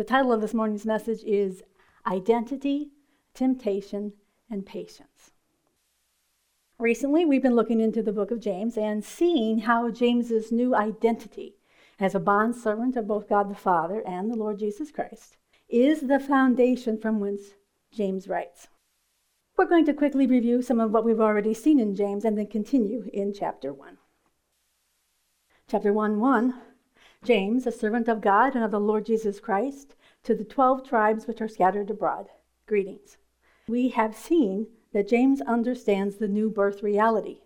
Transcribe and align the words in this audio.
The 0.00 0.04
title 0.04 0.32
of 0.32 0.40
this 0.40 0.54
morning's 0.54 0.86
message 0.86 1.22
is 1.24 1.62
Identity, 2.06 2.88
Temptation, 3.34 4.14
and 4.48 4.64
Patience. 4.64 5.32
Recently, 6.78 7.26
we've 7.26 7.42
been 7.42 7.54
looking 7.54 7.82
into 7.82 8.02
the 8.02 8.10
book 8.10 8.30
of 8.30 8.40
James 8.40 8.78
and 8.78 9.04
seeing 9.04 9.58
how 9.58 9.90
James's 9.90 10.50
new 10.50 10.74
identity 10.74 11.56
as 11.98 12.14
a 12.14 12.18
bondservant 12.18 12.96
of 12.96 13.08
both 13.08 13.28
God 13.28 13.50
the 13.50 13.54
Father 13.54 14.02
and 14.06 14.30
the 14.30 14.36
Lord 14.36 14.58
Jesus 14.58 14.90
Christ 14.90 15.36
is 15.68 16.00
the 16.00 16.18
foundation 16.18 16.96
from 16.96 17.20
whence 17.20 17.52
James 17.92 18.26
writes. 18.26 18.68
We're 19.58 19.66
going 19.66 19.84
to 19.84 19.92
quickly 19.92 20.26
review 20.26 20.62
some 20.62 20.80
of 20.80 20.92
what 20.92 21.04
we've 21.04 21.20
already 21.20 21.52
seen 21.52 21.78
in 21.78 21.94
James 21.94 22.24
and 22.24 22.38
then 22.38 22.46
continue 22.46 23.10
in 23.12 23.34
chapter 23.34 23.70
1. 23.70 23.98
Chapter 25.68 25.92
1 25.92 26.18
1 26.18 26.54
James, 27.22 27.66
a 27.66 27.70
servant 27.70 28.08
of 28.08 28.22
God 28.22 28.54
and 28.54 28.64
of 28.64 28.70
the 28.70 28.80
Lord 28.80 29.04
Jesus 29.04 29.40
Christ, 29.40 29.94
to 30.22 30.34
the 30.34 30.42
twelve 30.42 30.82
tribes 30.82 31.26
which 31.26 31.42
are 31.42 31.48
scattered 31.48 31.90
abroad. 31.90 32.30
Greetings. 32.64 33.18
We 33.68 33.90
have 33.90 34.16
seen 34.16 34.68
that 34.94 35.06
James 35.06 35.42
understands 35.42 36.16
the 36.16 36.28
new 36.28 36.48
birth 36.48 36.82
reality. 36.82 37.42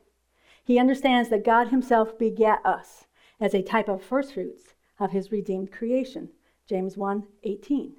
He 0.63 0.79
understands 0.79 1.29
that 1.31 1.45
God 1.45 1.69
Himself 1.69 2.17
begat 2.17 2.65
us 2.65 3.09
as 3.41 3.53
a 3.53 3.63
type 3.63 3.89
of 3.89 4.01
firstfruits 4.01 4.75
of 5.01 5.11
His 5.11 5.33
redeemed 5.33 5.73
creation. 5.73 6.31
James 6.69 6.97
1 6.97 7.27
18. 7.43 7.97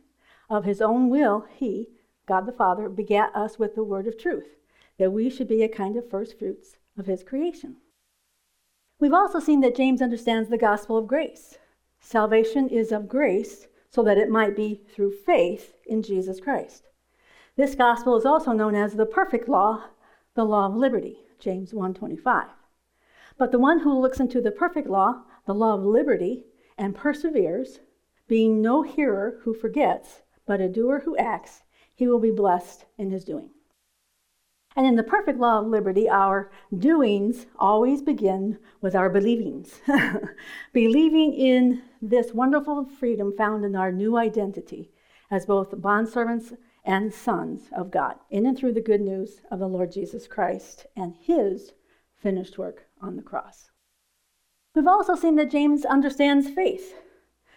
Of 0.50 0.64
His 0.64 0.82
own 0.82 1.10
will, 1.10 1.46
He, 1.54 1.90
God 2.26 2.46
the 2.46 2.54
Father, 2.54 2.88
begat 2.88 3.36
us 3.36 3.60
with 3.60 3.76
the 3.76 3.84
word 3.84 4.08
of 4.08 4.18
truth, 4.18 4.56
that 4.98 5.12
we 5.12 5.30
should 5.30 5.50
be 5.50 5.62
a 5.62 5.68
kind 5.68 5.98
of 5.98 6.10
firstfruits 6.10 6.78
of 6.98 7.06
His 7.06 7.22
creation. 7.22 7.76
We've 8.98 9.12
also 9.12 9.42
seen 9.42 9.60
that 9.60 9.76
James 9.76 10.02
understands 10.02 10.48
the 10.48 10.58
gospel 10.58 10.98
of 10.98 11.06
grace. 11.06 11.58
Salvation 12.06 12.70
is 12.70 12.92
of 12.92 13.08
grace 13.08 13.66
so 13.90 14.04
that 14.04 14.20
it 14.20 14.30
might 14.30 14.56
be 14.56 14.76
through 14.94 15.10
faith 15.10 15.74
in 15.88 16.04
Jesus 16.04 16.40
Christ. 16.40 16.88
This 17.56 17.74
gospel 17.74 18.16
is 18.16 18.28
also 18.28 18.52
known 18.52 18.76
as 18.76 18.94
the 18.94 19.08
perfect 19.08 19.50
law, 19.50 19.86
the 20.36 20.46
law 20.46 20.68
of 20.68 20.76
liberty, 20.76 21.26
James 21.40 21.74
1:25. 21.74 22.50
But 23.40 23.52
the 23.52 23.58
one 23.58 23.80
who 23.80 24.00
looks 24.00 24.20
into 24.20 24.40
the 24.40 24.52
perfect 24.52 24.88
law, 24.88 25.24
the 25.48 25.56
law 25.56 25.74
of 25.74 25.84
liberty, 25.84 26.46
and 26.78 26.94
perseveres, 26.94 27.80
being 28.28 28.62
no 28.62 28.84
hearer 28.84 29.40
who 29.42 29.56
forgets, 29.56 30.22
but 30.46 30.62
a 30.62 30.70
doer 30.70 31.00
who 31.00 31.18
acts, 31.18 31.64
he 31.96 32.08
will 32.08 32.20
be 32.20 32.30
blessed 32.30 32.86
in 33.00 33.10
his 33.10 33.26
doing. 33.26 33.50
And 34.76 34.86
in 34.86 34.96
the 34.96 35.04
perfect 35.04 35.40
law 35.40 35.60
of 35.60 35.68
liberty, 35.68 36.10
our 36.10 36.52
doings 36.78 37.46
always 37.58 38.02
begin 38.02 38.60
with 38.82 38.94
our 38.94 39.10
believings. 39.10 39.80
Believing 40.74 41.34
in 41.34 41.82
this 42.02 42.34
wonderful 42.34 42.86
freedom 42.86 43.34
found 43.38 43.64
in 43.64 43.76
our 43.76 43.92
new 43.92 44.18
identity 44.18 44.92
as 45.32 45.46
both 45.46 45.72
bondservants 45.72 46.58
and 46.84 47.14
sons 47.14 47.70
of 47.76 47.90
God, 47.90 48.16
in 48.30 48.46
and 48.46 48.58
through 48.58 48.74
the 48.74 48.82
good 48.82 49.02
news 49.02 49.42
of 49.50 49.60
the 49.60 49.68
Lord 49.68 49.94
Jesus 49.94 50.28
Christ 50.28 50.86
and 50.96 51.16
his 51.22 51.72
finished 52.22 52.58
work 52.58 52.86
on 53.02 53.16
the 53.16 53.24
cross. 53.24 53.70
We've 54.76 54.86
also 54.86 55.16
seen 55.16 55.36
that 55.36 55.52
James 55.52 55.86
understands 55.86 56.50
faith, 56.50 56.96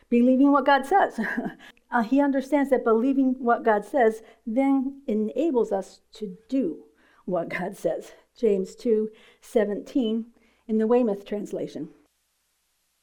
believing 0.08 0.52
what 0.52 0.64
God 0.64 0.86
says. 0.86 1.19
uh, 1.91 2.02
he 2.05 2.20
understands 2.20 2.70
that 2.70 2.84
believing 2.84 3.34
what 3.41 3.64
God 3.64 3.84
says 3.84 4.22
then 4.46 5.02
enables 5.08 5.72
us 5.72 6.00
to 6.12 6.39
do 6.48 6.84
what 7.28 7.48
God 7.48 7.76
says. 7.76 8.12
James 8.36 8.74
2 8.74 9.10
17 9.40 10.26
in 10.66 10.78
the 10.78 10.86
Weymouth 10.86 11.24
translation. 11.24 11.90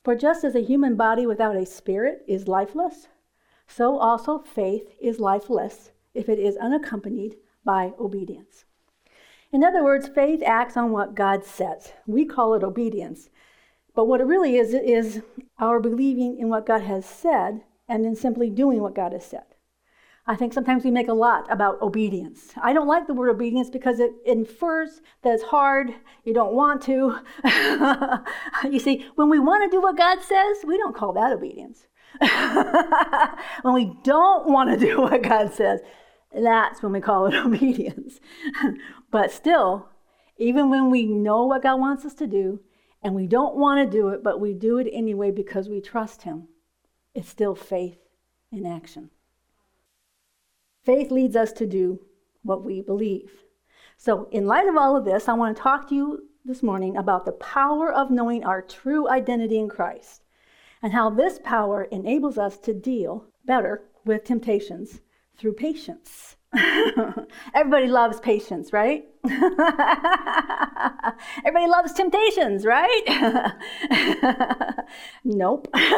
For 0.03 0.15
just 0.15 0.43
as 0.43 0.55
a 0.55 0.63
human 0.63 0.95
body 0.95 1.25
without 1.25 1.55
a 1.55 1.65
spirit 1.65 2.23
is 2.27 2.47
lifeless, 2.47 3.07
so 3.67 3.97
also 3.97 4.39
faith 4.39 4.89
is 5.01 5.19
lifeless 5.19 5.91
if 6.13 6.29
it 6.29 6.39
is 6.39 6.57
unaccompanied 6.57 7.37
by 7.63 7.93
obedience. 7.99 8.65
In 9.51 9.63
other 9.63 9.83
words, 9.83 10.07
faith 10.07 10.43
acts 10.45 10.77
on 10.77 10.91
what 10.91 11.15
God 11.15 11.43
says. 11.43 11.93
We 12.05 12.25
call 12.25 12.53
it 12.53 12.63
obedience. 12.63 13.29
But 13.95 14.05
what 14.05 14.21
it 14.21 14.25
really 14.25 14.57
is, 14.57 14.73
is 14.73 15.21
our 15.57 15.79
believing 15.79 16.37
in 16.37 16.49
what 16.49 16.65
God 16.65 16.81
has 16.81 17.05
said 17.05 17.61
and 17.87 18.03
then 18.03 18.15
simply 18.15 18.49
doing 18.49 18.81
what 18.81 18.95
God 18.95 19.13
has 19.13 19.25
said. 19.25 19.54
I 20.27 20.35
think 20.35 20.53
sometimes 20.53 20.83
we 20.83 20.89
make 20.89 21.07
a 21.07 21.13
lot 21.13 21.51
about 21.51 21.79
obedience. 21.83 22.51
I 22.61 22.73
don't 22.73 22.87
like 22.87 23.05
the 23.05 23.13
word 23.13 23.29
obedience 23.29 23.69
because 23.69 23.99
it 23.99 24.11
infers 24.25 25.01
that 25.21 25.35
it's 25.35 25.43
hard, 25.43 25.93
you 26.23 26.33
don't 26.33 26.53
want 26.53 26.81
to. 26.83 27.19
you 28.71 28.79
see, 28.79 29.05
when 29.15 29.29
we 29.29 29.37
want 29.37 29.63
to 29.63 29.75
do 29.75 29.81
what 29.81 29.97
God 29.97 30.21
says, 30.21 30.57
we 30.65 30.77
don't 30.77 30.95
call 30.95 31.13
that 31.13 31.31
obedience. 31.31 31.85
when 33.61 33.73
we 33.75 33.93
don't 34.03 34.47
want 34.47 34.71
to 34.71 34.83
do 34.83 35.01
what 35.01 35.21
God 35.21 35.53
says, 35.53 35.81
that's 36.33 36.81
when 36.81 36.91
we 36.91 37.01
call 37.01 37.27
it 37.27 37.35
obedience. 37.45 38.19
but 39.11 39.31
still, 39.31 39.89
even 40.37 40.71
when 40.71 40.89
we 40.89 41.05
know 41.05 41.45
what 41.45 41.61
God 41.61 41.79
wants 41.79 42.03
us 42.03 42.15
to 42.15 42.25
do 42.25 42.61
and 43.03 43.13
we 43.13 43.27
don't 43.27 43.57
want 43.57 43.79
to 43.79 43.97
do 43.97 44.09
it, 44.09 44.23
but 44.23 44.39
we 44.39 44.53
do 44.53 44.79
it 44.79 44.89
anyway 44.91 45.29
because 45.29 45.69
we 45.69 45.81
trust 45.81 46.23
Him, 46.23 46.47
it's 47.13 47.29
still 47.29 47.53
faith 47.53 47.99
in 48.51 48.65
action. 48.65 49.11
Faith 50.85 51.09
leads 51.11 51.35
us 51.35 51.51
to 51.53 51.65
do 51.65 51.99
what 52.43 52.63
we 52.63 52.79
believe. 52.79 53.43
So, 53.97 54.27
in 54.31 54.45
light 54.45 54.67
of 54.67 54.77
all 54.77 54.95
of 54.95 55.03
this, 55.03 55.27
I 55.27 55.33
want 55.33 55.57
to 55.57 55.63
talk 55.63 55.89
to 55.89 55.95
you 55.95 56.29
this 56.43 56.61
morning 56.61 56.95
about 56.95 57.25
the 57.25 57.31
power 57.31 57.91
of 57.91 58.11
knowing 58.11 58.43
our 58.43 58.61
true 58.61 59.09
identity 59.09 59.57
in 59.57 59.67
Christ 59.67 60.21
and 60.83 60.93
how 60.93 61.09
this 61.09 61.39
power 61.43 61.85
enables 61.85 62.37
us 62.37 62.59
to 62.59 62.73
deal 62.73 63.25
better 63.45 63.85
with 64.05 64.23
temptations 64.23 65.01
through 65.37 65.53
patience. 65.53 66.35
Everybody 67.55 67.87
loves 67.87 68.19
patience, 68.19 68.71
right? 68.71 69.05
Everybody 71.45 71.67
loves 71.67 71.93
temptations, 71.93 72.63
right? 72.63 73.01
nope. 75.23 75.67
and 75.73 75.89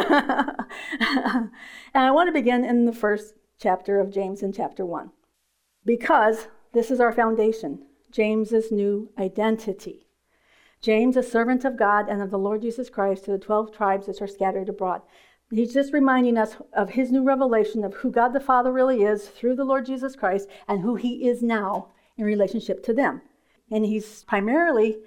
I 1.93 2.11
want 2.11 2.29
to 2.29 2.33
begin 2.33 2.63
in 2.63 2.85
the 2.85 2.93
first 2.93 3.33
chapter 3.59 4.00
of 4.00 4.12
James 4.12 4.44
in 4.44 4.53
chapter 4.53 4.85
1 4.85 5.12
because 5.85 6.47
this 6.73 6.91
is 6.91 7.00
our 7.00 7.12
foundation 7.12 7.84
James's 8.12 8.72
new 8.72 9.09
identity. 9.18 10.07
James, 10.81 11.18
a 11.18 11.23
servant 11.23 11.66
of 11.66 11.78
God 11.78 12.07
and 12.07 12.22
of 12.22 12.29
the 12.29 12.38
Lord 12.38 12.62
Jesus 12.62 12.90
Christ 12.90 13.25
to 13.25 13.31
the 13.31 13.38
12 13.38 13.75
tribes 13.75 14.07
which 14.07 14.22
are 14.22 14.28
scattered 14.28 14.69
abroad. 14.69 15.01
He's 15.50 15.73
just 15.73 15.91
reminding 15.91 16.38
us 16.38 16.56
of 16.73 16.91
his 16.91 17.12
new 17.12 17.23
revelation 17.23 17.84
of 17.84 17.96
who 17.96 18.12
God 18.12 18.29
the 18.29 18.40
Father 18.40 18.72
really 18.72 19.03
is 19.03 19.28
through 19.28 19.56
the 19.56 19.66
Lord 19.66 19.85
Jesus 19.85 20.16
Christ 20.16 20.47
and 20.67 20.81
who 20.81 20.96
he 20.96 21.28
is 21.28 21.41
now 21.41 21.90
in 22.16 22.25
relationship 22.25 22.84
to 22.85 22.94
them. 22.94 23.22
And 23.72 23.85
he's 23.85 24.23
primarily 24.23 25.00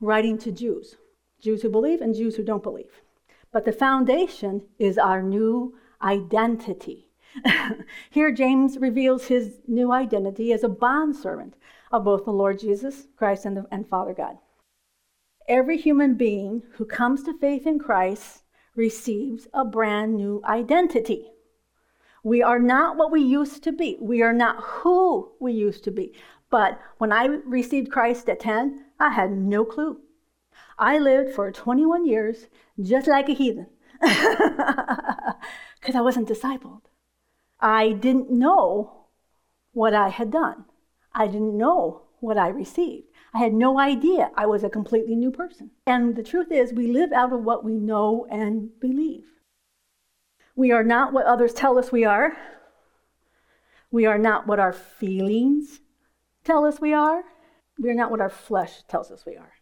writing 0.00 0.38
to 0.38 0.52
Jews, 0.52 0.96
Jews 1.40 1.62
who 1.62 1.68
believe 1.68 2.00
and 2.00 2.14
Jews 2.14 2.36
who 2.36 2.44
don't 2.44 2.62
believe. 2.62 3.02
But 3.52 3.64
the 3.64 3.72
foundation 3.72 4.62
is 4.78 4.96
our 4.96 5.22
new 5.22 5.74
identity. 6.00 7.09
Here, 8.10 8.32
James 8.32 8.78
reveals 8.78 9.26
his 9.26 9.60
new 9.66 9.92
identity 9.92 10.52
as 10.52 10.64
a 10.64 10.68
bondservant 10.68 11.54
of 11.92 12.04
both 12.04 12.24
the 12.24 12.32
Lord 12.32 12.58
Jesus 12.58 13.06
Christ 13.16 13.44
and, 13.44 13.56
the, 13.56 13.66
and 13.70 13.88
Father 13.88 14.14
God. 14.14 14.38
Every 15.48 15.76
human 15.76 16.14
being 16.14 16.62
who 16.74 16.84
comes 16.84 17.22
to 17.24 17.38
faith 17.38 17.66
in 17.66 17.78
Christ 17.78 18.42
receives 18.76 19.48
a 19.52 19.64
brand 19.64 20.16
new 20.16 20.42
identity. 20.44 21.32
We 22.22 22.42
are 22.42 22.58
not 22.58 22.96
what 22.96 23.10
we 23.10 23.22
used 23.22 23.64
to 23.64 23.72
be. 23.72 23.96
We 24.00 24.22
are 24.22 24.32
not 24.32 24.62
who 24.62 25.32
we 25.40 25.52
used 25.52 25.84
to 25.84 25.90
be. 25.90 26.14
But 26.50 26.80
when 26.98 27.12
I 27.12 27.24
received 27.24 27.90
Christ 27.90 28.28
at 28.28 28.40
10, 28.40 28.84
I 28.98 29.10
had 29.10 29.30
no 29.30 29.64
clue. 29.64 30.00
I 30.78 30.98
lived 30.98 31.34
for 31.34 31.50
21 31.50 32.06
years 32.06 32.46
just 32.80 33.06
like 33.06 33.28
a 33.28 33.34
heathen 33.34 33.66
because 34.00 35.94
I 35.94 36.00
wasn't 36.00 36.28
discipled. 36.28 36.82
I 37.60 37.92
didn't 37.92 38.30
know 38.30 39.06
what 39.72 39.94
I 39.94 40.08
had 40.08 40.30
done. 40.30 40.64
I 41.12 41.26
didn't 41.26 41.56
know 41.56 42.02
what 42.20 42.38
I 42.38 42.48
received. 42.48 43.06
I 43.32 43.38
had 43.38 43.54
no 43.54 43.78
idea 43.78 44.30
I 44.34 44.46
was 44.46 44.64
a 44.64 44.70
completely 44.70 45.14
new 45.14 45.30
person. 45.30 45.70
And 45.86 46.16
the 46.16 46.22
truth 46.22 46.50
is, 46.50 46.72
we 46.72 46.86
live 46.86 47.12
out 47.12 47.32
of 47.32 47.42
what 47.42 47.64
we 47.64 47.74
know 47.74 48.26
and 48.30 48.70
believe. 48.80 49.24
We 50.56 50.72
are 50.72 50.84
not 50.84 51.12
what 51.12 51.26
others 51.26 51.52
tell 51.52 51.78
us 51.78 51.92
we 51.92 52.04
are. 52.04 52.36
We 53.90 54.06
are 54.06 54.18
not 54.18 54.46
what 54.46 54.60
our 54.60 54.72
feelings 54.72 55.80
tell 56.44 56.64
us 56.64 56.80
we 56.80 56.92
are. 56.92 57.22
We 57.78 57.90
are 57.90 57.94
not 57.94 58.10
what 58.10 58.20
our 58.20 58.30
flesh 58.30 58.82
tells 58.88 59.10
us 59.10 59.24
we 59.24 59.36
are. 59.36 59.52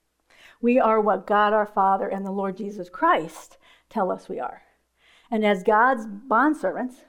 We 0.61 0.79
are 0.79 1.01
what 1.01 1.27
God 1.27 1.53
our 1.53 1.67
Father 1.67 2.09
and 2.09 2.27
the 2.27 2.33
Lord 2.33 2.57
Jesus 2.57 2.89
Christ 2.89 3.59
tell 3.89 4.11
us 4.11 4.29
we 4.29 4.41
are. 4.41 4.63
And 5.31 5.45
as 5.45 5.63
God's 5.63 6.07
bondservants, 6.07 7.05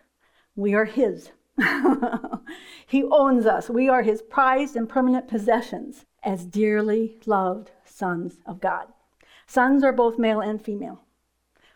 we 0.60 0.74
are 0.74 0.86
His. 0.86 1.32
he 2.86 3.04
owns 3.04 3.46
us. 3.46 3.70
We 3.70 3.88
are 3.88 4.04
His 4.04 4.22
prized 4.22 4.76
and 4.76 4.90
permanent 4.90 5.28
possessions 5.28 6.06
as 6.22 6.46
dearly 6.46 7.18
loved 7.26 7.72
sons 7.86 8.40
of 8.46 8.60
God. 8.60 8.88
Sons 9.48 9.84
are 9.84 9.94
both 9.94 10.20
male 10.20 10.42
and 10.42 10.62
female. 10.62 11.02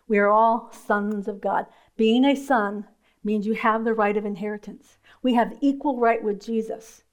We 0.07 0.19
are 0.19 0.29
all 0.29 0.69
sons 0.73 1.29
of 1.29 1.39
God. 1.39 1.65
Being 1.95 2.25
a 2.25 2.35
son 2.35 2.85
means 3.23 3.47
you 3.47 3.53
have 3.53 3.85
the 3.85 3.93
right 3.93 4.17
of 4.17 4.25
inheritance. 4.25 4.97
We 5.21 5.33
have 5.35 5.57
equal 5.61 5.97
right 5.97 6.21
with 6.21 6.43
Jesus. 6.43 7.03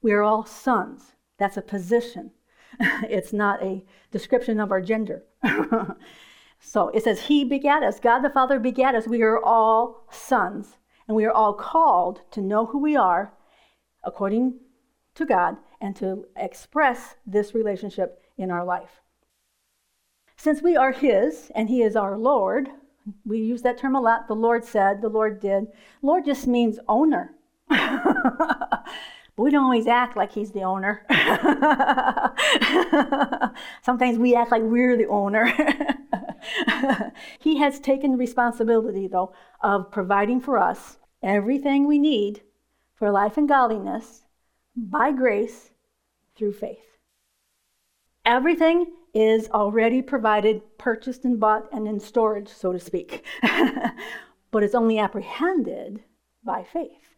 We 0.00 0.12
are 0.12 0.22
all 0.22 0.46
sons. 0.46 1.12
That's 1.36 1.58
a 1.58 1.62
position. 1.62 2.30
it's 2.80 3.34
not 3.34 3.62
a 3.62 3.84
description 4.10 4.60
of 4.60 4.72
our 4.72 4.80
gender. 4.80 5.24
so 6.58 6.88
it 6.88 7.04
says, 7.04 7.20
He 7.20 7.44
begat 7.44 7.82
us. 7.82 8.00
God 8.00 8.20
the 8.20 8.30
Father 8.30 8.58
begat 8.58 8.94
us. 8.94 9.06
We 9.06 9.20
are 9.22 9.38
all 9.42 10.06
sons. 10.10 10.78
And 11.08 11.16
we 11.16 11.24
are 11.24 11.32
all 11.32 11.54
called 11.54 12.20
to 12.32 12.42
know 12.42 12.66
who 12.66 12.78
we 12.78 12.94
are 12.94 13.32
according 14.04 14.60
to 15.14 15.24
God 15.24 15.56
and 15.80 15.96
to 15.96 16.26
express 16.36 17.16
this 17.26 17.54
relationship 17.54 18.22
in 18.36 18.50
our 18.50 18.64
life. 18.64 19.00
Since 20.36 20.62
we 20.62 20.76
are 20.76 20.92
His 20.92 21.50
and 21.54 21.68
He 21.68 21.82
is 21.82 21.96
our 21.96 22.16
Lord, 22.16 22.68
we 23.24 23.38
use 23.38 23.62
that 23.62 23.78
term 23.78 23.96
a 23.96 24.00
lot. 24.00 24.28
The 24.28 24.34
Lord 24.34 24.64
said, 24.64 25.00
the 25.00 25.08
Lord 25.08 25.40
did. 25.40 25.68
Lord 26.02 26.24
just 26.24 26.46
means 26.46 26.78
owner. 26.88 27.34
but 27.68 28.84
we 29.36 29.50
don't 29.50 29.64
always 29.64 29.86
act 29.86 30.16
like 30.16 30.32
He's 30.32 30.52
the 30.52 30.62
owner. 30.62 31.04
Sometimes 33.82 34.18
we 34.18 34.36
act 34.36 34.52
like 34.52 34.62
we're 34.62 34.96
the 34.96 35.08
owner. 35.08 35.52
he 37.40 37.58
has 37.58 37.80
taken 37.80 38.16
responsibility, 38.16 39.06
though, 39.06 39.32
of 39.60 39.90
providing 39.90 40.40
for 40.40 40.58
us 40.58 40.98
everything 41.22 41.86
we 41.86 41.98
need 41.98 42.42
for 42.94 43.10
life 43.10 43.36
and 43.36 43.48
godliness 43.48 44.24
by 44.76 45.12
grace 45.12 45.70
through 46.36 46.52
faith. 46.52 46.98
Everything 48.24 48.86
is 49.14 49.48
already 49.50 50.02
provided, 50.02 50.60
purchased 50.78 51.24
and 51.24 51.40
bought, 51.40 51.68
and 51.72 51.88
in 51.88 51.98
storage, 51.98 52.48
so 52.48 52.72
to 52.72 52.78
speak. 52.78 53.24
but 54.50 54.62
it's 54.62 54.74
only 54.74 54.98
apprehended 54.98 56.04
by 56.44 56.62
faith. 56.62 57.08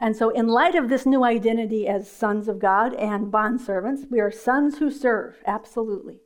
And 0.00 0.16
so, 0.16 0.30
in 0.30 0.48
light 0.48 0.74
of 0.74 0.88
this 0.88 1.06
new 1.06 1.22
identity 1.22 1.86
as 1.86 2.10
sons 2.10 2.48
of 2.48 2.58
God 2.58 2.94
and 2.94 3.32
bondservants, 3.32 4.10
we 4.10 4.18
are 4.18 4.32
sons 4.32 4.78
who 4.78 4.90
serve, 4.90 5.36
absolutely. 5.46 6.20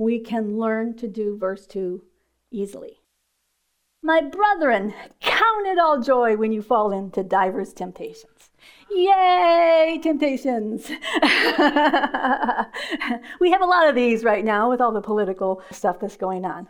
We 0.00 0.18
can 0.18 0.58
learn 0.58 0.96
to 0.96 1.06
do 1.06 1.36
verse 1.36 1.66
2 1.66 2.02
easily. 2.50 3.02
My 4.02 4.22
brethren, 4.22 4.94
count 5.20 5.66
it 5.66 5.78
all 5.78 6.00
joy 6.00 6.38
when 6.38 6.52
you 6.52 6.62
fall 6.62 6.90
into 6.90 7.22
divers 7.22 7.74
temptations. 7.74 8.48
Yay, 8.90 10.00
temptations. 10.02 10.88
we 10.88 10.96
have 13.50 13.60
a 13.60 13.66
lot 13.66 13.90
of 13.90 13.94
these 13.94 14.24
right 14.24 14.42
now 14.42 14.70
with 14.70 14.80
all 14.80 14.92
the 14.92 15.02
political 15.02 15.60
stuff 15.70 16.00
that's 16.00 16.16
going 16.16 16.46
on. 16.46 16.66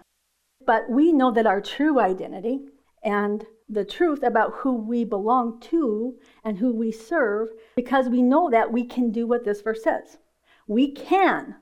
But 0.67 0.91
we 0.91 1.13
know 1.13 1.31
that 1.31 1.47
our 1.47 1.61
true 1.61 2.01
identity 2.01 2.63
and 3.05 3.47
the 3.69 3.85
truth 3.85 4.25
about 4.25 4.55
who 4.57 4.75
we 4.75 5.05
belong 5.05 5.61
to 5.71 6.19
and 6.43 6.59
who 6.59 6.75
we 6.75 6.91
serve, 6.91 7.51
because 7.77 8.09
we 8.09 8.23
know 8.23 8.51
that 8.51 8.73
we 8.73 8.85
can 8.85 9.13
do 9.13 9.29
what 9.29 9.45
this 9.45 9.61
verse 9.61 9.85
says. 9.85 10.19
We 10.67 10.91
can. 10.91 11.55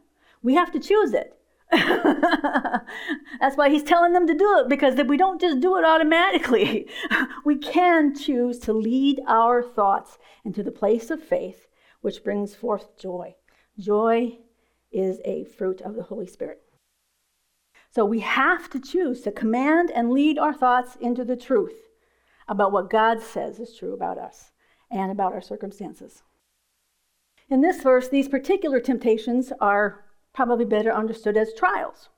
We 0.42 0.54
have 0.54 0.72
to 0.72 0.80
choose 0.80 1.12
it. 1.12 1.37
That's 3.40 3.56
why 3.56 3.68
he's 3.68 3.82
telling 3.82 4.12
them 4.12 4.26
to 4.26 4.34
do 4.34 4.58
it 4.60 4.68
because 4.68 4.94
we 5.06 5.16
don't 5.16 5.40
just 5.40 5.60
do 5.60 5.76
it 5.76 5.84
automatically. 5.84 6.88
we 7.44 7.56
can 7.56 8.14
choose 8.14 8.58
to 8.60 8.72
lead 8.72 9.20
our 9.26 9.62
thoughts 9.62 10.18
into 10.44 10.62
the 10.62 10.70
place 10.70 11.10
of 11.10 11.22
faith, 11.22 11.66
which 12.00 12.24
brings 12.24 12.54
forth 12.54 12.98
joy. 12.98 13.34
Joy 13.78 14.38
is 14.90 15.20
a 15.24 15.44
fruit 15.44 15.82
of 15.82 15.94
the 15.94 16.04
Holy 16.04 16.26
Spirit. 16.26 16.62
So 17.90 18.04
we 18.04 18.20
have 18.20 18.70
to 18.70 18.80
choose 18.80 19.22
to 19.22 19.32
command 19.32 19.90
and 19.94 20.10
lead 20.10 20.38
our 20.38 20.54
thoughts 20.54 20.96
into 21.00 21.24
the 21.24 21.36
truth 21.36 21.88
about 22.46 22.72
what 22.72 22.90
God 22.90 23.22
says 23.22 23.58
is 23.58 23.76
true 23.76 23.92
about 23.92 24.18
us 24.18 24.52
and 24.90 25.10
about 25.10 25.32
our 25.32 25.40
circumstances. 25.42 26.22
In 27.50 27.60
this 27.60 27.82
verse, 27.82 28.08
these 28.08 28.28
particular 28.28 28.80
temptations 28.80 29.52
are 29.60 30.04
probably 30.38 30.64
better 30.64 30.92
understood 30.92 31.36
as 31.36 31.52
trials. 31.52 32.10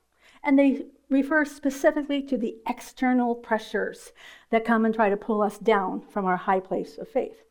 And 0.43 0.59
they 0.59 0.85
refer 1.09 1.43
specifically 1.43 2.21
to 2.21 2.37
the 2.37 2.55
external 2.69 3.33
pressures 3.33 4.13
that 4.51 4.63
come 4.63 4.85
and 4.85 4.93
try 4.93 5.09
to 5.09 5.17
pull 5.17 5.41
us 5.41 5.57
down 5.57 6.01
from 6.01 6.25
our 6.25 6.37
high 6.37 6.59
place 6.59 6.99
of 6.99 7.07
faith, 7.07 7.41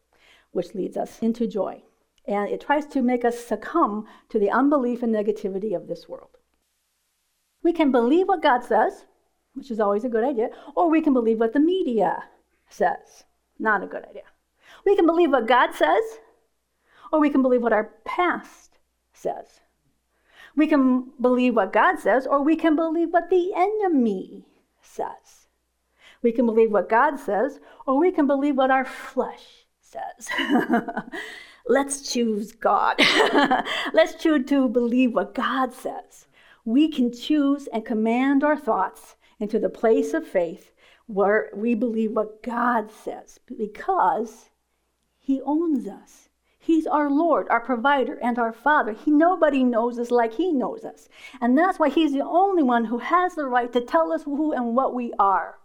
which 0.53 0.73
leads 0.73 0.97
us 0.97 1.19
into 1.19 1.49
joy. 1.49 1.83
And 2.25 2.49
it 2.49 2.61
tries 2.61 2.87
to 2.87 3.03
make 3.03 3.25
us 3.25 3.45
succumb 3.45 4.07
to 4.29 4.39
the 4.39 4.49
unbelief 4.49 5.03
and 5.03 5.13
negativity 5.13 5.75
of 5.75 5.89
this 5.89 6.09
world. 6.09 6.37
We 7.65 7.73
can 7.73 7.91
believe 7.91 8.29
what 8.29 8.41
God 8.41 8.63
says, 8.63 9.07
which 9.55 9.73
is 9.73 9.81
always 9.81 10.05
a 10.05 10.09
good 10.09 10.23
idea, 10.23 10.51
or 10.77 10.89
we 10.89 11.01
can 11.01 11.13
believe 11.13 11.41
what 11.41 11.53
the 11.53 11.59
media 11.59 12.27
says. 12.69 13.25
Not 13.59 13.83
a 13.83 13.89
good 13.89 14.05
idea. 14.05 14.29
We 14.87 14.95
can 14.95 15.07
believe 15.07 15.33
what 15.33 15.49
God 15.49 15.75
says, 15.75 16.21
or 17.13 17.19
we 17.19 17.29
can 17.29 17.43
believe 17.43 17.61
what 17.61 17.73
our 17.73 17.91
past 18.05 18.79
says. 19.13 19.59
We 20.61 20.67
can 20.67 21.13
believe 21.19 21.57
what 21.57 21.73
God 21.73 21.99
says, 22.01 22.27
or 22.27 22.43
we 22.43 22.55
can 22.55 22.77
believe 22.77 23.15
what 23.15 23.31
the 23.31 23.55
enemy 23.57 24.45
says. 24.83 25.49
We 26.21 26.33
can 26.33 26.45
believe 26.45 26.71
what 26.71 26.91
God 26.91 27.19
says, 27.19 27.61
or 27.87 27.99
we 27.99 28.13
can 28.13 28.27
believe 28.27 28.57
what 28.59 28.71
our 28.71 28.85
flesh 28.85 29.65
says. 29.81 30.29
Let's 31.67 32.13
choose 32.13 32.53
God. 32.53 32.97
Let's 33.95 34.23
choose 34.23 34.45
to 34.51 34.69
believe 34.69 35.15
what 35.15 35.35
God 35.35 35.73
says. 35.73 36.27
We 36.67 36.89
can 36.89 37.11
choose 37.11 37.67
and 37.69 37.83
command 37.83 38.45
our 38.45 38.59
thoughts 38.59 39.17
into 39.39 39.59
the 39.59 39.71
place 39.71 40.13
of 40.13 40.29
faith 40.29 40.75
where 41.07 41.49
we 41.55 41.75
believe 41.75 42.13
what 42.13 42.43
God 42.43 42.93
says 42.93 43.41
because 43.47 44.51
He 45.19 45.41
owns 45.41 45.89
us. 45.89 46.29
He's 46.71 46.87
our 46.87 47.11
Lord, 47.11 47.49
our 47.49 47.59
provider, 47.61 48.17
and 48.23 48.39
our 48.39 48.53
Father. 48.53 48.93
He, 48.93 49.11
nobody 49.11 49.65
knows 49.65 49.99
us 49.99 50.13
like 50.13 50.35
He 50.35 50.53
knows 50.53 50.85
us. 50.85 51.09
And 51.41 51.59
that's 51.59 51.81
why 51.81 51.89
He's 51.89 52.13
the 52.13 52.25
only 52.25 52.63
one 52.63 52.85
who 52.85 52.99
has 52.99 53.35
the 53.35 53.47
right 53.47 53.73
to 53.73 53.81
tell 53.81 54.13
us 54.13 54.23
who 54.23 54.53
and 54.53 54.77
what 54.77 54.95
we 54.95 55.13
are. 55.19 55.59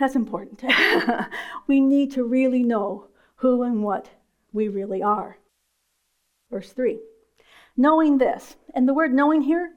That's 0.00 0.16
important. 0.16 0.64
we 1.66 1.82
need 1.82 2.12
to 2.12 2.24
really 2.24 2.62
know 2.62 3.08
who 3.36 3.62
and 3.62 3.82
what 3.82 4.08
we 4.54 4.68
really 4.68 5.02
are. 5.02 5.36
Verse 6.50 6.72
3 6.72 6.98
Knowing 7.76 8.16
this, 8.16 8.56
and 8.72 8.88
the 8.88 8.94
word 8.94 9.12
knowing 9.12 9.42
here 9.42 9.72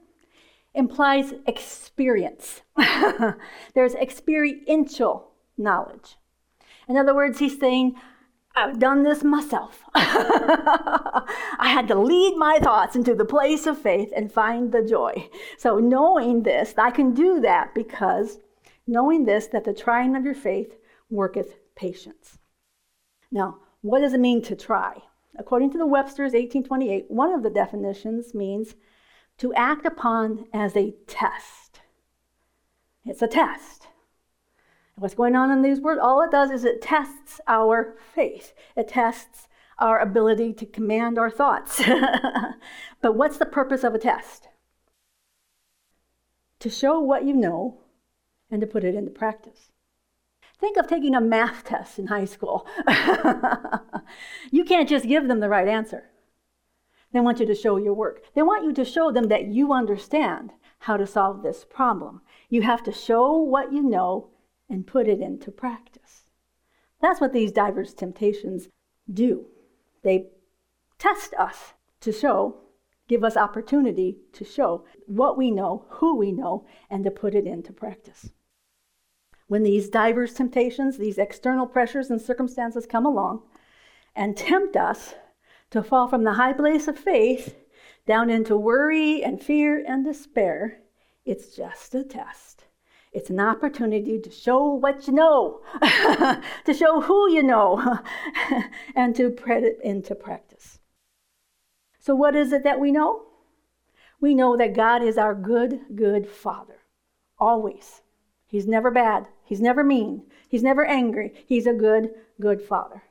implies 0.74 1.34
experience. 1.46 2.62
There's 3.74 3.94
experiential 3.94 5.32
knowledge. 5.58 6.16
In 6.88 6.96
other 6.96 7.14
words, 7.14 7.40
he's 7.40 7.60
saying, 7.60 7.96
I've 8.60 8.78
done 8.78 9.04
this 9.04 9.24
myself. 9.24 9.82
I 9.94 11.24
had 11.58 11.88
to 11.88 11.94
lead 11.94 12.36
my 12.36 12.58
thoughts 12.58 12.94
into 12.94 13.14
the 13.14 13.24
place 13.24 13.64
of 13.66 13.78
faith 13.78 14.12
and 14.14 14.30
find 14.30 14.70
the 14.70 14.82
joy. 14.82 15.30
So, 15.56 15.78
knowing 15.78 16.42
this, 16.42 16.74
I 16.76 16.90
can 16.90 17.14
do 17.14 17.40
that 17.40 17.74
because 17.74 18.38
knowing 18.86 19.24
this, 19.24 19.46
that 19.48 19.64
the 19.64 19.72
trying 19.72 20.14
of 20.14 20.24
your 20.24 20.34
faith 20.34 20.76
worketh 21.08 21.54
patience. 21.74 22.38
Now, 23.32 23.58
what 23.80 24.00
does 24.00 24.12
it 24.12 24.20
mean 24.20 24.42
to 24.42 24.54
try? 24.54 25.02
According 25.38 25.70
to 25.72 25.78
the 25.78 25.86
Webster's 25.86 26.34
1828, 26.34 27.06
one 27.08 27.32
of 27.32 27.42
the 27.42 27.48
definitions 27.48 28.34
means 28.34 28.74
to 29.38 29.54
act 29.54 29.86
upon 29.86 30.44
as 30.52 30.76
a 30.76 30.94
test. 31.06 31.80
It's 33.06 33.22
a 33.22 33.28
test. 33.28 33.86
What's 35.00 35.14
going 35.14 35.34
on 35.34 35.50
in 35.50 35.62
these 35.62 35.80
words? 35.80 35.98
All 35.98 36.20
it 36.20 36.30
does 36.30 36.50
is 36.50 36.62
it 36.62 36.82
tests 36.82 37.40
our 37.48 37.96
faith. 38.14 38.52
It 38.76 38.88
tests 38.88 39.48
our 39.78 39.98
ability 39.98 40.52
to 40.52 40.66
command 40.66 41.18
our 41.18 41.30
thoughts. 41.30 41.82
but 43.00 43.16
what's 43.16 43.38
the 43.38 43.46
purpose 43.46 43.82
of 43.82 43.94
a 43.94 43.98
test? 43.98 44.48
To 46.58 46.68
show 46.68 47.00
what 47.00 47.24
you 47.24 47.32
know 47.32 47.80
and 48.50 48.60
to 48.60 48.66
put 48.66 48.84
it 48.84 48.94
into 48.94 49.10
practice. 49.10 49.72
Think 50.58 50.76
of 50.76 50.86
taking 50.86 51.14
a 51.14 51.20
math 51.22 51.64
test 51.64 51.98
in 51.98 52.08
high 52.08 52.26
school. 52.26 52.66
you 54.50 54.64
can't 54.64 54.86
just 54.86 55.08
give 55.08 55.28
them 55.28 55.40
the 55.40 55.48
right 55.48 55.66
answer. 55.66 56.10
They 57.14 57.20
want 57.20 57.40
you 57.40 57.46
to 57.46 57.54
show 57.54 57.78
your 57.78 57.94
work. 57.94 58.20
They 58.34 58.42
want 58.42 58.64
you 58.64 58.74
to 58.74 58.84
show 58.84 59.10
them 59.10 59.28
that 59.28 59.46
you 59.46 59.72
understand 59.72 60.50
how 60.80 60.98
to 60.98 61.06
solve 61.06 61.42
this 61.42 61.64
problem. 61.64 62.20
You 62.50 62.60
have 62.60 62.82
to 62.82 62.92
show 62.92 63.34
what 63.38 63.72
you 63.72 63.82
know 63.82 64.28
and 64.70 64.86
put 64.86 65.08
it 65.08 65.20
into 65.20 65.50
practice. 65.50 66.30
That's 67.00 67.20
what 67.20 67.32
these 67.32 67.52
diverse 67.52 67.92
temptations 67.92 68.68
do. 69.12 69.46
They 70.02 70.28
test 70.98 71.34
us 71.34 71.74
to 72.00 72.12
show, 72.12 72.56
give 73.08 73.24
us 73.24 73.36
opportunity 73.36 74.18
to 74.32 74.44
show 74.44 74.84
what 75.06 75.36
we 75.36 75.50
know, 75.50 75.86
who 75.88 76.16
we 76.16 76.30
know, 76.30 76.66
and 76.88 77.04
to 77.04 77.10
put 77.10 77.34
it 77.34 77.46
into 77.46 77.72
practice. 77.72 78.30
When 79.48 79.64
these 79.64 79.88
diverse 79.88 80.32
temptations, 80.34 80.96
these 80.96 81.18
external 81.18 81.66
pressures 81.66 82.08
and 82.08 82.20
circumstances 82.20 82.86
come 82.86 83.04
along 83.04 83.42
and 84.14 84.36
tempt 84.36 84.76
us 84.76 85.14
to 85.70 85.82
fall 85.82 86.06
from 86.06 86.22
the 86.22 86.34
high 86.34 86.52
place 86.52 86.86
of 86.86 86.98
faith 86.98 87.56
down 88.06 88.30
into 88.30 88.56
worry 88.56 89.24
and 89.24 89.42
fear 89.42 89.84
and 89.86 90.04
despair, 90.04 90.80
it's 91.24 91.56
just 91.56 91.94
a 91.94 92.04
test. 92.04 92.64
It's 93.12 93.30
an 93.30 93.40
opportunity 93.40 94.20
to 94.20 94.30
show 94.30 94.74
what 94.74 95.08
you 95.08 95.12
know, 95.12 95.62
to 95.82 96.74
show 96.74 97.00
who 97.00 97.30
you 97.30 97.42
know, 97.42 97.98
and 98.94 99.16
to 99.16 99.30
put 99.30 99.64
it 99.64 99.78
into 99.82 100.14
practice. 100.14 100.78
So, 101.98 102.14
what 102.14 102.36
is 102.36 102.52
it 102.52 102.62
that 102.62 102.78
we 102.78 102.92
know? 102.92 103.22
We 104.20 104.34
know 104.34 104.56
that 104.56 104.76
God 104.76 105.02
is 105.02 105.18
our 105.18 105.34
good, 105.34 105.80
good 105.94 106.28
Father, 106.28 106.78
always. 107.38 108.02
He's 108.46 108.66
never 108.66 108.90
bad, 108.90 109.26
He's 109.44 109.60
never 109.60 109.82
mean, 109.82 110.22
He's 110.48 110.62
never 110.62 110.84
angry. 110.84 111.32
He's 111.46 111.66
a 111.66 111.72
good, 111.72 112.10
good 112.40 112.62
Father. 112.62 113.02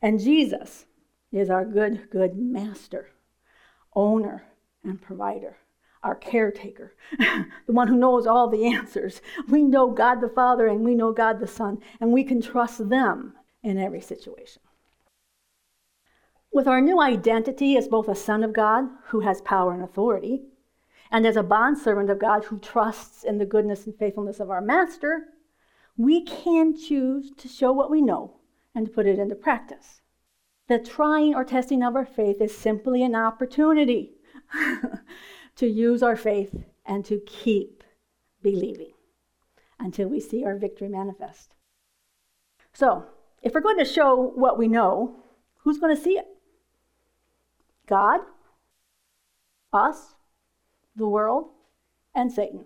And 0.00 0.20
Jesus 0.20 0.86
is 1.32 1.50
our 1.50 1.64
good, 1.64 2.08
good 2.10 2.36
Master, 2.36 3.08
owner, 3.94 4.44
and 4.84 5.02
provider 5.02 5.56
our 6.02 6.14
caretaker, 6.14 6.94
the 7.18 7.72
one 7.72 7.88
who 7.88 7.96
knows 7.96 8.26
all 8.26 8.48
the 8.48 8.66
answers. 8.66 9.20
We 9.48 9.62
know 9.62 9.90
God 9.90 10.20
the 10.20 10.28
Father 10.28 10.66
and 10.66 10.84
we 10.84 10.94
know 10.94 11.12
God 11.12 11.40
the 11.40 11.46
Son, 11.46 11.78
and 12.00 12.12
we 12.12 12.24
can 12.24 12.40
trust 12.40 12.88
them 12.88 13.34
in 13.62 13.78
every 13.78 14.00
situation. 14.00 14.62
With 16.52 16.66
our 16.66 16.80
new 16.80 17.00
identity 17.00 17.76
as 17.76 17.86
both 17.86 18.08
a 18.08 18.14
son 18.14 18.42
of 18.42 18.52
God 18.52 18.88
who 19.08 19.20
has 19.20 19.40
power 19.42 19.72
and 19.72 19.82
authority, 19.82 20.42
and 21.10 21.26
as 21.26 21.36
a 21.36 21.42
bondservant 21.42 22.10
of 22.10 22.18
God 22.18 22.44
who 22.44 22.58
trusts 22.58 23.24
in 23.24 23.38
the 23.38 23.46
goodness 23.46 23.86
and 23.86 23.94
faithfulness 23.94 24.40
of 24.40 24.50
our 24.50 24.60
master, 24.60 25.28
we 25.96 26.24
can 26.24 26.76
choose 26.76 27.30
to 27.36 27.48
show 27.48 27.72
what 27.72 27.90
we 27.90 28.00
know 28.00 28.36
and 28.74 28.86
to 28.86 28.92
put 28.92 29.06
it 29.06 29.18
into 29.18 29.34
practice. 29.34 30.00
The 30.68 30.78
trying 30.78 31.34
or 31.34 31.44
testing 31.44 31.82
of 31.82 31.96
our 31.96 32.06
faith 32.06 32.40
is 32.40 32.56
simply 32.56 33.02
an 33.02 33.14
opportunity 33.14 34.12
to 35.60 35.66
use 35.66 36.02
our 36.02 36.16
faith 36.16 36.64
and 36.86 37.04
to 37.04 37.20
keep 37.26 37.84
believing 38.42 38.94
until 39.78 40.08
we 40.08 40.18
see 40.18 40.42
our 40.42 40.56
victory 40.56 40.88
manifest. 40.88 41.54
So, 42.72 43.04
if 43.42 43.52
we're 43.52 43.60
going 43.60 43.76
to 43.76 43.84
show 43.84 44.32
what 44.34 44.56
we 44.56 44.68
know, 44.68 45.16
who's 45.58 45.76
going 45.76 45.94
to 45.94 46.00
see 46.00 46.12
it? 46.12 46.26
God, 47.86 48.20
us, 49.70 50.14
the 50.96 51.06
world, 51.06 51.50
and 52.14 52.32
Satan. 52.32 52.64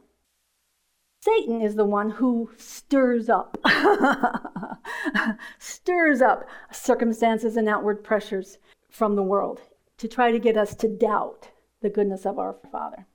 Satan 1.18 1.60
is 1.60 1.74
the 1.74 1.84
one 1.84 2.10
who 2.10 2.48
stirs 2.56 3.28
up, 3.28 3.58
stirs 5.58 6.22
up 6.22 6.48
circumstances 6.70 7.56
and 7.56 7.68
outward 7.68 8.04
pressures 8.04 8.58
from 8.88 9.16
the 9.16 9.22
world 9.24 9.62
to 9.98 10.06
try 10.06 10.30
to 10.30 10.38
get 10.38 10.56
us 10.56 10.76
to 10.76 10.88
doubt 10.88 11.50
the 11.84 11.90
goodness 11.90 12.24
of 12.24 12.38
our 12.38 12.56
Father. 12.72 13.06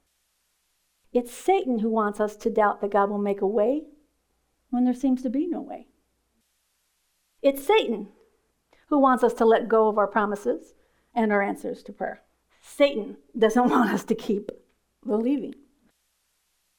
It's 1.11 1.33
Satan 1.33 1.79
who 1.79 1.89
wants 1.89 2.19
us 2.19 2.35
to 2.37 2.51
doubt 2.51 2.81
that 2.81 2.91
God 2.91 3.09
will 3.09 3.17
make 3.17 3.41
a 3.41 3.47
way 3.47 3.81
when 4.69 4.85
there 4.85 4.93
seems 4.93 5.23
to 5.23 5.29
be 5.29 5.47
no 5.47 5.59
way. 5.59 5.87
It's 7.41 7.65
Satan 7.65 8.09
who 8.89 8.99
wants 8.99 9.23
us 9.23 9.33
to 9.33 9.45
let 9.45 9.67
go 9.67 9.87
of 9.87 9.97
our 9.97 10.05
promises 10.05 10.75
and 11.15 11.31
our 11.31 11.41
answers 11.41 11.81
to 11.83 11.91
prayer. 11.91 12.21
Satan 12.61 13.17
doesn't 13.35 13.69
want 13.71 13.91
us 13.91 14.03
to 14.03 14.13
keep 14.13 14.51
believing. 15.03 15.55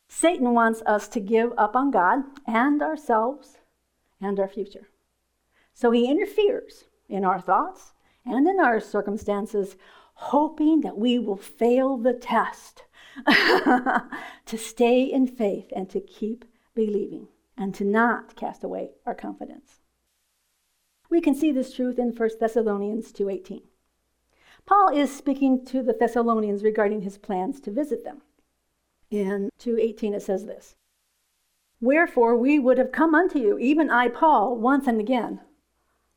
Satan 0.09 0.55
wants 0.55 0.83
us 0.87 1.09
to 1.09 1.19
give 1.19 1.53
up 1.59 1.75
on 1.75 1.91
God 1.91 2.23
and 2.47 2.81
ourselves 2.81 3.59
and 4.21 4.39
our 4.39 4.49
future. 4.49 4.91
So 5.75 5.91
he 5.91 6.09
interferes 6.09 6.85
in 7.09 7.25
our 7.25 7.41
thoughts 7.41 7.95
and 8.25 8.47
in 8.47 8.61
our 8.61 8.79
circumstances 8.79 9.77
hoping 10.21 10.83
that 10.83 10.99
we 10.99 11.19
will 11.19 11.37
fail 11.37 11.97
the 11.97 12.13
test 12.13 12.85
to 13.27 14.59
stay 14.59 15.03
in 15.03 15.27
faith 15.27 15.73
and 15.75 15.89
to 15.89 15.99
keep 15.99 16.45
believing 16.75 17.27
and 17.57 17.75
to 17.75 17.85
not 17.85 18.37
cast 18.37 18.63
away 18.63 18.91
our 19.07 19.15
confidence. 19.15 19.81
We 21.09 21.23
can 21.23 21.35
see 21.35 21.53
this 21.53 21.73
truth 21.73 21.99
in 21.99 22.13
1 22.13 22.31
Thessalonians 22.39 23.13
2:18. 23.13 23.63
Paul 24.67 24.91
is 24.95 25.11
speaking 25.11 25.65
to 25.65 25.83
the 25.83 25.95
Thessalonians 25.95 26.63
regarding 26.63 27.01
his 27.01 27.17
plans 27.17 27.59
to 27.63 27.71
visit 27.71 28.05
them. 28.05 28.21
In 29.11 29.49
2:18 29.59 30.13
it 30.15 30.23
says 30.23 30.45
this: 30.45 30.77
Wherefore 31.81 32.37
we 32.37 32.59
would 32.59 32.77
have 32.77 32.93
come 32.93 33.15
unto 33.15 33.39
you, 33.39 33.59
even 33.59 33.89
I 33.89 34.09
Paul, 34.09 34.57
once 34.59 34.87
and 34.87 35.01
again, 35.01 35.41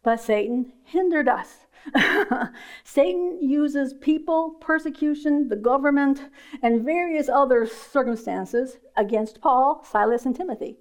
but 0.04 0.20
Satan 0.20 0.74
hindered 0.84 1.30
us 1.30 1.66
Satan 2.84 3.40
uses 3.42 3.94
people, 3.94 4.52
persecution, 4.62 5.50
the 5.50 5.56
government, 5.56 6.30
and 6.62 6.86
various 6.86 7.30
other 7.30 7.66
circumstances 7.66 8.78
against 8.96 9.42
Paul, 9.42 9.84
Silas, 9.84 10.26
and 10.26 10.36
Timothy 10.36 10.78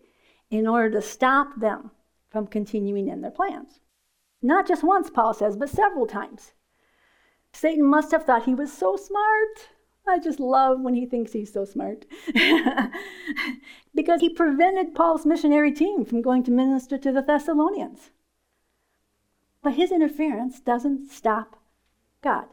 in 0.51 0.67
order 0.67 0.91
to 0.91 1.03
stop 1.03 1.59
them 1.59 1.91
from 2.31 2.47
continuing 2.47 3.09
in 3.09 3.21
their 3.21 3.31
plans. 3.31 3.81
Not 4.43 4.67
just 4.67 4.83
once, 4.83 5.11
Paul 5.11 5.35
says, 5.35 5.57
but 5.57 5.69
several 5.69 6.07
times. 6.07 6.53
Satan 7.53 7.85
must 7.85 8.11
have 8.13 8.25
thought 8.25 8.45
he 8.45 8.55
was 8.55 8.73
so 8.73 8.97
smart. 8.97 9.69
I 10.07 10.19
just 10.19 10.41
love 10.41 10.81
when 10.81 10.95
he 10.95 11.07
thinks 11.07 11.33
he's 11.33 11.53
so 11.53 11.65
smart. 11.65 12.07
because 13.95 14.21
he 14.21 14.29
prevented 14.29 14.95
Paul's 14.95 15.27
missionary 15.27 15.71
team 15.71 16.05
from 16.05 16.23
going 16.23 16.43
to 16.45 16.51
minister 16.51 16.99
to 16.99 17.13
the 17.13 17.23
Thessalonians. 17.23 18.11
But 19.63 19.75
his 19.75 19.93
interference 19.93 20.61
doesn't 20.61 21.11
stop 21.11 21.57
God. 22.23 22.47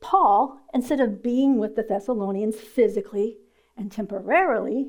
Paul, 0.00 0.60
instead 0.74 1.00
of 1.00 1.22
being 1.22 1.58
with 1.58 1.76
the 1.76 1.84
Thessalonians 1.84 2.56
physically 2.56 3.38
and 3.76 3.90
temporarily, 3.90 4.88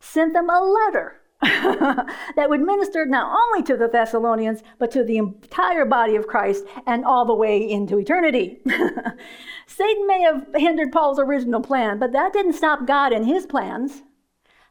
sent 0.00 0.32
them 0.32 0.48
a 0.48 0.60
letter 0.60 1.20
that 1.40 2.48
would 2.48 2.62
minister 2.62 3.06
not 3.06 3.38
only 3.38 3.62
to 3.64 3.76
the 3.76 3.88
Thessalonians, 3.88 4.62
but 4.78 4.90
to 4.90 5.04
the 5.04 5.18
entire 5.18 5.84
body 5.84 6.16
of 6.16 6.26
Christ 6.26 6.64
and 6.86 7.04
all 7.04 7.24
the 7.24 7.34
way 7.34 7.58
into 7.58 7.98
eternity. 7.98 8.60
Satan 9.66 10.06
may 10.06 10.22
have 10.22 10.46
hindered 10.54 10.90
Paul's 10.90 11.20
original 11.20 11.60
plan, 11.60 11.98
but 11.98 12.12
that 12.12 12.32
didn't 12.32 12.54
stop 12.54 12.86
God 12.86 13.12
in 13.12 13.24
his 13.24 13.46
plans. 13.46 14.02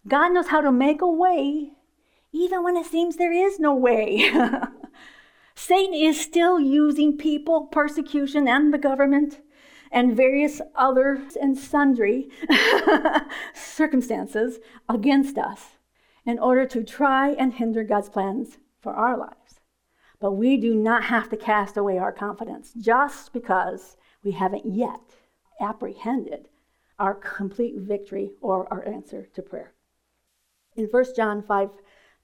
God 0.08 0.34
knows 0.34 0.48
how 0.48 0.62
to 0.62 0.72
make 0.72 1.02
a 1.02 1.08
way 1.08 1.72
even 2.34 2.64
when 2.64 2.76
it 2.76 2.86
seems 2.86 3.16
there 3.16 3.32
is 3.32 3.60
no 3.60 3.74
way. 3.74 4.30
Satan 5.58 5.96
is 5.96 6.22
still 6.22 6.60
using 6.60 7.18
people, 7.18 7.66
persecution, 7.66 8.48
and 8.48 8.72
the 8.72 8.78
government, 8.78 9.42
and 9.92 10.16
various 10.16 10.62
others 10.76 11.36
and 11.36 11.58
sundry 11.58 12.30
circumstances 13.56 14.60
against 14.88 15.36
us 15.40 15.78
in 16.28 16.38
order 16.38 16.68
to 16.68 16.84
try 16.84 17.32
and 17.32 17.56
hinder 17.56 17.84
God's 17.84 18.08
plans 18.08 18.60
for 18.80 18.94
our 18.94 19.18
lives. 19.18 19.60
But 20.20 20.34
we 20.34 20.58
do 20.58 20.76
not 20.76 21.06
have 21.06 21.28
to 21.30 21.36
cast 21.36 21.76
away 21.76 21.98
our 21.98 22.12
confidence 22.12 22.72
just 22.78 23.34
because 23.34 23.98
we 24.24 24.34
haven't 24.34 24.68
yet 24.68 25.16
apprehended 25.60 26.50
our 27.00 27.16
complete 27.16 27.78
victory 27.80 28.34
or 28.42 28.72
our 28.72 28.88
answer 28.88 29.26
to 29.34 29.42
prayer. 29.42 29.74
In 30.76 30.86
1 30.86 31.06
John 31.16 31.42
5 31.42 31.70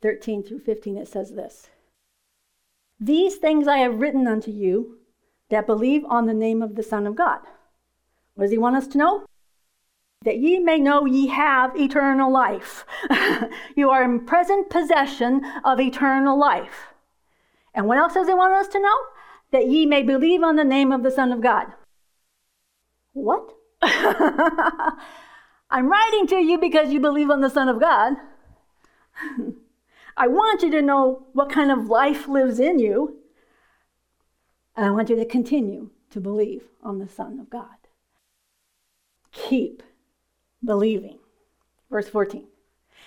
13 0.03 0.43
through 0.43 0.59
15, 0.59 0.97
it 0.97 1.07
says 1.07 1.31
this 1.31 1.69
these 3.05 3.35
things 3.35 3.67
I 3.67 3.79
have 3.79 3.99
written 3.99 4.27
unto 4.27 4.51
you 4.51 4.97
that 5.49 5.67
believe 5.67 6.03
on 6.05 6.25
the 6.25 6.33
name 6.33 6.61
of 6.61 6.75
the 6.75 6.83
Son 6.83 7.05
of 7.05 7.15
God. 7.15 7.39
What 8.35 8.45
does 8.45 8.51
he 8.51 8.57
want 8.57 8.75
us 8.75 8.87
to 8.87 8.97
know? 8.97 9.25
That 10.23 10.39
ye 10.39 10.59
may 10.59 10.79
know 10.79 11.05
ye 11.05 11.27
have 11.27 11.75
eternal 11.75 12.31
life. 12.31 12.85
you 13.75 13.89
are 13.89 14.03
in 14.03 14.25
present 14.25 14.69
possession 14.69 15.41
of 15.65 15.79
eternal 15.79 16.39
life. 16.39 16.93
And 17.73 17.87
what 17.87 17.97
else 17.97 18.13
does 18.13 18.27
he 18.27 18.33
want 18.33 18.53
us 18.53 18.67
to 18.69 18.79
know? 18.79 18.97
That 19.51 19.67
ye 19.67 19.85
may 19.85 20.01
believe 20.01 20.41
on 20.41 20.55
the 20.55 20.63
name 20.63 20.91
of 20.91 21.03
the 21.03 21.11
Son 21.11 21.31
of 21.31 21.41
God. 21.41 21.67
What? 23.11 23.53
I'm 23.81 25.89
writing 25.89 26.27
to 26.27 26.37
you 26.37 26.57
because 26.57 26.93
you 26.93 26.99
believe 26.99 27.29
on 27.29 27.41
the 27.41 27.49
Son 27.49 27.67
of 27.67 27.81
God. 27.81 28.13
I 30.15 30.27
want 30.27 30.61
you 30.61 30.71
to 30.71 30.81
know 30.81 31.27
what 31.33 31.51
kind 31.51 31.71
of 31.71 31.87
life 31.87 32.27
lives 32.27 32.59
in 32.59 32.79
you. 32.79 33.17
And 34.75 34.85
I 34.85 34.91
want 34.91 35.09
you 35.09 35.15
to 35.15 35.25
continue 35.25 35.89
to 36.11 36.19
believe 36.19 36.63
on 36.83 36.99
the 36.99 37.07
Son 37.07 37.39
of 37.39 37.49
God. 37.49 37.65
Keep 39.31 39.83
believing. 40.63 41.19
Verse 41.89 42.07
14. 42.09 42.47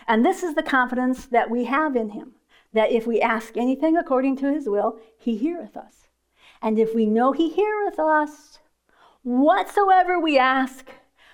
And 0.09 0.25
this 0.25 0.43
is 0.43 0.55
the 0.55 0.63
confidence 0.63 1.27
that 1.27 1.51
we 1.51 1.65
have 1.65 1.97
in 1.97 2.11
him 2.11 2.33
that 2.73 2.93
if 2.93 3.07
we 3.07 3.21
ask 3.21 3.57
anything 3.57 3.97
according 3.97 4.37
to 4.37 4.53
his 4.53 4.69
will, 4.69 4.99
he 5.17 5.37
heareth 5.37 5.77
us. 5.77 6.09
And 6.61 6.79
if 6.79 6.95
we 6.95 7.07
know 7.07 7.33
he 7.33 7.49
heareth 7.49 7.99
us, 7.99 8.59
whatsoever 9.23 10.21
we 10.21 10.39
ask, 10.39 10.91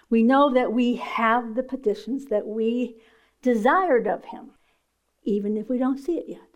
we 0.09 0.23
know 0.23 0.53
that 0.53 0.73
we 0.73 0.97
have 0.97 1.55
the 1.55 1.63
petitions 1.63 2.27
that 2.27 2.47
we 2.47 2.97
desired 3.41 4.07
of 4.07 4.27
him 4.27 4.51
even 5.25 5.57
if 5.57 5.69
we 5.69 5.79
don't 5.79 5.99
see 5.99 6.19
it 6.19 6.27
yet. 6.29 6.49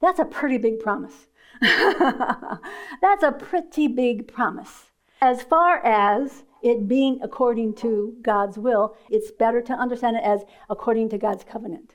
That's 0.00 0.18
a 0.18 0.24
pretty 0.24 0.58
big 0.58 0.78
promise. 0.78 1.26
That's 1.60 3.22
a 3.22 3.32
pretty 3.32 3.88
big 3.88 4.28
promise. 4.28 4.90
As 5.20 5.42
far 5.42 5.84
as 5.84 6.44
it 6.62 6.86
being 6.86 7.20
according 7.22 7.74
to 7.76 8.16
God's 8.22 8.58
will, 8.58 8.96
it's 9.10 9.30
better 9.30 9.62
to 9.62 9.72
understand 9.72 10.16
it 10.16 10.24
as 10.24 10.42
according 10.68 11.08
to 11.10 11.18
God's 11.18 11.44
covenant. 11.44 11.94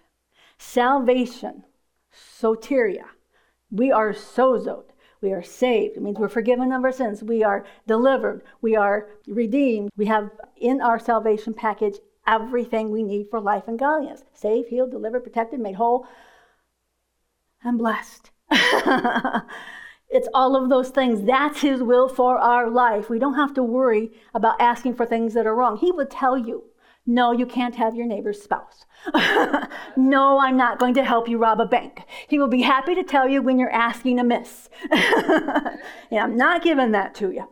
Salvation, 0.58 1.64
soteria, 2.12 3.06
we 3.72 3.92
are 3.92 4.12
sozoed. 4.12 4.86
We 5.22 5.32
are 5.32 5.44
saved. 5.44 5.98
It 5.98 6.04
means 6.04 6.18
we're 6.18 6.28
forgiven 6.28 6.72
of 6.72 6.84
our 6.84 6.92
sins. 6.92 7.24
We 7.24 7.44
are 7.44 7.64
delivered. 7.88 8.44
We 8.62 8.76
are 8.76 9.08
redeemed. 9.28 9.92
We 9.96 10.08
have 10.08 10.32
in 10.58 10.82
our 10.82 11.00
salvation 11.00 11.54
package 11.54 12.00
everything 12.28 12.92
we 12.92 13.04
need 13.04 13.28
for 13.30 13.40
life 13.40 13.64
and 13.68 13.80
godliness 13.80 14.24
saved, 14.34 14.70
healed, 14.70 14.92
delivered, 14.92 15.24
protected, 15.24 15.60
made 15.60 15.76
whole, 15.76 16.08
and 17.64 17.78
blessed. 17.78 18.32
it's 20.10 20.28
all 20.34 20.56
of 20.56 20.70
those 20.70 20.90
things. 20.90 21.26
That's 21.26 21.62
His 21.62 21.82
will 21.82 22.10
for 22.10 22.38
our 22.38 22.70
life. 22.70 23.10
We 23.10 23.20
don't 23.20 23.36
have 23.36 23.54
to 23.56 23.64
worry 23.64 24.12
about 24.34 24.60
asking 24.60 24.96
for 24.96 25.06
things 25.06 25.34
that 25.34 25.48
are 25.48 25.56
wrong. 25.56 25.78
He 25.78 25.92
will 25.92 26.08
tell 26.08 26.38
you 26.38 26.64
no, 27.06 27.32
you 27.32 27.48
can't 27.48 27.76
have 27.76 27.96
your 27.96 28.06
neighbor's 28.06 28.42
spouse. 28.42 28.86
no, 29.98 30.40
I'm 30.40 30.56
not 30.56 30.78
going 30.78 30.94
to 30.94 31.04
help 31.04 31.28
you 31.28 31.40
rob 31.40 31.60
a 31.60 31.66
bank. 31.66 32.04
He 32.28 32.38
will 32.38 32.48
be 32.48 32.62
happy 32.62 32.94
to 32.94 33.04
tell 33.04 33.28
you 33.28 33.42
when 33.42 33.58
you're 33.58 33.72
asking 33.72 34.20
amiss. 34.20 34.70
yeah, 34.92 36.24
I'm 36.24 36.38
not 36.38 36.62
giving 36.62 36.92
that 36.92 37.16
to 37.16 37.32
you. 37.32 37.48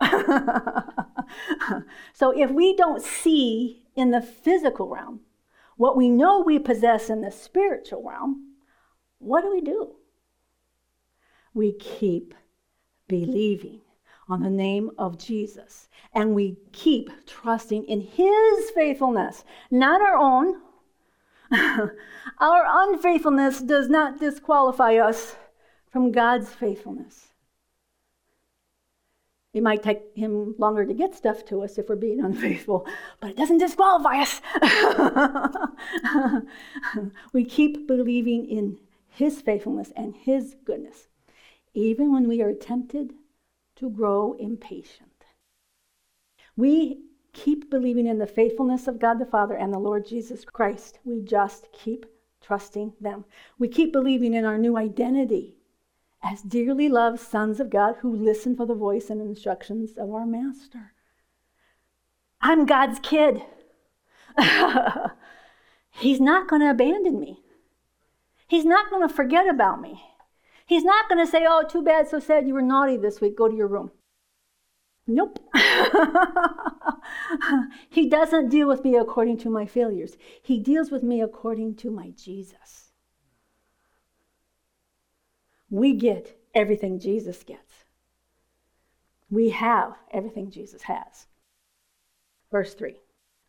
so 2.13 2.29
if 2.37 2.51
we 2.51 2.75
don't 2.75 3.01
see 3.01 3.81
in 3.99 4.11
the 4.11 4.21
physical 4.21 4.89
realm 4.89 5.21
what 5.79 5.95
we 5.95 6.09
know 6.09 6.41
we 6.41 6.59
possess 6.59 7.09
in 7.09 7.21
the 7.21 7.31
spiritual 7.31 8.03
realm, 8.03 8.55
what 9.19 9.43
do 9.43 9.49
we 9.49 9.61
do? 9.61 9.95
We 11.53 11.71
keep 11.71 12.33
believing 13.07 13.79
on 14.27 14.43
the 14.43 14.49
name 14.49 14.91
of 14.97 15.17
Jesus. 15.17 15.87
And 16.13 16.35
we 16.35 16.57
keep 16.73 17.09
trusting 17.25 17.85
in 17.85 18.01
His 18.01 18.71
faithfulness, 18.71 19.45
not 19.71 20.01
our 20.01 20.17
own. 20.17 20.61
our 22.39 22.63
unfaithfulness 22.67 23.61
does 23.61 23.87
not 23.87 24.19
disqualify 24.19 24.95
us 24.95 25.37
from 25.89 26.11
God's 26.11 26.49
faithfulness. 26.49 27.28
It 29.53 29.63
might 29.63 29.81
take 29.81 30.15
him 30.15 30.53
longer 30.59 30.85
to 30.85 30.93
get 30.93 31.15
stuff 31.15 31.43
to 31.45 31.63
us 31.63 31.77
if 31.77 31.89
we're 31.89 31.95
being 31.95 32.19
unfaithful, 32.23 32.85
but 33.19 33.31
it 33.31 33.37
doesn't 33.37 33.57
disqualify 33.57 34.21
us. 34.21 34.41
we 37.33 37.43
keep 37.45 37.87
believing 37.87 38.45
in 38.45 38.79
his 39.07 39.41
faithfulness 39.41 39.91
and 39.95 40.15
his 40.15 40.55
goodness, 40.65 41.07
even 41.73 42.13
when 42.13 42.27
we 42.27 42.41
are 42.41 42.53
tempted 42.53 43.13
to 43.75 43.89
grow 43.89 44.33
impatient. 44.33 45.25
We 46.55 47.01
keep 47.33 47.69
believing 47.69 48.05
in 48.05 48.19
the 48.19 48.27
faithfulness 48.27 48.87
of 48.87 48.99
God 48.99 49.17
the 49.17 49.25
Father 49.25 49.55
and 49.55 49.73
the 49.73 49.79
Lord 49.79 50.05
Jesus 50.05 50.45
Christ. 50.45 50.99
We 51.05 51.21
just 51.21 51.71
keep 51.71 52.05
trusting 52.41 52.93
them. 52.99 53.25
We 53.57 53.67
keep 53.67 53.93
believing 53.93 54.33
in 54.33 54.45
our 54.45 54.57
new 54.57 54.77
identity 54.77 55.55
as 56.23 56.41
dearly 56.41 56.89
loved 56.89 57.19
sons 57.19 57.59
of 57.59 57.69
God 57.69 57.95
who 58.01 58.15
listen 58.15 58.55
for 58.55 58.65
the 58.65 58.75
voice 58.75 59.09
and 59.09 59.21
instructions 59.21 59.91
of 59.97 60.11
our 60.11 60.25
Master. 60.25 60.93
I'm 62.41 62.65
God's 62.65 62.99
kid. 62.99 63.43
He's 65.91 66.21
not 66.21 66.47
going 66.47 66.61
to 66.61 66.69
abandon 66.69 67.19
me. 67.19 67.43
He's 68.47 68.65
not 68.65 68.89
going 68.89 69.07
to 69.07 69.13
forget 69.13 69.47
about 69.47 69.81
me. 69.81 70.03
He's 70.65 70.83
not 70.83 71.09
going 71.09 71.23
to 71.23 71.29
say, 71.29 71.45
Oh, 71.47 71.63
too 71.67 71.83
bad, 71.83 72.07
so 72.07 72.19
sad, 72.19 72.47
you 72.47 72.53
were 72.53 72.61
naughty 72.61 72.97
this 72.97 73.21
week, 73.21 73.37
go 73.37 73.47
to 73.47 73.55
your 73.55 73.67
room. 73.67 73.91
Nope. 75.07 75.39
he 77.89 78.07
doesn't 78.07 78.49
deal 78.49 78.67
with 78.67 78.83
me 78.83 78.95
according 78.95 79.39
to 79.39 79.49
my 79.49 79.65
failures. 79.65 80.15
He 80.43 80.59
deals 80.59 80.91
with 80.91 81.01
me 81.01 81.21
according 81.21 81.75
to 81.77 81.89
my 81.89 82.11
Jesus. 82.11 82.88
We 85.69 85.93
get 85.93 86.37
everything 86.53 86.99
Jesus 86.99 87.43
gets. 87.43 87.85
We 89.29 89.49
have 89.49 89.95
everything 90.11 90.49
Jesus 90.49 90.83
has. 90.83 91.27
Verse 92.51 92.73
3. 92.73 92.99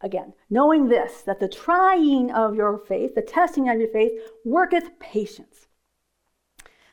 Again, 0.02 0.32
knowing 0.48 0.88
this, 0.88 1.22
that 1.22 1.40
the 1.40 1.48
trying 1.48 2.30
of 2.30 2.54
your 2.54 2.78
faith, 2.78 3.14
the 3.14 3.22
testing 3.22 3.68
of 3.68 3.78
your 3.78 3.90
faith, 3.90 4.12
worketh 4.44 4.98
patience. 4.98 5.68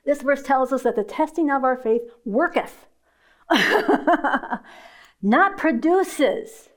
This 0.04 0.22
verse 0.22 0.42
tells 0.42 0.74
us 0.74 0.84
that 0.84 0.96
the 0.96 1.04
testing 1.04 1.50
of 1.50 1.64
our 1.64 1.78
faith 1.78 2.02
worketh, 2.26 2.88
not 5.22 5.58
produces. 5.58 6.70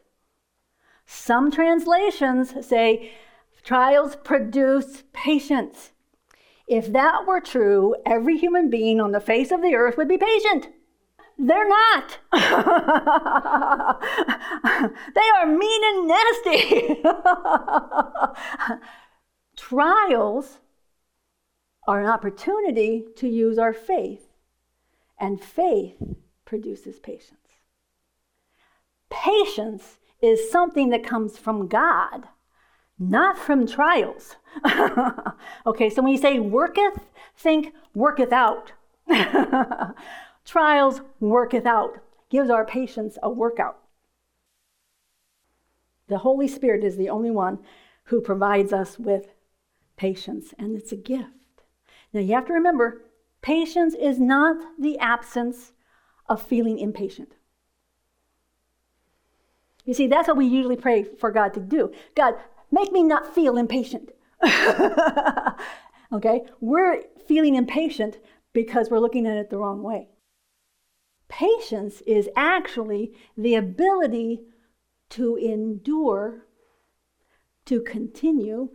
Some 1.06 1.50
translations 1.50 2.54
say 2.66 3.12
trials 3.62 4.16
produce 4.16 5.02
patience. 5.12 5.90
If 6.70 6.92
that 6.92 7.26
were 7.26 7.40
true, 7.40 7.96
every 8.06 8.38
human 8.38 8.70
being 8.70 9.00
on 9.00 9.10
the 9.10 9.18
face 9.18 9.50
of 9.50 9.60
the 9.60 9.74
earth 9.74 9.96
would 9.96 10.06
be 10.06 10.16
patient. 10.16 10.68
They're 11.36 11.68
not. 11.68 12.18
they 15.12 15.28
are 15.36 15.46
mean 15.46 15.82
and 15.84 16.06
nasty. 16.06 17.02
Trials 19.56 20.60
are 21.88 22.00
an 22.00 22.06
opportunity 22.06 23.04
to 23.16 23.26
use 23.26 23.58
our 23.58 23.72
faith, 23.72 24.28
and 25.18 25.42
faith 25.42 25.96
produces 26.44 27.00
patience. 27.00 27.34
Patience 29.10 29.98
is 30.22 30.52
something 30.52 30.90
that 30.90 31.02
comes 31.02 31.36
from 31.36 31.66
God, 31.66 32.28
not 33.00 33.38
from 33.38 33.66
trials. 33.66 34.36
okay, 35.66 35.88
so 35.88 36.02
when 36.02 36.12
you 36.12 36.18
say 36.18 36.38
worketh, 36.38 37.00
think 37.36 37.72
worketh 37.94 38.30
out. 38.30 38.72
trials 40.44 41.00
worketh 41.18 41.66
out, 41.66 41.98
gives 42.28 42.50
our 42.50 42.64
patience 42.64 43.16
a 43.22 43.30
workout. 43.30 43.78
The 46.08 46.18
Holy 46.18 46.46
Spirit 46.46 46.84
is 46.84 46.96
the 46.96 47.08
only 47.08 47.30
one 47.30 47.60
who 48.04 48.20
provides 48.20 48.72
us 48.72 48.98
with 48.98 49.28
patience, 49.96 50.52
and 50.58 50.76
it's 50.76 50.92
a 50.92 50.96
gift. 50.96 51.30
Now 52.12 52.20
you 52.20 52.34
have 52.34 52.46
to 52.46 52.52
remember, 52.52 53.02
patience 53.40 53.94
is 53.94 54.20
not 54.20 54.56
the 54.78 54.98
absence 54.98 55.72
of 56.28 56.42
feeling 56.42 56.78
impatient. 56.78 57.32
You 59.84 59.94
see, 59.94 60.06
that's 60.06 60.28
what 60.28 60.36
we 60.36 60.46
usually 60.46 60.76
pray 60.76 61.04
for 61.04 61.30
God 61.30 61.54
to 61.54 61.60
do. 61.60 61.92
God, 62.14 62.34
make 62.70 62.92
me 62.92 63.02
not 63.02 63.34
feel 63.34 63.56
impatient. 63.56 64.10
okay? 66.12 66.42
We're 66.60 67.02
feeling 67.26 67.54
impatient 67.54 68.18
because 68.52 68.90
we're 68.90 68.98
looking 68.98 69.26
at 69.26 69.36
it 69.36 69.50
the 69.50 69.58
wrong 69.58 69.82
way. 69.82 70.08
Patience 71.28 72.00
is 72.02 72.28
actually 72.34 73.12
the 73.36 73.54
ability 73.54 74.42
to 75.10 75.36
endure, 75.36 76.46
to 77.66 77.80
continue, 77.82 78.70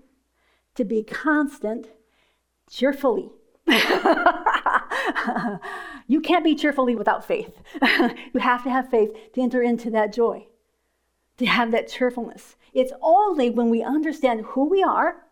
to 0.75 0.85
be 0.85 1.03
constant, 1.03 1.87
cheerfully. 2.69 3.29
you 6.07 6.21
can't 6.21 6.43
be 6.43 6.55
cheerfully 6.55 6.95
without 6.95 7.25
faith. 7.25 7.61
you 7.81 8.39
have 8.39 8.63
to 8.63 8.69
have 8.69 8.89
faith 8.89 9.11
to 9.33 9.41
enter 9.41 9.61
into 9.61 9.89
that 9.91 10.13
joy, 10.13 10.45
to 11.37 11.45
have 11.45 11.71
that 11.71 11.87
cheerfulness. 11.87 12.55
It's 12.73 12.93
only 13.01 13.49
when 13.49 13.69
we 13.69 13.83
understand 13.83 14.41
who 14.41 14.69
we 14.69 14.83
are, 14.83 15.23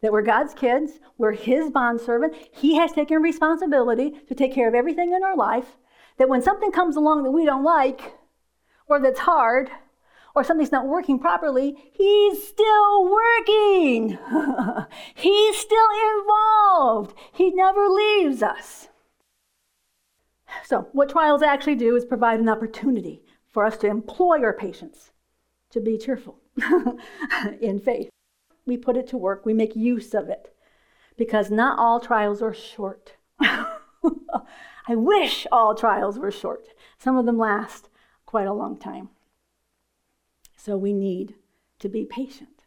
that 0.00 0.12
we're 0.12 0.22
God's 0.22 0.54
kids, 0.54 0.92
we're 1.16 1.32
His 1.32 1.70
bondservant, 1.70 2.34
He 2.52 2.76
has 2.76 2.92
taken 2.92 3.22
responsibility 3.22 4.20
to 4.28 4.34
take 4.34 4.54
care 4.54 4.68
of 4.68 4.74
everything 4.74 5.12
in 5.12 5.22
our 5.22 5.36
life, 5.36 5.76
that 6.18 6.28
when 6.28 6.42
something 6.42 6.70
comes 6.70 6.96
along 6.96 7.24
that 7.24 7.30
we 7.30 7.44
don't 7.44 7.64
like, 7.64 8.14
or 8.86 9.00
that's 9.00 9.20
hard, 9.20 9.70
or 10.34 10.44
something's 10.44 10.72
not 10.72 10.86
working 10.86 11.18
properly, 11.18 11.90
he's 11.92 12.46
still 12.46 13.10
working. 13.10 14.18
he's 15.14 15.56
still 15.56 15.88
involved. 16.20 17.16
He 17.32 17.50
never 17.50 17.88
leaves 17.88 18.42
us. 18.42 18.88
So, 20.64 20.88
what 20.92 21.10
trials 21.10 21.42
actually 21.42 21.74
do 21.74 21.96
is 21.96 22.04
provide 22.04 22.40
an 22.40 22.48
opportunity 22.48 23.22
for 23.48 23.64
us 23.64 23.76
to 23.78 23.88
employ 23.88 24.42
our 24.42 24.52
patience 24.52 25.10
to 25.70 25.80
be 25.80 25.98
cheerful 25.98 26.38
in 27.60 27.78
faith. 27.78 28.10
We 28.66 28.76
put 28.76 28.96
it 28.96 29.06
to 29.08 29.16
work, 29.16 29.44
we 29.46 29.54
make 29.54 29.76
use 29.76 30.14
of 30.14 30.28
it 30.28 30.54
because 31.16 31.50
not 31.50 31.78
all 31.78 32.00
trials 32.00 32.40
are 32.42 32.54
short. 32.54 33.16
I 33.40 34.94
wish 34.94 35.46
all 35.52 35.74
trials 35.74 36.18
were 36.18 36.30
short. 36.30 36.68
Some 36.98 37.16
of 37.16 37.26
them 37.26 37.36
last 37.36 37.88
quite 38.24 38.46
a 38.46 38.52
long 38.52 38.78
time. 38.78 39.10
So 40.56 40.76
we 40.76 40.92
need 40.92 41.34
to 41.80 41.88
be 41.88 42.04
patient. 42.04 42.64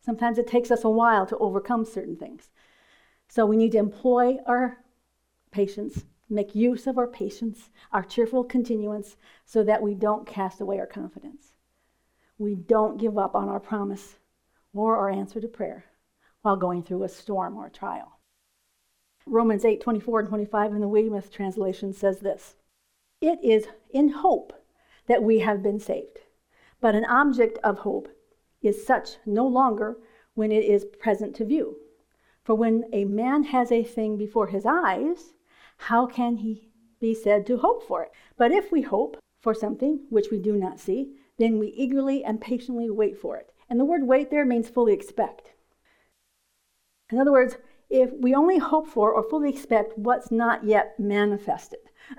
Sometimes 0.00 0.38
it 0.38 0.46
takes 0.46 0.70
us 0.70 0.84
a 0.84 0.90
while 0.90 1.26
to 1.26 1.38
overcome 1.38 1.84
certain 1.84 2.16
things. 2.16 2.50
So 3.28 3.46
we 3.46 3.56
need 3.56 3.72
to 3.72 3.78
employ 3.78 4.36
our 4.46 4.78
patience 5.50 6.04
make 6.28 6.54
use 6.54 6.86
of 6.86 6.98
our 6.98 7.06
patience, 7.06 7.70
our 7.92 8.02
cheerful 8.02 8.44
continuance, 8.44 9.16
so 9.44 9.62
that 9.64 9.82
we 9.82 9.94
don't 9.94 10.26
cast 10.26 10.60
away 10.60 10.78
our 10.78 10.86
confidence. 10.86 11.52
We 12.38 12.54
don't 12.54 12.98
give 12.98 13.16
up 13.18 13.34
on 13.34 13.48
our 13.48 13.60
promise 13.60 14.16
or 14.72 14.96
our 14.96 15.10
answer 15.10 15.40
to 15.40 15.48
prayer 15.48 15.84
while 16.42 16.56
going 16.56 16.82
through 16.82 17.04
a 17.04 17.08
storm 17.08 17.56
or 17.56 17.66
a 17.66 17.70
trial. 17.70 18.18
Romans 19.26 19.64
8 19.64 19.80
24 19.80 20.20
and 20.20 20.28
25 20.28 20.72
in 20.72 20.80
the 20.80 20.88
Weymouth 20.88 21.30
translation 21.30 21.92
says 21.92 22.20
this 22.20 22.56
It 23.20 23.38
is 23.42 23.66
in 23.90 24.10
hope 24.10 24.52
that 25.06 25.22
we 25.22 25.38
have 25.40 25.62
been 25.62 25.80
saved, 25.80 26.18
but 26.80 26.94
an 26.94 27.04
object 27.04 27.58
of 27.62 27.78
hope 27.78 28.08
is 28.62 28.86
such 28.86 29.16
no 29.24 29.46
longer 29.46 29.98
when 30.34 30.50
it 30.50 30.64
is 30.64 30.84
present 30.84 31.36
to 31.36 31.44
view. 31.44 31.76
For 32.42 32.54
when 32.54 32.84
a 32.92 33.04
man 33.04 33.44
has 33.44 33.70
a 33.70 33.84
thing 33.84 34.16
before 34.16 34.48
his 34.48 34.66
eyes, 34.66 35.33
how 35.76 36.06
can 36.06 36.36
he 36.36 36.70
be 37.00 37.14
said 37.14 37.46
to 37.46 37.58
hope 37.58 37.86
for 37.86 38.02
it? 38.02 38.12
But 38.36 38.52
if 38.52 38.72
we 38.72 38.82
hope 38.82 39.18
for 39.40 39.54
something 39.54 40.00
which 40.10 40.30
we 40.30 40.38
do 40.38 40.56
not 40.56 40.80
see, 40.80 41.16
then 41.38 41.58
we 41.58 41.68
eagerly 41.68 42.24
and 42.24 42.40
patiently 42.40 42.90
wait 42.90 43.18
for 43.18 43.36
it. 43.36 43.52
And 43.68 43.78
the 43.78 43.84
word 43.84 44.06
wait 44.06 44.30
there 44.30 44.44
means 44.44 44.68
fully 44.68 44.92
expect. 44.92 45.52
In 47.10 47.18
other 47.18 47.32
words, 47.32 47.56
if 47.90 48.10
we 48.18 48.34
only 48.34 48.58
hope 48.58 48.86
for 48.86 49.12
or 49.12 49.22
fully 49.22 49.50
expect 49.50 49.98
what's 49.98 50.30
not 50.30 50.64
yet 50.64 50.98
manifested. 50.98 51.80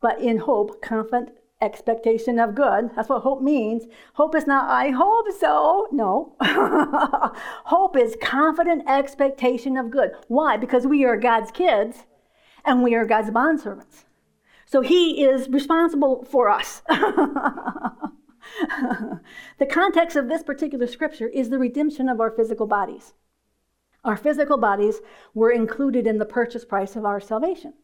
but 0.00 0.20
in 0.20 0.38
hope, 0.38 0.82
confident 0.82 1.30
expectation 1.60 2.38
of 2.38 2.54
good. 2.54 2.90
That's 2.96 3.08
what 3.08 3.22
hope 3.22 3.42
means. 3.42 3.84
Hope 4.14 4.34
is 4.34 4.46
not, 4.46 4.70
I 4.70 4.90
hope 4.90 5.26
so. 5.38 5.88
No. 5.92 6.34
hope 6.40 7.96
is 7.96 8.16
confident 8.20 8.88
expectation 8.88 9.76
of 9.76 9.90
good. 9.90 10.12
Why? 10.28 10.56
Because 10.56 10.86
we 10.86 11.04
are 11.04 11.16
God's 11.16 11.50
kids 11.50 12.04
and 12.64 12.82
we 12.82 12.94
are 12.94 13.04
God's 13.04 13.30
bondservants. 13.30 14.04
So 14.66 14.80
he 14.80 15.24
is 15.24 15.48
responsible 15.48 16.24
for 16.30 16.48
us. 16.48 16.82
the 16.88 18.10
context 19.68 20.16
of 20.16 20.28
this 20.28 20.42
particular 20.42 20.86
scripture 20.86 21.28
is 21.28 21.50
the 21.50 21.58
redemption 21.58 22.08
of 22.08 22.20
our 22.20 22.30
physical 22.30 22.66
bodies. 22.66 23.14
Our 24.04 24.16
physical 24.16 24.58
bodies 24.58 25.00
were 25.34 25.50
included 25.50 26.06
in 26.06 26.18
the 26.18 26.24
purchase 26.24 26.64
price 26.64 26.96
of 26.96 27.04
our 27.04 27.20
salvation. 27.20 27.74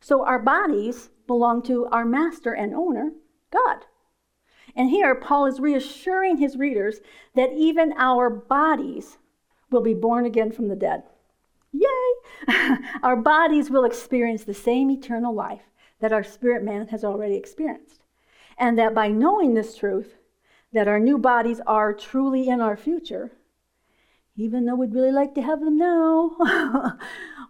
So 0.00 0.24
our 0.24 0.38
bodies 0.38 1.10
belong 1.26 1.62
to 1.62 1.86
our 1.86 2.04
master 2.04 2.52
and 2.52 2.74
owner, 2.74 3.12
God. 3.50 3.86
And 4.74 4.90
here, 4.90 5.14
Paul 5.14 5.46
is 5.46 5.60
reassuring 5.60 6.36
his 6.36 6.56
readers 6.56 7.00
that 7.34 7.52
even 7.52 7.94
our 7.96 8.28
bodies 8.28 9.18
will 9.70 9.80
be 9.80 9.94
born 9.94 10.26
again 10.26 10.52
from 10.52 10.68
the 10.68 10.76
dead. 10.76 11.04
Yay! 11.72 12.76
our 13.02 13.16
bodies 13.16 13.70
will 13.70 13.84
experience 13.84 14.44
the 14.44 14.54
same 14.54 14.90
eternal 14.90 15.34
life 15.34 15.62
that 16.00 16.12
our 16.12 16.22
spirit 16.22 16.62
man 16.62 16.88
has 16.88 17.04
already 17.04 17.36
experienced. 17.36 18.02
And 18.58 18.78
that 18.78 18.94
by 18.94 19.08
knowing 19.08 19.54
this 19.54 19.76
truth, 19.76 20.16
that 20.72 20.88
our 20.88 21.00
new 21.00 21.18
bodies 21.18 21.60
are 21.66 21.92
truly 21.92 22.48
in 22.48 22.60
our 22.60 22.76
future, 22.76 23.32
even 24.36 24.66
though 24.66 24.74
we'd 24.74 24.94
really 24.94 25.12
like 25.12 25.34
to 25.34 25.42
have 25.42 25.60
them 25.60 25.78
now, 25.78 26.36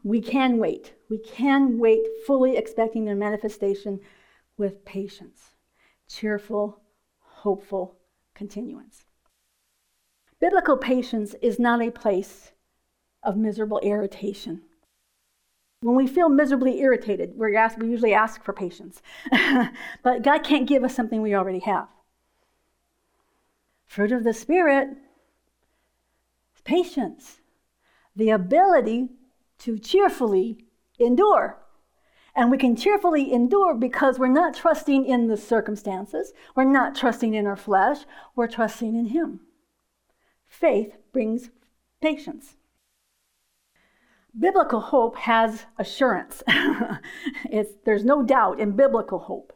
we 0.06 0.20
can 0.20 0.58
wait. 0.58 0.94
We 1.10 1.18
can 1.18 1.80
wait 1.80 2.06
fully 2.28 2.56
expecting 2.56 3.04
their 3.04 3.16
manifestation 3.16 3.98
with 4.56 4.84
patience, 4.84 5.56
cheerful, 6.08 6.80
hopeful 7.18 7.96
continuance. 8.32 9.04
Biblical 10.38 10.76
patience 10.76 11.34
is 11.42 11.58
not 11.58 11.82
a 11.82 11.90
place 11.90 12.52
of 13.24 13.36
miserable 13.36 13.80
irritation. 13.80 14.62
When 15.80 15.96
we 15.96 16.06
feel 16.06 16.28
miserably 16.28 16.78
irritated, 16.78 17.32
we 17.36 17.58
we 17.78 17.88
usually 17.88 18.14
ask 18.14 18.44
for 18.44 18.52
patience. 18.52 19.02
but 20.04 20.22
God 20.22 20.44
can't 20.44 20.68
give 20.68 20.84
us 20.84 20.94
something 20.94 21.20
we 21.20 21.34
already 21.34 21.58
have. 21.60 21.88
Fruit 23.86 24.12
of 24.12 24.22
the 24.22 24.32
Spirit 24.32 24.90
patience, 26.62 27.40
the 28.14 28.30
ability 28.30 29.08
to 29.58 29.78
cheerfully 29.78 30.64
endure. 30.98 31.58
And 32.34 32.50
we 32.50 32.58
can 32.58 32.76
cheerfully 32.76 33.32
endure 33.32 33.74
because 33.74 34.18
we're 34.18 34.28
not 34.28 34.54
trusting 34.54 35.06
in 35.06 35.26
the 35.26 35.36
circumstances, 35.36 36.32
we're 36.54 36.64
not 36.64 36.94
trusting 36.94 37.32
in 37.34 37.46
our 37.46 37.56
flesh, 37.56 38.00
we're 38.34 38.46
trusting 38.46 38.94
in 38.94 39.06
Him. 39.06 39.40
Faith 40.46 40.96
brings 41.12 41.50
patience. 42.02 42.56
Biblical 44.38 44.80
hope 44.80 45.16
has 45.16 45.64
assurance. 45.78 46.42
there's 47.84 48.04
no 48.04 48.22
doubt 48.22 48.60
in 48.60 48.76
biblical 48.76 49.18
hope. 49.18 49.54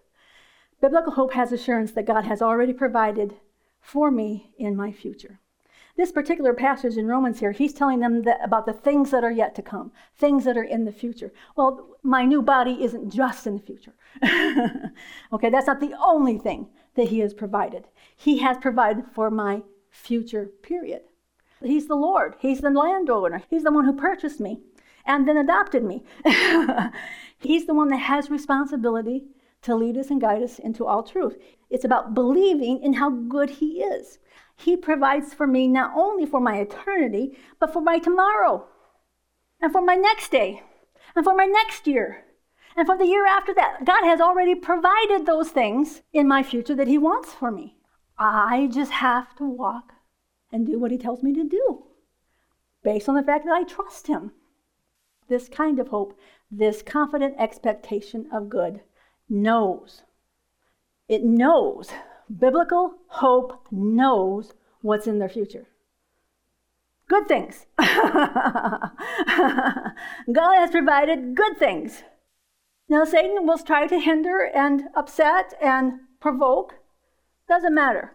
Biblical 0.80 1.12
hope 1.12 1.34
has 1.34 1.52
assurance 1.52 1.92
that 1.92 2.06
God 2.06 2.24
has 2.24 2.40
already 2.40 2.72
provided 2.72 3.36
for 3.80 4.10
me 4.10 4.54
in 4.58 4.74
my 4.74 4.90
future. 4.90 5.40
This 5.96 6.12
particular 6.12 6.54
passage 6.54 6.96
in 6.96 7.06
Romans 7.06 7.40
here, 7.40 7.52
he's 7.52 7.72
telling 7.72 8.00
them 8.00 8.22
that, 8.22 8.38
about 8.42 8.66
the 8.66 8.72
things 8.72 9.10
that 9.10 9.24
are 9.24 9.30
yet 9.30 9.54
to 9.56 9.62
come, 9.62 9.92
things 10.16 10.44
that 10.44 10.56
are 10.56 10.64
in 10.64 10.84
the 10.84 10.92
future. 10.92 11.32
Well, 11.56 11.96
my 12.02 12.24
new 12.24 12.42
body 12.42 12.82
isn't 12.82 13.10
just 13.10 13.46
in 13.46 13.56
the 13.56 13.62
future. 13.62 13.94
okay, 15.32 15.50
that's 15.50 15.66
not 15.66 15.80
the 15.80 15.94
only 16.02 16.38
thing 16.38 16.68
that 16.94 17.08
he 17.08 17.18
has 17.20 17.34
provided. 17.34 17.88
He 18.16 18.38
has 18.38 18.56
provided 18.58 19.04
for 19.12 19.30
my 19.30 19.62
future 19.90 20.50
period. 20.62 21.02
He's 21.62 21.88
the 21.88 21.96
Lord, 21.96 22.36
he's 22.38 22.60
the 22.60 22.70
landowner, 22.70 23.42
he's 23.50 23.64
the 23.64 23.72
one 23.72 23.84
who 23.84 23.92
purchased 23.92 24.40
me 24.40 24.60
and 25.04 25.28
then 25.28 25.36
adopted 25.36 25.84
me. 25.84 26.04
he's 27.38 27.66
the 27.66 27.74
one 27.74 27.88
that 27.88 27.98
has 27.98 28.30
responsibility 28.30 29.24
to 29.62 29.74
lead 29.74 29.96
us 29.98 30.10
and 30.10 30.20
guide 30.20 30.42
us 30.42 30.58
into 30.58 30.86
all 30.86 31.02
truth. 31.02 31.36
It's 31.68 31.84
about 31.84 32.14
believing 32.14 32.82
in 32.82 32.94
how 32.94 33.10
good 33.10 33.50
he 33.50 33.82
is. 33.82 34.18
He 34.60 34.76
provides 34.76 35.32
for 35.32 35.46
me 35.46 35.68
not 35.68 35.92
only 35.96 36.26
for 36.26 36.38
my 36.38 36.58
eternity, 36.58 37.38
but 37.58 37.72
for 37.72 37.80
my 37.80 37.98
tomorrow, 37.98 38.66
and 39.58 39.72
for 39.72 39.80
my 39.80 39.94
next 39.94 40.30
day, 40.30 40.62
and 41.16 41.24
for 41.24 41.34
my 41.34 41.46
next 41.46 41.86
year, 41.86 42.24
and 42.76 42.86
for 42.86 42.98
the 42.98 43.06
year 43.06 43.26
after 43.26 43.54
that. 43.54 43.86
God 43.86 44.04
has 44.04 44.20
already 44.20 44.54
provided 44.54 45.24
those 45.24 45.48
things 45.48 46.02
in 46.12 46.28
my 46.28 46.42
future 46.42 46.74
that 46.74 46.88
He 46.88 46.98
wants 46.98 47.32
for 47.32 47.50
me. 47.50 47.78
I 48.18 48.68
just 48.70 48.92
have 48.92 49.34
to 49.36 49.44
walk 49.44 49.94
and 50.52 50.66
do 50.66 50.78
what 50.78 50.90
He 50.90 50.98
tells 50.98 51.22
me 51.22 51.32
to 51.32 51.44
do 51.44 51.84
based 52.82 53.08
on 53.08 53.14
the 53.14 53.22
fact 53.22 53.46
that 53.46 53.54
I 53.54 53.64
trust 53.64 54.08
Him. 54.08 54.32
This 55.28 55.48
kind 55.48 55.78
of 55.78 55.88
hope, 55.88 56.18
this 56.50 56.82
confident 56.82 57.34
expectation 57.38 58.26
of 58.30 58.50
good, 58.50 58.82
knows. 59.26 60.02
It 61.08 61.24
knows 61.24 61.90
Biblical 62.38 62.94
hope 63.08 63.66
knows 63.70 64.52
what's 64.82 65.06
in 65.06 65.18
their 65.18 65.28
future. 65.28 65.66
Good 67.08 67.26
things. 67.26 67.66
God 67.78 68.92
has 70.32 70.70
provided 70.70 71.34
good 71.34 71.58
things. 71.58 72.04
Now, 72.88 73.04
Satan 73.04 73.46
will 73.46 73.58
try 73.58 73.88
to 73.88 73.98
hinder 73.98 74.44
and 74.44 74.84
upset 74.94 75.54
and 75.60 76.00
provoke. 76.20 76.74
Doesn't 77.48 77.74
matter. 77.74 78.12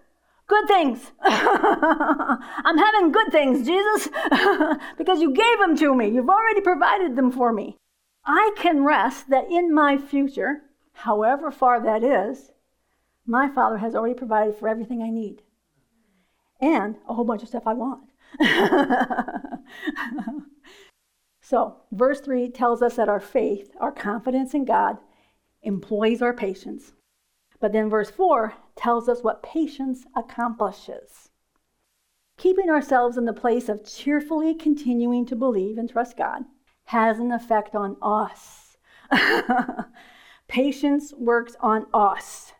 Good 0.47 0.67
things. 0.67 1.11
I'm 1.21 2.77
having 2.77 3.11
good 3.11 3.31
things, 3.31 3.65
Jesus, 3.65 4.09
because 4.97 5.19
you 5.21 5.33
gave 5.33 5.59
them 5.59 5.75
to 5.77 5.93
me. 5.93 6.07
You've 6.09 6.29
already 6.29 6.61
provided 6.61 7.15
them 7.15 7.31
for 7.31 7.51
me. 7.51 7.77
I 8.25 8.51
can 8.55 8.85
rest 8.85 9.29
that 9.29 9.51
in 9.51 9.73
my 9.73 9.97
future, 9.97 10.61
however 10.93 11.51
far 11.51 11.81
that 11.81 12.03
is, 12.03 12.51
my 13.25 13.49
Father 13.49 13.77
has 13.77 13.95
already 13.95 14.13
provided 14.13 14.55
for 14.55 14.67
everything 14.67 15.01
I 15.01 15.09
need 15.09 15.41
and 16.59 16.95
a 17.07 17.13
whole 17.13 17.25
bunch 17.25 17.41
of 17.41 17.49
stuff 17.49 17.63
I 17.65 17.73
want. 17.73 18.09
so, 21.41 21.77
verse 21.91 22.21
3 22.21 22.49
tells 22.49 22.81
us 22.81 22.95
that 22.95 23.09
our 23.09 23.19
faith, 23.19 23.71
our 23.79 23.91
confidence 23.91 24.53
in 24.53 24.65
God, 24.65 24.97
employs 25.63 26.21
our 26.21 26.33
patience. 26.33 26.93
But 27.59 27.73
then 27.73 27.89
verse 27.89 28.09
4 28.09 28.53
tells 28.75 29.09
us 29.09 29.23
what 29.23 29.43
patience 29.43 30.05
accomplishes. 30.15 31.29
Keeping 32.37 32.69
ourselves 32.69 33.17
in 33.17 33.25
the 33.25 33.33
place 33.33 33.69
of 33.69 33.85
cheerfully 33.85 34.53
continuing 34.53 35.25
to 35.25 35.35
believe 35.35 35.77
and 35.77 35.89
trust 35.89 36.17
God 36.17 36.43
has 36.85 37.17
an 37.17 37.31
effect 37.31 37.75
on 37.75 37.97
us. 38.01 38.77
patience 40.47 41.13
works 41.17 41.55
on 41.61 41.87
us 41.93 42.51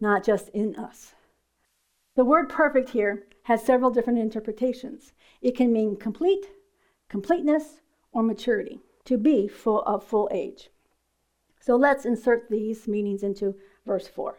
not 0.00 0.24
just 0.24 0.48
in 0.50 0.76
us. 0.76 1.14
The 2.14 2.24
word 2.24 2.48
perfect 2.48 2.90
here 2.90 3.26
has 3.42 3.62
several 3.62 3.90
different 3.90 4.18
interpretations. 4.18 5.12
It 5.42 5.56
can 5.56 5.72
mean 5.72 5.96
complete, 5.96 6.46
completeness, 7.08 7.80
or 8.12 8.22
maturity, 8.22 8.80
to 9.04 9.16
be 9.18 9.46
full 9.46 9.82
of 9.82 10.02
full 10.02 10.28
age. 10.32 10.70
So 11.60 11.76
let's 11.76 12.04
insert 12.04 12.50
these 12.50 12.88
meanings 12.88 13.22
into 13.22 13.54
verse 13.84 14.08
4. 14.08 14.38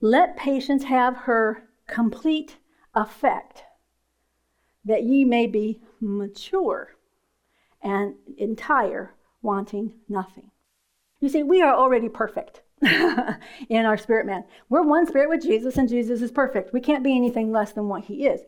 Let 0.00 0.36
patience 0.36 0.84
have 0.84 1.16
her 1.16 1.68
complete 1.86 2.56
effect, 2.94 3.64
that 4.84 5.04
ye 5.04 5.24
may 5.24 5.46
be 5.46 5.80
mature 6.00 6.96
and 7.80 8.14
entire, 8.36 9.14
wanting 9.42 9.94
nothing. 10.08 10.50
You 11.20 11.28
see, 11.28 11.42
we 11.42 11.62
are 11.62 11.74
already 11.74 12.08
perfect 12.08 12.62
in 13.68 13.86
our 13.86 13.96
spirit 13.96 14.26
man. 14.26 14.44
We're 14.68 14.82
one 14.82 15.06
spirit 15.06 15.28
with 15.28 15.42
Jesus, 15.42 15.76
and 15.76 15.88
Jesus 15.88 16.20
is 16.20 16.32
perfect. 16.32 16.72
We 16.72 16.80
can't 16.80 17.04
be 17.04 17.16
anything 17.16 17.52
less 17.52 17.72
than 17.72 17.88
what 17.88 18.04
he 18.04 18.26
is 18.26 18.40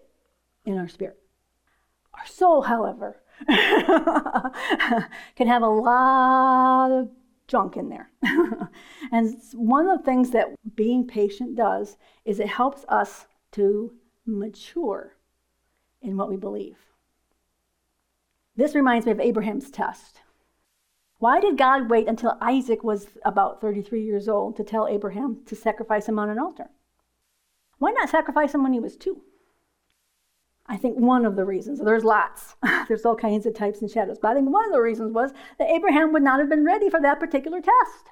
in 0.64 0.79
our 0.79 0.88
spirit. 0.88 1.18
Our 2.14 2.27
soul, 2.27 2.62
however, 2.62 3.20
can 3.47 5.07
have 5.47 5.62
a 5.62 5.68
lot 5.68 6.90
of 6.90 7.11
junk 7.47 7.77
in 7.77 7.88
there. 7.88 8.11
and 9.12 9.37
one 9.53 9.88
of 9.88 9.99
the 9.99 10.05
things 10.05 10.31
that 10.31 10.49
being 10.75 11.07
patient 11.07 11.57
does 11.57 11.97
is 12.25 12.40
it 12.40 12.49
helps 12.49 12.85
us 12.88 13.27
to 13.53 13.92
mature 14.27 15.16
in 16.03 16.16
what 16.16 16.29
we 16.29 16.37
believe. 16.37 16.79
This 18.57 18.75
reminds 18.75 19.07
me 19.07 19.12
of 19.12 19.20
Abraham's 19.20 19.70
test. 19.70 20.20
Why 21.25 21.41
did 21.41 21.57
God 21.57 21.89
wait 21.89 22.07
until 22.07 22.37
Isaac 22.43 22.85
was 22.85 23.07
about 23.25 23.63
33 23.63 24.03
years 24.05 24.29
old 24.29 24.57
to 24.57 24.63
tell 24.63 24.87
Abraham 24.87 25.39
to 25.47 25.57
sacrifice 25.57 26.07
him 26.07 26.19
on 26.19 26.29
an 26.29 26.39
altar? 26.39 26.69
Why 27.79 27.93
not 27.93 28.11
sacrifice 28.11 28.53
him 28.53 28.63
when 28.63 28.75
he 28.75 28.79
was 28.79 28.95
two? 28.95 29.23
I 30.67 30.77
think 30.77 30.99
one 30.99 31.25
of 31.25 31.35
the 31.35 31.47
reasons, 31.47 31.81
there's 31.81 32.05
lots, 32.05 32.57
there's 32.89 33.07
all 33.07 33.17
kinds 33.17 33.47
of 33.47 33.55
types 33.55 33.81
and 33.81 33.91
shadows, 33.91 34.19
but 34.21 34.33
I 34.33 34.35
think 34.35 34.51
one 34.51 34.67
of 34.67 34.73
the 34.73 34.83
reasons 34.83 35.15
was 35.15 35.33
that 35.59 35.71
Abraham 35.71 36.13
would 36.13 36.23
not 36.23 36.41
have 36.41 36.51
been 36.51 36.63
ready 36.63 36.91
for 36.91 37.01
that 37.01 37.21
particular 37.21 37.63
test. 37.63 38.11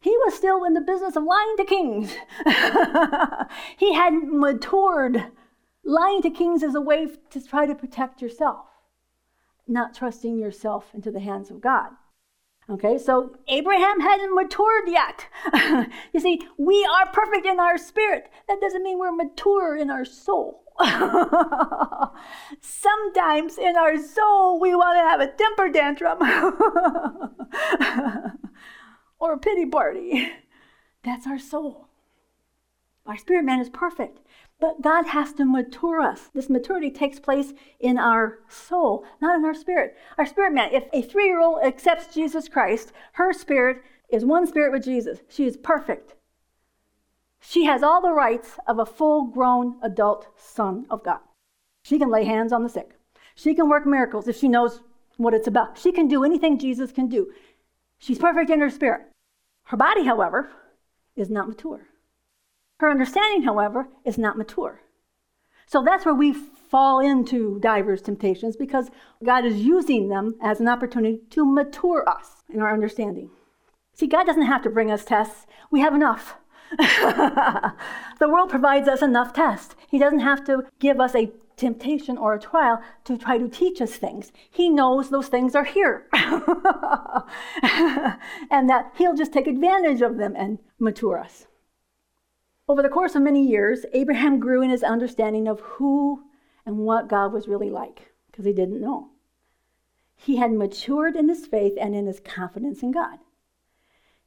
He 0.00 0.16
was 0.18 0.34
still 0.34 0.62
in 0.62 0.74
the 0.74 0.80
business 0.80 1.16
of 1.16 1.24
lying 1.24 1.56
to 1.56 1.64
kings. 1.64 2.14
he 3.76 3.94
hadn't 3.94 4.38
matured. 4.38 5.32
Lying 5.82 6.22
to 6.22 6.30
kings 6.30 6.62
is 6.62 6.76
a 6.76 6.80
way 6.80 7.08
to 7.30 7.44
try 7.44 7.66
to 7.66 7.74
protect 7.74 8.22
yourself, 8.22 8.67
not 9.68 9.94
trusting 9.94 10.38
yourself 10.38 10.90
into 10.94 11.10
the 11.10 11.20
hands 11.20 11.50
of 11.50 11.60
God. 11.60 11.90
Okay, 12.70 12.98
so 12.98 13.34
Abraham 13.48 14.00
hadn't 14.00 14.34
matured 14.34 14.88
yet. 14.88 15.26
you 16.12 16.20
see, 16.20 16.42
we 16.58 16.84
are 16.84 17.10
perfect 17.10 17.46
in 17.46 17.58
our 17.58 17.78
spirit. 17.78 18.28
That 18.46 18.60
doesn't 18.60 18.82
mean 18.82 18.98
we're 18.98 19.10
mature 19.10 19.74
in 19.74 19.88
our 19.90 20.04
soul. 20.04 20.64
Sometimes 22.60 23.56
in 23.56 23.74
our 23.76 23.96
soul, 23.96 24.60
we 24.60 24.74
want 24.74 24.98
to 24.98 25.02
have 25.02 25.20
a 25.20 25.32
temper 25.32 25.70
tantrum 25.70 26.18
or 29.18 29.32
a 29.32 29.38
pity 29.38 29.64
party. 29.64 30.30
That's 31.04 31.26
our 31.26 31.38
soul. 31.38 31.88
Our 33.06 33.16
spirit 33.16 33.46
man 33.46 33.60
is 33.60 33.70
perfect. 33.70 34.18
But 34.60 34.82
God 34.82 35.06
has 35.06 35.32
to 35.34 35.44
mature 35.44 36.00
us. 36.00 36.30
This 36.34 36.50
maturity 36.50 36.90
takes 36.90 37.20
place 37.20 37.52
in 37.78 37.96
our 37.96 38.40
soul, 38.48 39.04
not 39.20 39.36
in 39.36 39.44
our 39.44 39.54
spirit. 39.54 39.96
Our 40.16 40.26
spirit 40.26 40.52
man, 40.52 40.72
if 40.72 40.84
a 40.92 41.02
three 41.02 41.26
year 41.26 41.40
old 41.40 41.62
accepts 41.62 42.12
Jesus 42.12 42.48
Christ, 42.48 42.92
her 43.12 43.32
spirit 43.32 43.82
is 44.08 44.24
one 44.24 44.46
spirit 44.46 44.72
with 44.72 44.84
Jesus. 44.84 45.20
She 45.28 45.46
is 45.46 45.56
perfect. 45.56 46.14
She 47.40 47.64
has 47.66 47.82
all 47.84 48.00
the 48.00 48.12
rights 48.12 48.58
of 48.66 48.78
a 48.78 48.86
full 48.86 49.26
grown 49.26 49.76
adult 49.82 50.26
son 50.36 50.86
of 50.90 51.04
God. 51.04 51.20
She 51.82 51.98
can 51.98 52.10
lay 52.10 52.24
hands 52.24 52.52
on 52.52 52.64
the 52.64 52.68
sick. 52.68 52.98
She 53.36 53.54
can 53.54 53.68
work 53.68 53.86
miracles 53.86 54.26
if 54.26 54.36
she 54.36 54.48
knows 54.48 54.80
what 55.16 55.34
it's 55.34 55.46
about. 55.46 55.78
She 55.78 55.92
can 55.92 56.08
do 56.08 56.24
anything 56.24 56.58
Jesus 56.58 56.90
can 56.90 57.08
do. 57.08 57.32
She's 57.98 58.18
perfect 58.18 58.50
in 58.50 58.60
her 58.60 58.70
spirit. 58.70 59.02
Her 59.64 59.76
body, 59.76 60.04
however, 60.04 60.50
is 61.14 61.30
not 61.30 61.48
mature. 61.48 61.87
Her 62.78 62.90
understanding, 62.90 63.42
however, 63.42 63.88
is 64.04 64.18
not 64.18 64.38
mature. 64.38 64.80
So 65.66 65.82
that's 65.84 66.06
where 66.06 66.14
we 66.14 66.32
fall 66.32 67.00
into 67.00 67.58
diverse 67.60 68.00
temptations 68.00 68.56
because 68.56 68.90
God 69.24 69.44
is 69.44 69.56
using 69.56 70.08
them 70.08 70.34
as 70.40 70.60
an 70.60 70.68
opportunity 70.68 71.20
to 71.30 71.44
mature 71.44 72.08
us 72.08 72.42
in 72.48 72.60
our 72.60 72.72
understanding. 72.72 73.30
See, 73.94 74.06
God 74.06 74.24
doesn't 74.26 74.46
have 74.46 74.62
to 74.62 74.70
bring 74.70 74.90
us 74.90 75.04
tests, 75.04 75.46
we 75.70 75.80
have 75.80 75.94
enough. 75.94 76.36
the 76.78 77.74
world 78.20 78.48
provides 78.48 78.86
us 78.86 79.02
enough 79.02 79.32
tests. 79.32 79.74
He 79.90 79.98
doesn't 79.98 80.20
have 80.20 80.44
to 80.44 80.64
give 80.78 81.00
us 81.00 81.14
a 81.14 81.32
temptation 81.56 82.16
or 82.16 82.34
a 82.34 82.40
trial 82.40 82.80
to 83.04 83.18
try 83.18 83.38
to 83.38 83.48
teach 83.48 83.80
us 83.80 83.96
things. 83.96 84.30
He 84.50 84.68
knows 84.68 85.10
those 85.10 85.26
things 85.28 85.56
are 85.56 85.64
here. 85.64 86.06
and 86.12 86.30
that 88.70 88.92
He'll 88.96 89.16
just 89.16 89.32
take 89.32 89.48
advantage 89.48 90.00
of 90.00 90.16
them 90.16 90.34
and 90.36 90.60
mature 90.78 91.18
us. 91.18 91.47
Over 92.68 92.82
the 92.82 92.90
course 92.90 93.14
of 93.14 93.22
many 93.22 93.46
years, 93.46 93.86
Abraham 93.94 94.38
grew 94.38 94.60
in 94.60 94.68
his 94.68 94.82
understanding 94.82 95.48
of 95.48 95.60
who 95.60 96.24
and 96.66 96.78
what 96.78 97.08
God 97.08 97.32
was 97.32 97.48
really 97.48 97.70
like, 97.70 98.12
because 98.30 98.44
he 98.44 98.52
didn't 98.52 98.80
know. 98.80 99.08
He 100.14 100.36
had 100.36 100.52
matured 100.52 101.16
in 101.16 101.28
his 101.28 101.46
faith 101.46 101.72
and 101.80 101.94
in 101.94 102.06
his 102.06 102.20
confidence 102.20 102.82
in 102.82 102.90
God. 102.90 103.20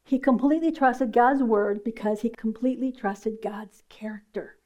He 0.04 0.18
completely 0.18 0.72
trusted 0.72 1.12
God's 1.12 1.44
word 1.44 1.84
because 1.84 2.22
he 2.22 2.30
completely 2.30 2.92
trusted 2.92 3.38
God's 3.44 3.84
character. 3.90 4.58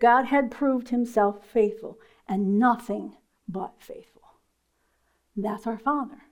God 0.00 0.24
had 0.24 0.50
proved 0.50 0.88
himself 0.88 1.44
faithful 1.44 1.98
and 2.26 2.58
nothing 2.58 3.16
but 3.46 3.74
faithful. 3.78 4.22
That's 5.36 5.66
our 5.66 5.78
Father. 5.78 6.22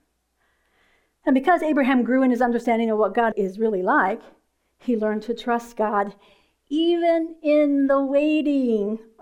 And 1.27 1.35
because 1.35 1.63
Abraham 1.63 2.03
grew 2.03 2.23
in 2.23 2.31
his 2.31 2.41
understanding 2.41 2.91
of 2.91 2.97
what 2.97 3.15
God 3.15 3.35
is 3.37 3.59
really 3.59 3.83
like, 3.83 4.23
he 4.81 4.97
learned 4.97 5.23
to 5.23 5.35
trust 5.35 5.77
God 5.77 6.15
even 6.71 7.35
in 7.43 7.89
the 7.89 8.01
waiting. 8.01 9.01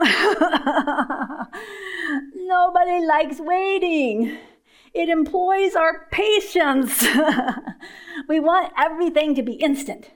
Nobody 2.35 3.05
likes 3.05 3.41
waiting. 3.41 4.37
It 4.93 5.09
employs 5.09 5.75
our 5.75 6.07
patience. 6.11 7.03
we 8.29 8.39
want 8.39 8.73
everything 8.77 9.35
to 9.35 9.43
be 9.43 9.55
instant. 9.55 10.11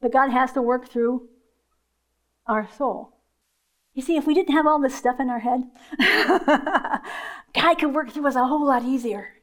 But 0.00 0.12
God 0.12 0.30
has 0.30 0.52
to 0.52 0.62
work 0.62 0.88
through 0.88 1.28
our 2.46 2.66
soul. 2.76 3.12
You 3.94 4.02
see, 4.02 4.16
if 4.16 4.26
we 4.26 4.34
didn't 4.34 4.54
have 4.54 4.66
all 4.66 4.80
this 4.80 4.94
stuff 4.94 5.20
in 5.20 5.28
our 5.28 5.40
head, 5.40 5.64
God 7.54 7.74
could 7.78 7.94
work 7.94 8.10
through 8.10 8.26
us 8.26 8.36
a 8.36 8.46
whole 8.46 8.66
lot 8.66 8.84
easier. 8.84 9.34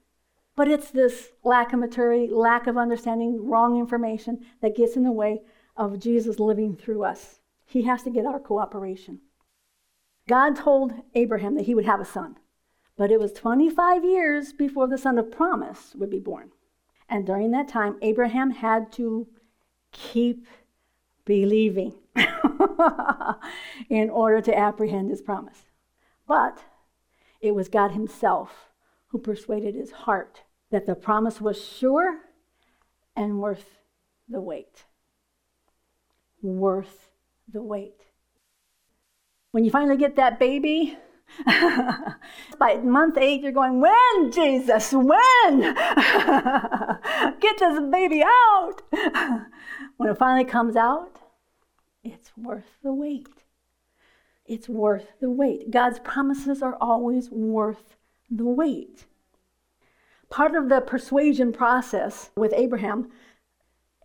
But 0.60 0.68
it's 0.68 0.92
this 0.92 1.32
lack 1.42 1.72
of 1.72 1.80
maturity, 1.80 2.28
lack 2.30 2.68
of 2.68 2.78
understanding, 2.78 3.48
wrong 3.48 3.80
information 3.80 4.46
that 4.62 4.76
gets 4.76 4.98
in 4.98 5.04
the 5.04 5.12
way 5.14 5.42
of 5.78 6.02
Jesus 6.02 6.38
living 6.38 6.76
through 6.76 7.06
us. 7.06 7.40
He 7.66 7.84
has 7.84 8.04
to 8.04 8.10
get 8.10 8.26
our 8.26 8.42
cooperation. 8.42 9.22
God 10.28 10.58
told 10.58 10.92
Abraham 11.16 11.56
that 11.56 11.66
he 11.66 11.74
would 11.74 11.86
have 11.86 12.02
a 12.02 12.06
son, 12.06 12.36
but 12.98 13.10
it 13.10 13.22
was 13.22 13.32
25 13.32 14.04
years 14.04 14.52
before 14.52 14.90
the 14.90 14.98
son 14.98 15.18
of 15.18 15.32
promise 15.32 15.96
would 15.96 16.10
be 16.10 16.20
born. 16.20 16.52
And 17.08 17.26
during 17.26 17.52
that 17.52 17.70
time, 17.70 17.96
Abraham 18.02 18.52
had 18.52 18.92
to 18.92 19.30
keep 19.94 20.46
believing 21.24 21.94
in 23.90 24.10
order 24.10 24.42
to 24.42 24.58
apprehend 24.58 25.10
his 25.10 25.22
promise. 25.22 25.70
But 26.28 26.66
it 27.40 27.56
was 27.56 27.70
God 27.70 27.92
Himself 27.92 28.74
who 29.08 29.20
persuaded 29.20 29.74
his 29.74 29.92
heart 29.92 30.42
that 30.72 30.86
the 30.86 30.96
promise 30.96 31.42
was 31.42 31.64
sure 31.64 32.20
and 33.16 33.40
worth 33.40 33.80
the 34.28 34.40
wait. 34.40 34.86
Worth 36.42 37.10
the 37.52 37.62
wait. 37.62 38.06
When 39.52 39.66
you 39.66 39.72
finally 39.72 39.98
get 39.98 40.16
that 40.16 40.40
baby, 40.40 40.98
by 42.60 42.76
month 42.84 43.18
eight, 43.18 43.42
you're 43.42 43.52
going, 43.52 43.82
When, 43.82 44.32
Jesus? 44.32 44.94
When? 44.94 45.60
get 47.40 47.58
this 47.58 47.80
baby 47.92 48.24
out. 48.24 48.76
when 49.98 50.10
it 50.10 50.18
finally 50.18 50.46
comes 50.46 50.76
out, 50.76 51.20
it's 52.04 52.32
worth 52.38 52.78
the 52.84 52.94
wait. 52.94 53.44
It's 54.46 54.70
worth 54.70 55.08
the 55.20 55.30
wait. 55.30 55.72
God's 55.72 56.00
promises 56.00 56.62
are 56.62 56.78
always 56.80 57.30
worth 57.30 57.96
the 58.30 58.46
wait 58.46 59.06
part 60.30 60.56
of 60.56 60.70
the 60.70 60.82
persuasion 60.82 61.52
process 61.52 62.30
with 62.36 62.54
Abraham, 62.56 63.10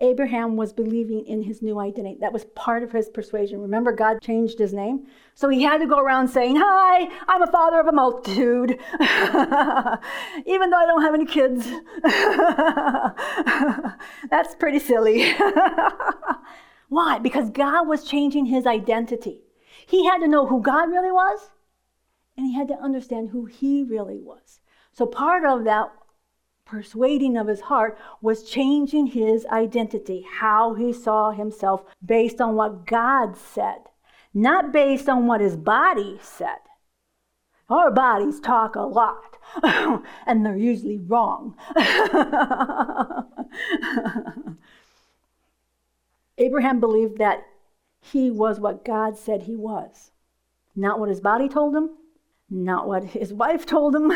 Abraham 0.00 0.56
was 0.56 0.72
believing 0.72 1.24
in 1.26 1.42
his 1.42 1.62
new 1.62 1.78
identity. 1.78 2.18
That 2.20 2.32
was 2.32 2.44
part 2.56 2.82
of 2.82 2.90
his 2.90 3.08
persuasion. 3.08 3.60
Remember, 3.60 3.92
God 3.92 4.20
changed 4.20 4.58
his 4.58 4.72
name? 4.72 5.06
So 5.34 5.48
he 5.48 5.62
had 5.62 5.78
to 5.78 5.86
go 5.86 5.98
around 5.98 6.28
saying, 6.28 6.56
Hi, 6.58 7.08
I'm 7.28 7.42
a 7.42 7.50
father 7.50 7.78
of 7.78 7.86
a 7.86 7.92
multitude, 7.92 8.70
even 10.46 10.70
though 10.70 10.76
I 10.76 10.86
don't 10.86 11.02
have 11.02 11.14
any 11.14 11.26
kids. 11.26 11.68
That's 14.30 14.54
pretty 14.56 14.80
silly. 14.80 15.32
Why? 16.88 17.18
Because 17.18 17.50
God 17.50 17.86
was 17.86 18.04
changing 18.04 18.46
his 18.46 18.66
identity. 18.66 19.42
He 19.86 20.06
had 20.06 20.18
to 20.18 20.28
know 20.28 20.46
who 20.46 20.60
God 20.60 20.90
really 20.90 21.12
was, 21.12 21.50
and 22.36 22.46
he 22.46 22.54
had 22.54 22.68
to 22.68 22.74
understand 22.74 23.30
who 23.30 23.44
he 23.44 23.84
really 23.84 24.20
was. 24.20 24.60
So 24.92 25.06
part 25.06 25.44
of 25.44 25.64
that 25.64 25.92
persuading 26.64 27.36
of 27.36 27.46
his 27.46 27.62
heart 27.62 27.98
was 28.20 28.48
changing 28.48 29.08
his 29.08 29.46
identity, 29.46 30.26
how 30.38 30.74
he 30.74 30.92
saw 30.92 31.30
himself 31.30 31.84
based 32.04 32.40
on 32.40 32.56
what 32.56 32.86
God 32.86 33.36
said, 33.36 33.88
not 34.32 34.72
based 34.72 35.08
on 35.08 35.26
what 35.26 35.40
his 35.40 35.56
body 35.56 36.18
said. 36.22 36.58
Our 37.68 37.90
bodies 37.90 38.40
talk 38.40 38.76
a 38.76 38.80
lot. 38.80 39.38
and 40.26 40.44
they're 40.44 40.56
usually 40.56 40.98
wrong. 40.98 41.56
Abraham 46.38 46.80
believed 46.80 47.18
that 47.18 47.46
he 48.00 48.30
was 48.30 48.60
what 48.60 48.84
God 48.84 49.16
said 49.16 49.42
he 49.42 49.56
was, 49.56 50.10
not 50.74 50.98
what 50.98 51.08
his 51.08 51.20
body 51.20 51.48
told 51.48 51.74
him, 51.74 51.90
not 52.50 52.88
what 52.88 53.04
his 53.04 53.32
wife 53.42 53.64
told 53.64 53.94
him, 53.94 54.12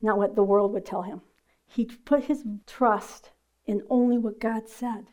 not 0.00 0.18
what 0.18 0.36
the 0.36 0.42
world 0.42 0.72
would 0.72 0.86
tell 0.86 1.02
him. 1.02 1.22
He 1.66 1.84
put 1.84 2.24
his 2.24 2.44
trust 2.66 3.30
in 3.66 3.82
only 3.90 4.18
what 4.18 4.40
God 4.40 4.68
said. 4.68 5.06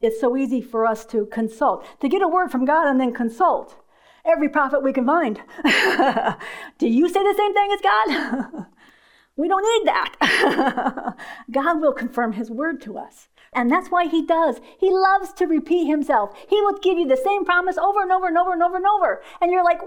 It's 0.00 0.20
so 0.20 0.36
easy 0.36 0.60
for 0.60 0.84
us 0.84 1.06
to 1.06 1.26
consult, 1.26 1.86
to 2.00 2.08
get 2.08 2.22
a 2.22 2.28
word 2.28 2.50
from 2.50 2.64
God 2.64 2.88
and 2.88 3.00
then 3.00 3.14
consult 3.14 3.76
every 4.24 4.48
prophet 4.48 4.82
we 4.82 4.92
can 4.92 5.06
find. 5.06 5.40
Do 6.78 6.88
you 6.88 7.08
say 7.08 7.22
the 7.22 7.34
same 7.36 7.54
thing 7.54 7.70
as 7.72 7.80
God? 7.80 8.66
we 9.36 9.48
don't 9.48 9.62
need 9.62 9.86
that. 9.88 11.16
God 11.50 11.80
will 11.80 11.92
confirm 11.92 12.32
his 12.32 12.50
word 12.50 12.80
to 12.82 12.98
us. 12.98 13.28
And 13.54 13.70
that's 13.70 13.88
why 13.90 14.06
he 14.06 14.24
does. 14.24 14.60
He 14.78 14.90
loves 14.90 15.32
to 15.34 15.46
repeat 15.46 15.86
himself. 15.86 16.34
He 16.48 16.60
will 16.60 16.78
give 16.78 16.98
you 16.98 17.06
the 17.06 17.16
same 17.16 17.44
promise 17.44 17.76
over 17.78 18.02
and 18.02 18.10
over 18.10 18.26
and 18.26 18.38
over 18.38 18.52
and 18.52 18.62
over 18.62 18.76
and 18.76 18.86
over. 18.86 19.22
And 19.40 19.52
you're 19.52 19.64
like, 19.64 19.80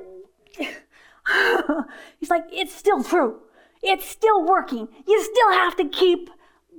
he's 2.20 2.30
like, 2.30 2.46
it's 2.52 2.74
still 2.74 3.04
true. 3.04 3.42
It's 3.82 4.06
still 4.06 4.44
working. 4.44 4.88
You 5.08 5.24
still 5.24 5.52
have 5.52 5.76
to 5.78 5.88
keep 5.88 6.30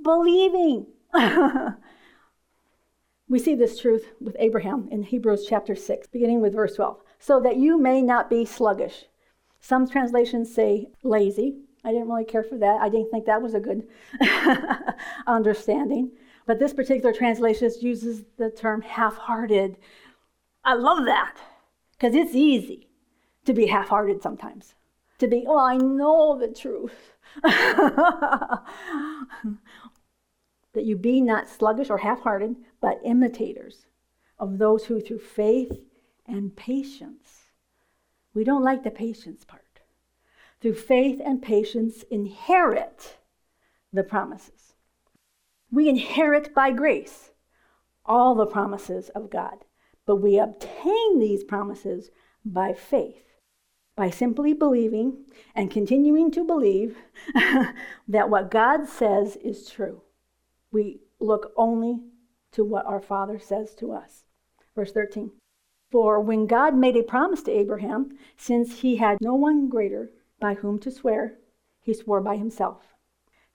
believing. 0.03 0.87
we 3.29 3.39
see 3.39 3.55
this 3.55 3.79
truth 3.79 4.11
with 4.19 4.35
Abraham 4.39 4.87
in 4.91 5.03
Hebrews 5.03 5.45
chapter 5.47 5.75
6, 5.75 6.07
beginning 6.07 6.41
with 6.41 6.53
verse 6.53 6.75
12. 6.75 7.01
So 7.19 7.39
that 7.39 7.57
you 7.57 7.79
may 7.79 8.01
not 8.01 8.29
be 8.29 8.45
sluggish. 8.45 9.05
Some 9.59 9.89
translations 9.89 10.53
say 10.53 10.87
lazy. 11.03 11.57
I 11.83 11.91
didn't 11.91 12.09
really 12.09 12.25
care 12.25 12.43
for 12.43 12.57
that. 12.57 12.81
I 12.81 12.89
didn't 12.89 13.09
think 13.11 13.25
that 13.25 13.41
was 13.41 13.53
a 13.53 13.59
good 13.59 13.87
understanding. 15.27 16.11
But 16.45 16.59
this 16.59 16.73
particular 16.73 17.13
translation 17.13 17.71
uses 17.81 18.23
the 18.37 18.49
term 18.49 18.81
half 18.81 19.17
hearted. 19.17 19.77
I 20.63 20.75
love 20.75 21.05
that 21.05 21.35
because 21.93 22.15
it's 22.15 22.35
easy 22.35 22.86
to 23.47 23.53
be 23.53 23.65
half 23.65 23.89
hearted 23.89 24.21
sometimes. 24.21 24.75
To 25.19 25.27
be, 25.27 25.45
oh, 25.47 25.57
I 25.57 25.77
know 25.77 26.37
the 26.37 26.49
truth. 26.49 27.13
that 30.73 30.85
you 30.85 30.95
be 30.95 31.21
not 31.21 31.49
sluggish 31.49 31.89
or 31.89 31.97
half 31.97 32.21
hearted, 32.21 32.55
but 32.79 33.01
imitators 33.03 33.87
of 34.37 34.59
those 34.59 34.85
who 34.85 34.99
through 35.01 35.19
faith 35.19 35.71
and 36.27 36.55
patience, 36.55 37.45
we 38.33 38.43
don't 38.43 38.63
like 38.63 38.83
the 38.83 38.91
patience 38.91 39.43
part, 39.43 39.81
through 40.61 40.75
faith 40.75 41.19
and 41.23 41.41
patience 41.41 42.03
inherit 42.11 43.17
the 43.91 44.03
promises. 44.03 44.73
We 45.71 45.89
inherit 45.89 46.53
by 46.53 46.71
grace 46.71 47.31
all 48.05 48.35
the 48.35 48.45
promises 48.45 49.09
of 49.09 49.29
God, 49.29 49.65
but 50.05 50.17
we 50.17 50.37
obtain 50.37 51.19
these 51.19 51.43
promises 51.43 52.11
by 52.45 52.73
faith, 52.73 53.26
by 53.97 54.09
simply 54.09 54.53
believing 54.53 55.25
and 55.53 55.69
continuing 55.69 56.31
to 56.31 56.45
believe 56.45 56.97
that 58.07 58.29
what 58.29 58.49
God 58.49 58.87
says 58.87 59.35
is 59.37 59.69
true. 59.69 60.01
We 60.71 61.01
look 61.19 61.51
only 61.57 61.99
to 62.53 62.63
what 62.63 62.85
our 62.85 63.01
Father 63.01 63.39
says 63.39 63.75
to 63.75 63.91
us. 63.91 64.23
Verse 64.73 64.93
13 64.93 65.31
For 65.91 66.21
when 66.21 66.47
God 66.47 66.75
made 66.75 66.95
a 66.95 67.03
promise 67.03 67.41
to 67.43 67.51
Abraham, 67.51 68.17
since 68.37 68.79
he 68.79 68.95
had 68.95 69.17
no 69.19 69.35
one 69.35 69.67
greater 69.67 70.11
by 70.39 70.53
whom 70.53 70.79
to 70.79 70.91
swear, 70.91 71.39
he 71.81 71.93
swore 71.93 72.21
by 72.21 72.37
himself 72.37 72.93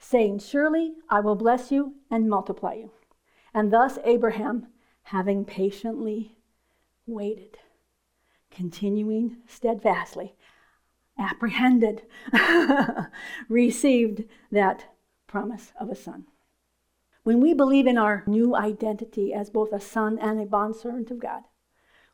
saying, 0.03 0.41
Surely 0.41 0.95
I 1.09 1.21
will 1.21 1.37
bless 1.37 1.71
you 1.71 1.95
and 2.11 2.29
multiply 2.29 2.75
you. 2.75 2.91
And 3.55 3.73
thus 3.73 3.99
Abraham, 4.05 4.67
having 5.05 5.45
patiently 5.45 6.37
waited, 7.07 7.59
continuing 8.53 9.39
steadfastly, 9.47 10.35
apprehended, 11.19 12.03
received 13.49 14.25
that 14.51 14.87
promise 15.27 15.73
of 15.81 15.91
a 15.91 15.95
son. 15.95 16.27
When 17.25 17.41
we 17.41 17.55
believe 17.55 17.87
in 17.87 17.99
our 17.99 18.25
new 18.27 18.55
identity 18.55 19.33
as 19.33 19.51
both 19.51 19.73
a 19.73 19.81
son 19.81 20.19
and 20.19 20.41
a 20.41 20.47
bondservant 20.47 21.11
of 21.11 21.19
God, 21.19 21.43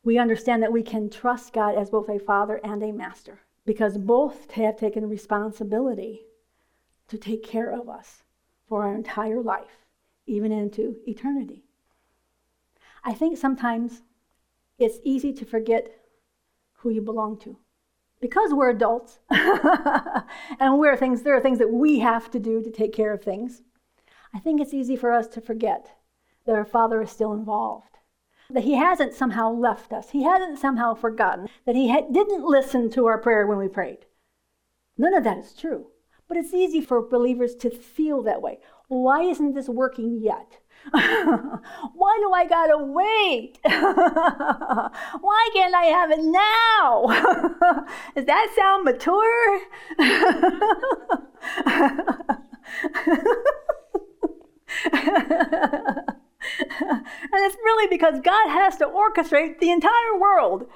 we 0.04 0.18
understand 0.18 0.62
that 0.62 0.72
we 0.72 0.82
can 0.82 1.10
trust 1.10 1.52
God 1.52 1.74
as 1.74 1.90
both 1.90 2.08
a 2.08 2.18
father 2.18 2.60
and 2.62 2.82
a 2.82 2.92
master 2.92 3.40
because 3.64 3.98
both 3.98 4.50
have 4.52 4.76
taken 4.76 5.08
responsibility 5.08 6.26
to 7.08 7.18
take 7.18 7.42
care 7.42 7.70
of 7.70 7.88
us 7.88 8.22
for 8.66 8.84
our 8.84 8.94
entire 8.94 9.42
life, 9.42 9.84
even 10.26 10.52
into 10.52 10.96
eternity. 11.06 11.64
I 13.02 13.14
think 13.14 13.36
sometimes 13.36 14.02
it's 14.78 14.98
easy 15.04 15.32
to 15.32 15.44
forget 15.44 15.97
who 16.78 16.90
you 16.90 17.00
belong 17.00 17.38
to. 17.40 17.56
Because 18.20 18.52
we're 18.52 18.70
adults 18.70 19.20
and 19.30 20.78
we're 20.78 20.96
things, 20.96 21.22
there 21.22 21.36
are 21.36 21.40
things 21.40 21.58
that 21.58 21.72
we 21.72 22.00
have 22.00 22.30
to 22.32 22.40
do 22.40 22.62
to 22.62 22.70
take 22.70 22.92
care 22.92 23.12
of 23.12 23.22
things. 23.22 23.62
I 24.34 24.40
think 24.40 24.60
it's 24.60 24.74
easy 24.74 24.96
for 24.96 25.12
us 25.12 25.28
to 25.28 25.40
forget 25.40 25.92
that 26.44 26.56
our 26.56 26.64
Father 26.64 27.00
is 27.00 27.10
still 27.10 27.32
involved, 27.32 27.98
that 28.50 28.64
He 28.64 28.74
hasn't 28.74 29.14
somehow 29.14 29.52
left 29.52 29.92
us, 29.92 30.10
He 30.10 30.24
hasn't 30.24 30.58
somehow 30.58 30.94
forgotten, 30.94 31.48
that 31.64 31.76
He 31.76 31.90
ha- 31.90 32.08
didn't 32.10 32.44
listen 32.44 32.90
to 32.90 33.06
our 33.06 33.18
prayer 33.18 33.46
when 33.46 33.58
we 33.58 33.68
prayed. 33.68 34.06
None 34.96 35.14
of 35.14 35.24
that 35.24 35.38
is 35.38 35.54
true. 35.54 35.86
But 36.26 36.36
it's 36.36 36.52
easy 36.52 36.82
for 36.82 37.00
believers 37.00 37.54
to 37.56 37.70
feel 37.70 38.22
that 38.22 38.42
way. 38.42 38.58
Why 38.88 39.22
isn't 39.22 39.54
this 39.54 39.68
working 39.68 40.18
yet? 40.20 40.58
Why 40.90 42.18
do 42.20 42.32
I 42.32 42.46
gotta 42.48 42.78
wait? 42.78 43.58
Why 43.64 45.48
can't 45.52 45.74
I 45.74 45.84
have 45.84 46.10
it 46.10 46.22
now? 46.22 47.06
Does 48.14 48.24
that 48.24 48.52
sound 48.56 48.84
mature? 48.84 49.60
and 57.30 57.40
it's 57.44 57.56
really 57.56 57.88
because 57.88 58.20
God 58.20 58.48
has 58.48 58.76
to 58.78 58.86
orchestrate 58.86 59.58
the 59.58 59.70
entire 59.70 60.18
world 60.18 60.66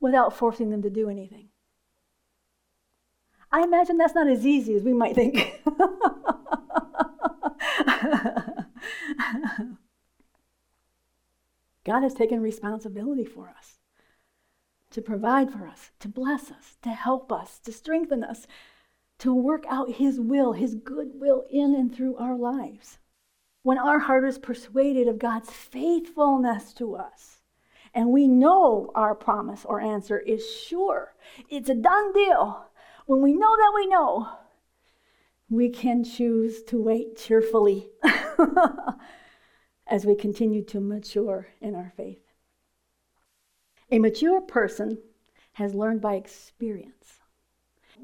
without 0.00 0.36
forcing 0.36 0.70
them 0.70 0.82
to 0.82 0.90
do 0.90 1.08
anything. 1.08 1.48
I 3.52 3.62
imagine 3.62 3.96
that's 3.96 4.14
not 4.14 4.28
as 4.28 4.46
easy 4.46 4.74
as 4.74 4.82
we 4.82 4.92
might 4.92 5.14
think. 5.14 5.60
God 11.84 12.02
has 12.02 12.14
taken 12.14 12.40
responsibility 12.40 13.24
for 13.24 13.48
us 13.48 13.80
to 14.90 15.00
provide 15.00 15.52
for 15.52 15.66
us, 15.66 15.92
to 16.00 16.08
bless 16.08 16.50
us, 16.50 16.76
to 16.82 16.90
help 16.90 17.32
us, 17.32 17.58
to 17.60 17.72
strengthen 17.72 18.24
us, 18.24 18.46
to 19.18 19.34
work 19.34 19.64
out 19.68 19.92
His 19.92 20.18
will, 20.18 20.52
His 20.52 20.74
good 20.74 21.12
will 21.14 21.44
in 21.50 21.74
and 21.74 21.94
through 21.94 22.16
our 22.16 22.36
lives. 22.36 22.98
When 23.62 23.78
our 23.78 24.00
heart 24.00 24.24
is 24.24 24.38
persuaded 24.38 25.06
of 25.06 25.18
God's 25.18 25.50
faithfulness 25.50 26.72
to 26.74 26.96
us, 26.96 27.40
and 27.94 28.10
we 28.10 28.26
know 28.26 28.90
our 28.94 29.14
promise 29.14 29.64
or 29.64 29.80
answer 29.80 30.18
is 30.18 30.48
sure, 30.48 31.14
it's 31.48 31.68
a 31.68 31.74
done 31.74 32.12
deal, 32.12 32.66
when 33.06 33.20
we 33.20 33.32
know 33.32 33.56
that 33.56 33.72
we 33.74 33.86
know, 33.86 34.28
we 35.50 35.68
can 35.68 36.04
choose 36.04 36.62
to 36.62 36.80
wait 36.80 37.16
cheerfully 37.16 37.90
as 39.86 40.06
we 40.06 40.14
continue 40.14 40.62
to 40.62 40.80
mature 40.80 41.48
in 41.60 41.74
our 41.74 41.92
faith. 41.96 42.22
A 43.90 43.98
mature 43.98 44.40
person 44.40 44.98
has 45.54 45.74
learned 45.74 46.00
by 46.00 46.14
experience. 46.14 47.18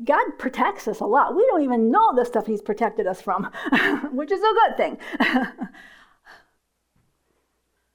God 0.05 0.25
protects 0.39 0.89
us 0.89 0.99
a 1.01 1.07
lot. 1.07 1.37
We 1.37 1.47
don't 1.47 1.63
even 1.63 1.91
know 1.91 2.15
the 2.15 2.25
stuff 2.25 2.47
He's 2.47 2.61
protected 2.61 3.07
us 3.07 3.23
from, 3.23 3.45
which 4.13 4.33
is 4.33 4.41
a 4.41 4.55
good 4.55 4.77
thing. 4.77 4.99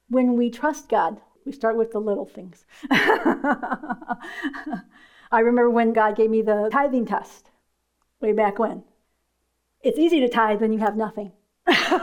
when 0.08 0.36
we 0.36 0.50
trust 0.50 0.88
God, 0.88 1.20
we 1.44 1.52
start 1.52 1.76
with 1.76 1.92
the 1.92 2.00
little 2.00 2.24
things. 2.24 2.64
I 2.90 4.16
remember 5.32 5.70
when 5.70 5.92
God 5.92 6.16
gave 6.16 6.30
me 6.30 6.40
the 6.40 6.70
tithing 6.72 7.04
test 7.06 7.50
way 8.20 8.32
back 8.32 8.58
when. 8.58 8.84
It's 9.82 9.98
easy 9.98 10.20
to 10.20 10.28
tithe 10.28 10.60
when 10.60 10.72
you 10.72 10.78
have 10.78 10.96
nothing. 10.96 11.32
I 11.66 11.98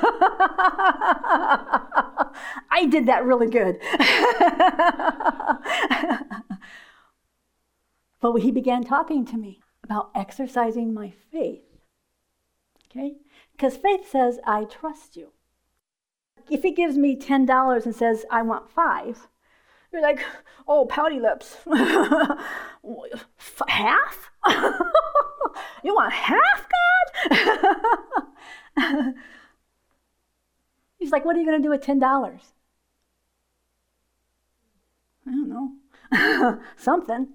did 2.89 3.05
that 3.07 3.25
really 3.25 3.49
good. 3.49 3.79
but 8.21 8.35
he 8.35 8.51
began 8.51 8.83
talking 8.83 9.25
to 9.25 9.37
me 9.37 9.61
about 9.83 10.11
exercising 10.15 10.93
my 10.93 11.11
faith. 11.31 11.63
Okay? 12.89 13.15
Because 13.51 13.77
faith 13.77 14.09
says, 14.09 14.39
I 14.45 14.65
trust 14.65 15.15
you. 15.15 15.31
If 16.49 16.63
he 16.63 16.71
gives 16.71 16.97
me 16.97 17.15
$10 17.15 17.85
and 17.85 17.95
says, 17.95 18.25
I 18.31 18.41
want 18.41 18.69
five, 18.69 19.27
you're 19.91 20.01
like, 20.01 20.25
oh, 20.67 20.85
pouty 20.85 21.19
lips. 21.19 21.57
Half? 23.67 24.31
you 25.83 25.93
want 25.93 26.13
half, 26.13 26.57
God? 26.57 26.98
He's 30.99 31.11
like, 31.11 31.25
What 31.25 31.35
are 31.35 31.39
you 31.39 31.45
going 31.45 31.61
to 31.61 31.65
do 31.65 31.69
with 31.69 31.81
$10? 31.81 32.01
I 35.27 35.31
don't 35.31 35.49
know. 35.49 35.71
Something. 36.77 37.27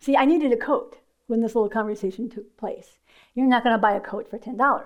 See, 0.00 0.16
I 0.16 0.24
needed 0.24 0.52
a 0.52 0.56
coat 0.56 0.98
when 1.26 1.40
this 1.40 1.54
little 1.54 1.70
conversation 1.70 2.28
took 2.28 2.56
place. 2.56 2.98
You're 3.34 3.46
not 3.46 3.62
going 3.62 3.74
to 3.74 3.80
buy 3.80 3.94
a 3.94 4.00
coat 4.00 4.28
for 4.28 4.38
$10. 4.38 4.84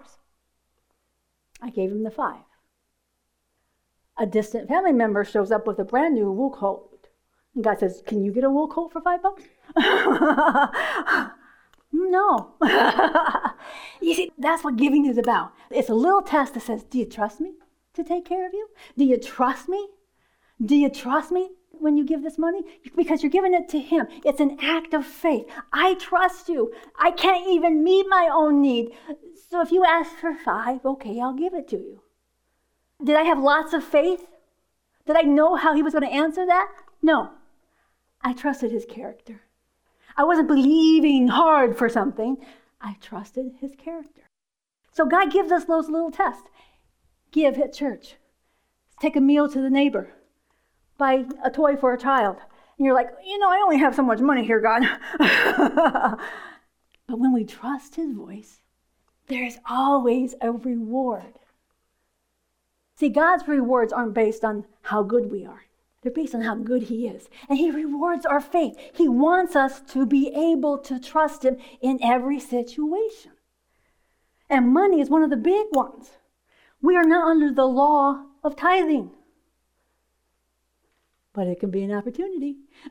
I 1.61 1.71
gave 1.71 1.91
him 1.91 2.05
the 2.05 2.11
five. 2.11 2.43
A 4.17 4.27
distant 4.27 4.69
family 4.69 4.93
member 4.93 5.25
shows 5.25 5.53
up 5.53 5.67
with 5.67 5.79
a 5.79 5.85
brand 5.85 6.15
new 6.15 6.31
wool 6.31 6.51
coat. 6.51 7.09
And 7.55 7.65
God 7.65 7.79
says, 7.79 8.03
Can 8.07 8.25
you 8.25 8.33
get 8.33 8.45
a 8.45 8.51
wool 8.51 8.69
coat 8.69 8.93
for 8.93 9.01
five 9.01 9.23
bucks? 9.23 9.45
no. 11.93 12.55
you 14.01 14.15
see, 14.15 14.33
that's 14.39 14.65
what 14.65 14.77
giving 14.77 15.07
is 15.07 15.19
about. 15.19 15.53
It's 15.71 15.89
a 15.89 15.95
little 15.95 16.23
test 16.23 16.55
that 16.55 16.63
says, 16.63 16.85
Do 16.85 16.99
you 16.99 17.07
trust 17.07 17.41
me 17.41 17.55
to 17.95 18.05
take 18.05 18.25
care 18.25 18.47
of 18.47 18.53
you? 18.53 18.69
Do 18.97 19.05
you 19.05 19.19
trust 19.19 19.69
me? 19.69 19.89
Do 20.65 20.75
you 20.75 20.91
trust 20.91 21.31
me 21.31 21.51
when 21.71 21.97
you 21.97 22.05
give 22.05 22.23
this 22.23 22.39
money? 22.39 22.63
Because 22.97 23.23
you're 23.23 23.31
giving 23.31 23.55
it 23.55 23.69
to 23.71 23.79
Him. 23.79 24.07
It's 24.25 24.41
an 24.41 24.59
act 24.61 24.93
of 24.95 25.07
faith. 25.07 25.47
I 25.73 25.95
trust 25.95 26.49
you. 26.49 26.73
I 26.99 27.11
can't 27.11 27.49
even 27.49 27.85
meet 27.85 28.07
my 28.09 28.29
own 28.33 28.61
need. 28.61 28.91
So 29.51 29.61
if 29.61 29.71
you 29.73 29.85
ask 29.85 30.11
for 30.17 30.35
five, 30.35 30.85
okay, 30.85 31.21
I'll 31.21 31.35
give 31.35 31.55
it 31.55 31.69
to 31.69 31.77
you. 31.77 32.03
Did 33.03 33.17
I 33.17 33.23
have 33.23 33.39
lots 33.39 33.73
of 33.73 33.85
faith? 33.85 34.27
Did 35.07 35.17
I 35.17 35.23
know 35.23 35.55
how 35.55 35.75
He 35.75 35.83
was 35.83 35.95
going 35.95 36.09
to 36.09 36.15
answer 36.15 36.45
that? 36.45 36.69
No. 37.01 37.31
I 38.23 38.33
trusted 38.33 38.73
His 38.73 38.85
character. 38.85 39.43
I 40.19 40.25
wasn't 40.25 40.49
believing 40.49 41.29
hard 41.29 41.79
for 41.79 41.89
something. 41.89 42.37
I 42.81 42.97
trusted 43.01 43.53
His 43.61 43.73
character. 43.77 44.29
So 44.93 45.07
God 45.07 45.33
gives 45.33 45.51
us 45.51 45.65
those 45.65 45.89
little 45.89 46.11
tests. 46.11 46.51
Give 47.33 47.57
at 47.57 47.73
church. 47.73 48.17
Take 49.01 49.17
a 49.17 49.21
meal 49.21 49.49
to 49.49 49.63
the 49.63 49.71
neighbor 49.71 50.13
buy 50.99 51.25
a 51.43 51.51
toy 51.51 51.77
for 51.77 51.95
a 51.95 51.99
child. 51.99 52.37
And 52.77 52.85
you're 52.85 52.95
like, 52.95 53.09
you 53.25 53.39
know, 53.39 53.49
I 53.49 53.63
only 53.65 53.79
have 53.79 53.95
so 53.95 54.03
much 54.03 54.21
money 54.21 54.45
here, 54.45 54.61
God. 54.61 54.83
but 57.07 57.19
when 57.19 57.33
we 57.33 57.45
trust 57.45 57.95
His 57.95 58.13
voice, 58.13 58.61
there's 59.29 59.59
always 59.69 60.35
a 60.41 60.53
reward. 60.53 61.39
See, 62.97 63.09
God's 63.09 63.47
rewards 63.47 63.93
aren't 63.93 64.15
based 64.15 64.45
on 64.45 64.67
how 64.83 65.03
good 65.03 65.31
we 65.31 65.47
are. 65.47 65.63
They're 66.09 66.25
based 66.25 66.35
on 66.35 66.41
how 66.41 66.55
good 66.55 66.85
He 66.85 67.07
is. 67.07 67.29
And 67.51 67.59
He 67.59 67.71
rewards 67.71 68.25
our 68.25 68.41
faith. 68.41 68.75
He 68.95 69.09
wants 69.09 69.55
us 69.55 69.83
to 69.93 70.07
be 70.07 70.33
able 70.35 70.79
to 70.79 70.99
trust 70.99 71.45
Him 71.45 71.59
in 71.83 71.99
every 72.03 72.41
situation. 72.41 73.33
And 74.49 74.73
money 74.73 75.03
is 75.03 75.11
one 75.11 75.23
of 75.23 75.29
the 75.29 75.37
big 75.37 75.67
ones. 75.73 76.13
We 76.81 76.97
are 76.97 77.05
not 77.05 77.29
under 77.29 77.53
the 77.53 77.67
law 77.67 78.25
of 78.43 78.57
tithing 78.57 79.11
but 81.35 81.47
it 81.47 81.61
can 81.61 81.71
be 81.71 81.85
an 81.85 81.93
opportunity 81.93 82.57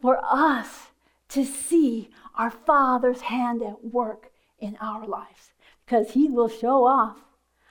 for 0.00 0.20
us 0.22 0.90
to 1.28 1.44
see 1.44 2.08
our 2.36 2.52
Father's 2.52 3.22
hand 3.22 3.60
at 3.62 3.84
work 3.84 4.30
in 4.60 4.76
our 4.80 5.04
lives 5.08 5.50
because 5.84 6.12
He 6.12 6.28
will 6.28 6.48
show 6.48 6.86
off. 6.86 7.16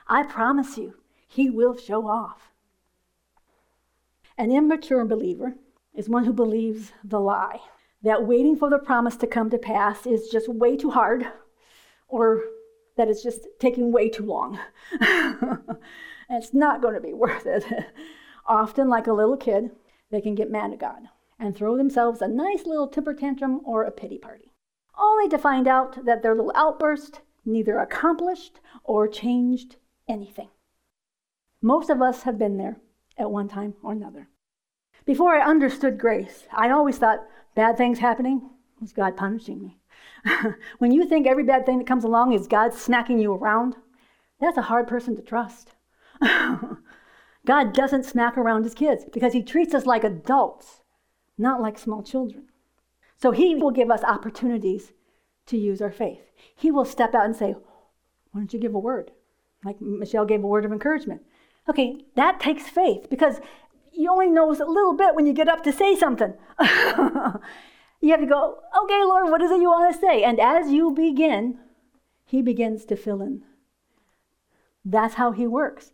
I 0.07 0.23
promise 0.23 0.77
you, 0.77 0.95
He 1.25 1.49
will 1.49 1.77
show 1.77 2.05
off. 2.05 2.48
An 4.39 4.53
immature 4.53 5.03
believer 5.03 5.55
is 5.93 6.07
one 6.07 6.23
who 6.23 6.31
believes 6.31 6.93
the 7.03 7.19
lie 7.19 7.59
that 8.01 8.25
waiting 8.25 8.55
for 8.55 8.69
the 8.69 8.79
promise 8.79 9.17
to 9.17 9.27
come 9.27 9.49
to 9.49 9.57
pass 9.57 10.07
is 10.07 10.29
just 10.29 10.47
way 10.47 10.77
too 10.77 10.91
hard 10.91 11.27
or 12.07 12.41
that 12.95 13.09
it's 13.09 13.21
just 13.21 13.45
taking 13.59 13.91
way 13.91 14.07
too 14.07 14.23
long. 14.23 14.57
and 15.01 15.59
it's 16.29 16.53
not 16.53 16.81
going 16.81 16.93
to 16.93 17.01
be 17.01 17.13
worth 17.13 17.45
it. 17.45 17.65
Often, 18.47 18.87
like 18.87 19.07
a 19.07 19.13
little 19.13 19.35
kid, 19.35 19.71
they 20.09 20.21
can 20.21 20.35
get 20.35 20.49
mad 20.49 20.71
at 20.71 20.79
God 20.79 21.09
and 21.37 21.53
throw 21.53 21.75
themselves 21.75 22.21
a 22.21 22.27
nice 22.29 22.65
little 22.65 22.87
temper 22.87 23.13
tantrum 23.13 23.59
or 23.65 23.83
a 23.83 23.91
pity 23.91 24.17
party, 24.17 24.53
only 24.97 25.27
to 25.27 25.37
find 25.37 25.67
out 25.67 26.05
that 26.05 26.23
their 26.23 26.33
little 26.33 26.53
outburst 26.55 27.19
neither 27.43 27.77
accomplished 27.77 28.61
or 28.85 29.05
changed 29.05 29.75
anything. 30.07 30.47
Most 31.61 31.89
of 31.89 32.01
us 32.01 32.23
have 32.23 32.39
been 32.39 32.55
there 32.55 32.77
at 33.19 33.29
one 33.29 33.47
time 33.47 33.75
or 33.83 33.91
another. 33.91 34.29
Before 35.05 35.35
I 35.35 35.45
understood 35.45 35.99
grace, 35.99 36.47
I 36.51 36.69
always 36.69 36.97
thought 36.97 37.27
bad 37.55 37.77
things 37.77 37.99
happening 37.99 38.49
was 38.79 38.93
God 38.93 39.17
punishing 39.17 39.61
me. 39.61 39.77
when 40.79 40.91
you 40.91 41.05
think 41.05 41.27
every 41.27 41.43
bad 41.43 41.65
thing 41.65 41.77
that 41.77 41.87
comes 41.87 42.03
along 42.03 42.33
is 42.33 42.47
God 42.47 42.73
smacking 42.73 43.19
you 43.19 43.33
around, 43.33 43.75
that's 44.39 44.57
a 44.57 44.63
hard 44.63 44.87
person 44.87 45.15
to 45.15 45.21
trust. 45.21 45.71
God 47.45 47.73
doesn't 47.73 48.05
smack 48.05 48.37
around 48.37 48.63
his 48.63 48.73
kids 48.73 49.05
because 49.11 49.33
he 49.33 49.41
treats 49.41 49.73
us 49.73 49.85
like 49.85 50.03
adults, 50.03 50.81
not 51.37 51.61
like 51.61 51.79
small 51.79 52.03
children. 52.03 52.47
So 53.17 53.31
he 53.31 53.55
will 53.55 53.71
give 53.71 53.91
us 53.91 54.03
opportunities 54.03 54.93
to 55.47 55.57
use 55.57 55.81
our 55.81 55.91
faith. 55.91 56.21
He 56.55 56.71
will 56.71 56.85
step 56.85 57.13
out 57.15 57.25
and 57.25 57.35
say, 57.35 57.55
Why 58.31 58.41
don't 58.41 58.53
you 58.53 58.59
give 58.59 58.75
a 58.75 58.79
word? 58.79 59.11
Like 59.63 59.81
Michelle 59.81 60.25
gave 60.25 60.43
a 60.43 60.47
word 60.47 60.65
of 60.65 60.71
encouragement. 60.71 61.21
Okay, 61.69 61.97
that 62.15 62.39
takes 62.39 62.67
faith 62.67 63.07
because 63.09 63.39
you 63.93 64.09
only 64.09 64.27
know 64.27 64.49
a 64.49 64.53
little 64.53 64.95
bit 64.95 65.13
when 65.13 65.27
you 65.27 65.33
get 65.33 65.47
up 65.47 65.63
to 65.63 65.71
say 65.71 65.95
something. 65.95 66.33
you 66.59 68.11
have 68.11 68.21
to 68.21 68.25
go, 68.25 68.57
okay, 68.83 69.03
Lord, 69.03 69.29
what 69.29 69.41
is 69.41 69.51
it 69.51 69.61
you 69.61 69.69
want 69.69 69.93
to 69.93 69.99
say? 69.99 70.23
And 70.23 70.39
as 70.39 70.71
you 70.71 70.89
begin, 70.91 71.59
he 72.25 72.41
begins 72.41 72.85
to 72.85 72.95
fill 72.95 73.21
in. 73.21 73.43
That's 74.83 75.15
how 75.15 75.31
he 75.31 75.45
works. 75.45 75.91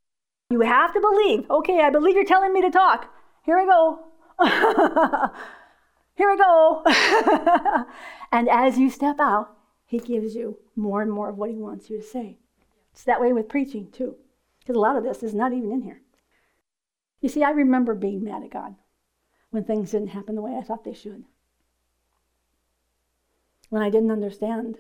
You 0.50 0.62
have 0.62 0.94
to 0.94 1.02
believe. 1.02 1.50
Okay, 1.50 1.82
I 1.82 1.90
believe 1.90 2.16
you're 2.16 2.24
telling 2.24 2.54
me 2.54 2.62
to 2.62 2.70
talk. 2.70 3.14
Here 3.44 3.58
I 3.58 3.66
go. 3.66 4.00
Here 6.16 6.30
I 6.30 6.38
go. 6.38 7.86
and 8.32 8.48
as 8.48 8.78
you 8.78 8.90
step 8.90 9.20
out, 9.20 9.58
he 9.86 10.00
gives 10.00 10.36
you 10.36 10.60
more 10.76 11.02
and 11.02 11.12
more 11.12 11.30
of 11.30 11.38
what 11.38 11.50
he 11.50 11.58
wants 11.58 11.90
you 11.90 11.98
to 11.98 12.04
say. 12.04 12.38
It's 12.94 13.04
that 13.04 13.20
way 13.20 13.34
with 13.34 13.50
preaching, 13.50 13.92
too, 13.92 14.16
because 14.66 14.78
a 14.78 14.82
lot 14.82 14.98
of 14.98 15.04
this 15.04 15.22
is 15.22 15.36
not 15.36 15.54
even 15.54 15.72
in 15.72 15.82
here. 15.82 16.02
You 17.22 17.30
see, 17.30 17.44
I 17.44 17.52
remember 17.52 17.94
being 17.94 18.24
mad 18.24 18.44
at 18.44 18.50
God 18.50 18.76
when 19.52 19.64
things 19.64 19.92
didn't 19.92 20.10
happen 20.10 20.34
the 20.34 20.42
way 20.42 20.56
I 20.56 20.64
thought 20.64 20.84
they 20.84 20.94
should. 20.94 21.24
When 23.70 23.84
I 23.84 23.92
didn't 23.92 24.12
understand. 24.12 24.80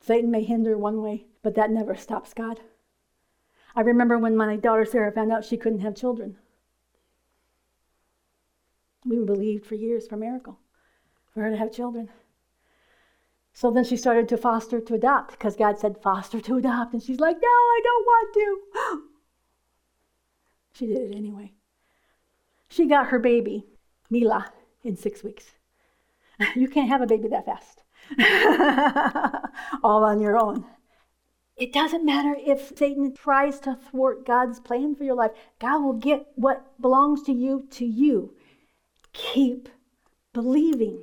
Satan 0.00 0.30
may 0.30 0.44
hinder 0.44 0.76
one 0.76 1.02
way, 1.02 1.26
but 1.42 1.54
that 1.54 1.70
never 1.70 1.96
stops 1.96 2.34
God. 2.34 2.60
I 3.74 3.80
remember 3.80 4.18
when 4.18 4.36
my 4.36 4.56
daughter 4.56 4.84
Sarah 4.84 5.12
found 5.12 5.32
out 5.32 5.44
she 5.44 5.56
couldn't 5.56 5.80
have 5.80 5.96
children. 5.96 6.36
We 9.04 9.24
believed 9.24 9.64
for 9.64 9.76
years 9.76 10.06
for 10.06 10.16
a 10.16 10.18
miracle, 10.18 10.58
for 11.32 11.40
her 11.42 11.50
to 11.50 11.56
have 11.56 11.72
children. 11.72 12.10
So 13.58 13.72
then 13.72 13.82
she 13.82 13.96
started 13.96 14.28
to 14.28 14.36
foster 14.36 14.80
to 14.80 14.94
adopt 14.94 15.32
because 15.32 15.56
God 15.56 15.80
said, 15.80 16.00
foster 16.00 16.40
to 16.40 16.58
adopt. 16.58 16.92
And 16.92 17.02
she's 17.02 17.18
like, 17.18 17.38
no, 17.42 17.48
I 17.48 17.80
don't 17.82 18.04
want 18.06 18.34
to. 18.34 19.02
she 20.74 20.86
did 20.86 21.10
it 21.10 21.16
anyway. 21.16 21.54
She 22.68 22.86
got 22.86 23.08
her 23.08 23.18
baby, 23.18 23.66
Mila, 24.10 24.52
in 24.84 24.96
six 24.96 25.24
weeks. 25.24 25.56
You 26.54 26.68
can't 26.68 26.88
have 26.88 27.02
a 27.02 27.06
baby 27.06 27.26
that 27.30 27.46
fast, 27.46 27.82
all 29.82 30.04
on 30.04 30.20
your 30.20 30.38
own. 30.38 30.64
It 31.56 31.72
doesn't 31.72 32.04
matter 32.04 32.36
if 32.38 32.78
Satan 32.78 33.12
tries 33.12 33.58
to 33.60 33.74
thwart 33.74 34.24
God's 34.24 34.60
plan 34.60 34.94
for 34.94 35.02
your 35.02 35.16
life. 35.16 35.32
God 35.58 35.82
will 35.82 35.94
get 35.94 36.28
what 36.36 36.80
belongs 36.80 37.24
to 37.24 37.32
you 37.32 37.66
to 37.70 37.84
you. 37.84 38.36
Keep 39.12 39.68
believing. 40.32 41.02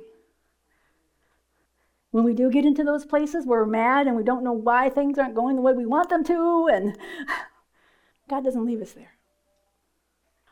When 2.16 2.24
we 2.24 2.32
do 2.32 2.50
get 2.50 2.64
into 2.64 2.82
those 2.82 3.04
places 3.04 3.44
we're 3.44 3.66
mad 3.66 4.06
and 4.06 4.16
we 4.16 4.24
don't 4.24 4.42
know 4.42 4.54
why 4.54 4.88
things 4.88 5.18
aren't 5.18 5.34
going 5.34 5.54
the 5.54 5.60
way 5.60 5.74
we 5.74 5.84
want 5.84 6.08
them 6.08 6.24
to, 6.24 6.66
and 6.72 6.96
God 8.30 8.42
doesn't 8.42 8.64
leave 8.64 8.80
us 8.80 8.92
there. 8.92 9.18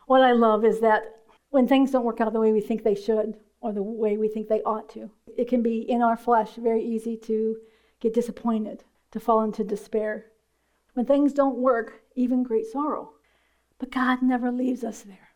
What 0.05 0.21
I 0.21 0.33
love 0.33 0.63
is 0.63 0.79
that 0.81 1.21
when 1.49 1.67
things 1.67 1.89
don't 1.89 2.05
work 2.05 2.21
out 2.21 2.33
the 2.33 2.39
way 2.39 2.51
we 2.51 2.61
think 2.61 2.83
they 2.83 2.93
should 2.93 3.37
or 3.61 3.73
the 3.73 3.81
way 3.81 4.15
we 4.15 4.27
think 4.27 4.47
they 4.47 4.61
ought 4.61 4.89
to, 4.89 5.09
it 5.35 5.47
can 5.47 5.63
be 5.63 5.79
in 5.79 6.03
our 6.03 6.15
flesh 6.15 6.53
very 6.53 6.83
easy 6.85 7.17
to 7.23 7.57
get 7.99 8.13
disappointed 8.13 8.83
to 9.09 9.19
fall 9.19 9.41
into 9.41 9.63
despair. 9.63 10.27
When 10.93 11.07
things 11.07 11.33
don't 11.33 11.57
work, 11.57 12.03
even 12.13 12.43
great 12.43 12.67
sorrow. 12.67 13.13
But 13.79 13.89
God 13.89 14.21
never 14.21 14.51
leaves 14.51 14.83
us 14.83 15.01
there. 15.01 15.29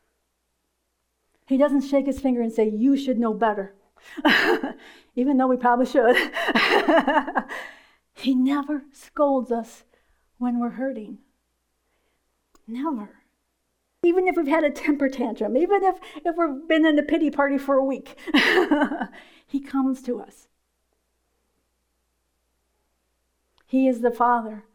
He 1.47 1.57
doesn't 1.57 1.89
shake 1.89 2.05
his 2.05 2.19
finger 2.19 2.43
and 2.43 2.53
say, 2.53 2.69
You 2.69 2.95
should 2.95 3.17
know 3.17 3.33
better, 3.33 3.73
even 5.15 5.37
though 5.37 5.47
we 5.47 5.57
probably 5.57 5.85
should. 5.85 6.15
he 8.13 8.35
never 8.35 8.83
scolds 8.91 9.51
us 9.51 9.83
when 10.37 10.59
we're 10.59 10.69
hurting. 10.71 11.19
Never. 12.67 13.21
even 14.03 14.27
if 14.27 14.35
we've 14.37 14.47
had 14.47 14.63
a 14.63 14.69
temper 14.69 15.09
tantrum, 15.09 15.57
even 15.57 15.83
if, 15.83 15.95
if 16.23 16.35
we've 16.37 16.67
been 16.67 16.85
in 16.85 16.99
a 16.99 17.03
pity 17.03 17.31
party 17.31 17.57
for 17.57 17.75
a 17.75 17.83
week, 17.83 18.15
He 19.49 19.59
comes 19.59 20.03
to 20.03 20.21
us. 20.21 20.47
He 23.65 23.87
is 23.87 24.01
the 24.01 24.11
Father 24.11 24.65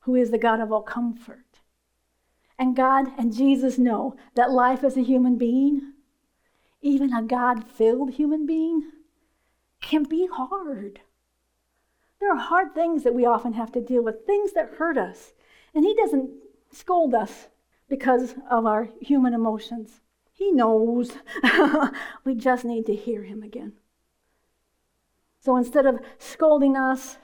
who 0.00 0.14
is 0.14 0.30
the 0.30 0.38
God 0.38 0.60
of 0.60 0.72
all 0.72 0.80
comfort. 0.80 1.60
And 2.58 2.74
God 2.74 3.08
and 3.18 3.36
Jesus 3.36 3.76
know 3.76 4.16
that 4.36 4.50
life 4.50 4.82
as 4.82 4.96
a 4.96 5.02
human 5.02 5.36
being, 5.36 5.92
even 6.80 7.12
a 7.12 7.22
God 7.22 7.64
filled 7.68 8.12
human 8.12 8.46
being, 8.46 8.90
can 9.80 10.04
be 10.04 10.28
hard. 10.30 11.00
There 12.20 12.32
are 12.32 12.38
hard 12.38 12.74
things 12.74 13.04
that 13.04 13.14
we 13.14 13.24
often 13.24 13.52
have 13.52 13.72
to 13.72 13.80
deal 13.80 14.02
with, 14.02 14.26
things 14.26 14.52
that 14.52 14.74
hurt 14.78 14.98
us. 14.98 15.32
And 15.74 15.84
He 15.84 15.94
doesn't 15.94 16.30
scold 16.72 17.14
us 17.14 17.48
because 17.88 18.34
of 18.50 18.66
our 18.66 18.88
human 19.00 19.34
emotions. 19.34 20.00
He 20.32 20.52
knows. 20.52 21.12
we 22.24 22.34
just 22.34 22.64
need 22.64 22.86
to 22.86 22.94
hear 22.94 23.22
Him 23.22 23.42
again. 23.42 23.72
So 25.40 25.56
instead 25.56 25.86
of 25.86 26.00
scolding 26.18 26.76
us 26.76 27.16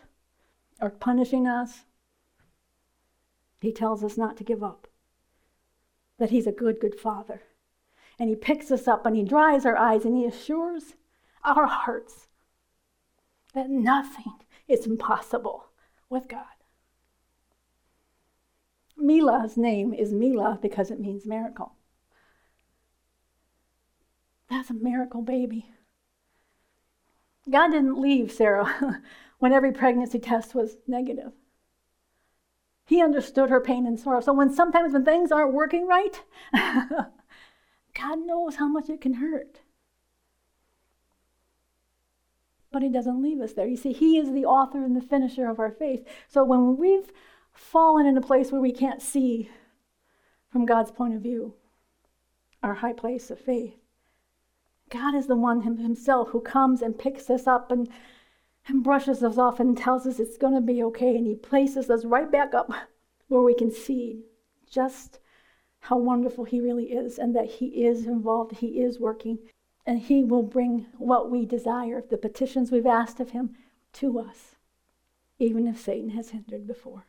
or 0.81 0.91
punishing 0.91 1.47
us, 1.47 1.85
He 3.61 3.73
tells 3.73 4.05
us 4.05 4.17
not 4.17 4.37
to 4.39 4.45
give 4.45 4.63
up, 4.63 4.87
that 6.19 6.31
He's 6.31 6.47
a 6.47 6.53
good, 6.53 6.81
good 6.81 6.95
Father. 6.95 7.43
And 8.19 8.29
He 8.29 8.37
picks 8.37 8.71
us 8.71 8.87
up 8.87 9.07
and 9.07 9.17
He 9.17 9.23
dries 9.23 9.67
our 9.67 9.77
eyes 9.77 10.05
and 10.05 10.17
He 10.17 10.25
assures 10.25 10.95
our 11.45 11.67
hearts 11.67 12.29
that 13.55 13.71
nothing 13.71 14.33
is 14.69 14.87
impossible 14.87 15.67
with 16.09 16.29
God. 16.29 16.45
Mila's 18.97 19.57
name 19.57 19.93
is 19.93 20.13
Mila 20.13 20.59
because 20.61 20.91
it 20.91 21.01
means 21.01 21.27
miracle. 21.27 21.73
That's 24.49 24.71
a 24.71 24.75
miracle 24.75 25.23
baby. 25.23 25.71
God 27.51 27.73
didn't 27.73 28.01
leave 28.01 28.31
Sarah 28.33 29.03
when 29.39 29.53
every 29.53 29.73
pregnancy 29.73 30.19
test 30.19 30.55
was 30.55 30.77
negative. 30.87 31.33
He 32.87 33.03
understood 33.03 33.51
her 33.51 33.61
pain 33.61 33.87
and 33.87 33.99
sorrow. 33.99 34.21
So 34.21 34.33
when 34.33 34.53
sometimes 34.53 34.93
when 34.93 35.05
things 35.05 35.33
aren't 35.33 35.55
working 35.55 35.87
right, 35.87 36.23
God 37.95 38.19
knows 38.27 38.57
how 38.57 38.69
much 38.69 38.89
it 38.89 39.01
can 39.01 39.15
hurt. 39.15 39.61
But 42.73 42.83
he 42.83 42.89
doesn't 42.89 43.23
leave 43.23 43.41
us 43.41 43.53
there. 43.53 43.69
You 43.69 43.77
see, 43.77 43.93
he 43.93 44.19
is 44.19 44.33
the 44.33 44.45
author 44.45 44.85
and 44.85 44.97
the 44.97 45.01
finisher 45.01 45.49
of 45.49 45.61
our 45.61 45.71
faith. 45.71 46.05
So 46.29 46.43
when 46.43 46.77
we've 46.77 47.13
fallen 47.53 48.05
in 48.05 48.17
a 48.17 48.21
place 48.21 48.51
where 48.51 48.61
we 48.61 48.73
can't 48.73 49.01
see 49.01 49.49
from 50.51 50.67
God's 50.67 50.91
point 50.91 51.15
of 51.15 51.23
view, 51.23 51.55
our 52.65 52.75
high 52.75 52.93
place 52.93 53.31
of 53.31 53.39
faith. 53.39 53.75
God 54.91 55.15
is 55.15 55.27
the 55.27 55.37
one 55.37 55.63
himself 55.63 56.31
who 56.31 56.41
comes 56.41 56.83
and 56.83 56.99
picks 56.99 57.29
us 57.29 57.47
up 57.47 57.71
and, 57.71 57.89
and 58.67 58.83
brushes 58.83 59.23
us 59.23 59.39
off 59.39 59.61
and 59.61 59.77
tells 59.77 60.07
us 60.07 60.19
it's 60.19 60.39
going 60.39 60.55
to 60.55 60.61
be 60.61 60.83
okay. 60.85 61.17
And 61.17 61.27
he 61.27 61.35
places 61.35 61.91
us 61.91 62.05
right 62.05 62.31
back 62.31 62.55
up 62.55 62.73
where 63.29 63.43
we 63.43 63.55
can 63.55 63.71
see 63.71 64.25
just 64.71 65.21
how 65.85 65.97
wonderful 65.97 66.45
he 66.45 66.61
really 66.61 66.93
is 66.93 67.19
and 67.19 67.35
that 67.35 67.47
he 67.47 67.85
is 67.85 68.07
involved, 68.07 68.59
he 68.59 68.81
is 68.81 69.01
working, 69.01 69.39
and 69.87 69.99
he 70.01 70.25
will 70.25 70.43
bring 70.43 70.87
what 70.99 71.31
we 71.31 71.45
desire, 71.45 72.03
the 72.11 72.17
petitions 72.17 72.71
we've 72.71 72.87
asked 72.87 73.21
of 73.21 73.31
him, 73.31 73.55
to 73.93 74.19
us, 74.19 74.57
even 75.39 75.67
if 75.67 75.79
Satan 75.79 76.11
has 76.11 76.31
hindered 76.31 76.67
before 76.67 77.07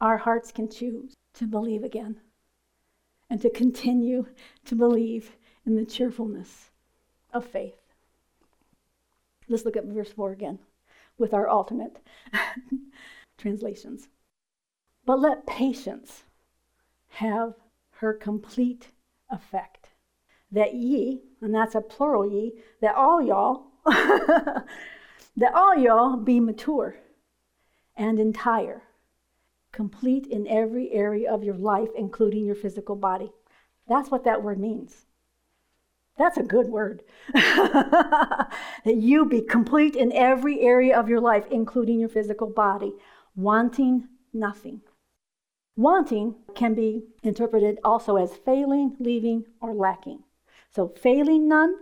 our 0.00 0.18
hearts 0.18 0.52
can 0.52 0.68
choose 0.68 1.14
to 1.34 1.46
believe 1.46 1.82
again 1.82 2.16
and 3.30 3.40
to 3.40 3.50
continue 3.50 4.26
to 4.64 4.74
believe 4.74 5.36
in 5.66 5.76
the 5.76 5.84
cheerfulness 5.84 6.70
of 7.32 7.44
faith. 7.44 7.80
Let's 9.48 9.64
look 9.64 9.76
at 9.76 9.84
verse 9.84 10.10
4 10.12 10.32
again 10.32 10.58
with 11.18 11.34
our 11.34 11.48
alternate 11.48 11.98
translations. 13.38 14.08
But 15.04 15.20
let 15.20 15.46
patience 15.46 16.24
have 17.08 17.54
her 17.90 18.12
complete 18.12 18.90
effect, 19.30 19.88
that 20.52 20.74
ye, 20.74 21.22
and 21.40 21.54
that's 21.54 21.74
a 21.74 21.80
plural 21.80 22.30
ye, 22.30 22.52
that 22.80 22.94
all 22.94 23.20
y'all, 23.22 23.66
that 23.86 25.54
all 25.54 25.76
y'all 25.76 26.16
be 26.16 26.40
mature 26.40 26.96
and 27.96 28.18
entire 28.18 28.82
complete 29.72 30.26
in 30.26 30.46
every 30.48 30.90
area 30.92 31.30
of 31.32 31.44
your 31.44 31.54
life, 31.54 31.90
including 31.96 32.44
your 32.44 32.54
physical 32.54 32.96
body. 32.96 33.30
That's 33.88 34.10
what 34.10 34.24
that 34.24 34.42
word 34.42 34.58
means. 34.58 35.06
That's 36.16 36.36
a 36.36 36.42
good 36.42 36.68
word. 36.68 37.04
that 37.32 38.50
you 38.84 39.24
be 39.24 39.40
complete 39.40 39.94
in 39.94 40.12
every 40.12 40.60
area 40.60 40.98
of 40.98 41.08
your 41.08 41.20
life, 41.20 41.44
including 41.50 42.00
your 42.00 42.08
physical 42.08 42.48
body, 42.48 42.92
wanting 43.36 44.08
nothing. 44.32 44.80
Wanting 45.78 46.34
can 46.56 46.74
be 46.74 47.04
interpreted 47.22 47.78
also 47.84 48.16
as 48.16 48.34
failing, 48.34 48.96
leaving, 48.98 49.44
or 49.60 49.72
lacking. 49.72 50.24
So, 50.70 50.88
failing 50.88 51.46
none, 51.46 51.76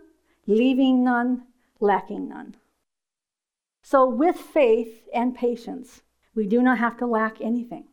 leaving 0.47 1.03
none, 1.03 1.44
lacking 1.80 2.28
none. 2.28 2.57
So, 3.80 4.07
with 4.07 4.36
faith 4.36 5.09
and 5.14 5.34
patience, 5.34 6.03
we 6.34 6.47
do 6.47 6.61
not 6.61 6.76
have 6.76 6.99
to 6.99 7.07
lack 7.07 7.40
anything. 7.40 7.86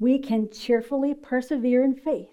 We 0.00 0.18
can 0.18 0.50
cheerfully 0.50 1.14
persevere 1.14 1.84
in 1.84 1.94
faith 1.94 2.30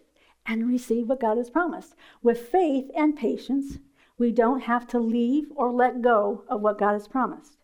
and 0.47 0.67
receive 0.67 1.07
what 1.07 1.21
God 1.21 1.37
has 1.37 1.51
promised. 1.51 1.93
With 2.23 2.49
faith 2.49 2.89
and 2.95 3.15
patience, 3.15 3.77
we 4.17 4.31
don't 4.31 4.61
have 4.61 4.87
to 4.87 4.97
leave 4.97 5.51
or 5.55 5.71
let 5.71 6.01
go 6.01 6.45
of 6.47 6.61
what 6.61 6.79
God 6.79 6.93
has 6.93 7.07
promised. 7.07 7.57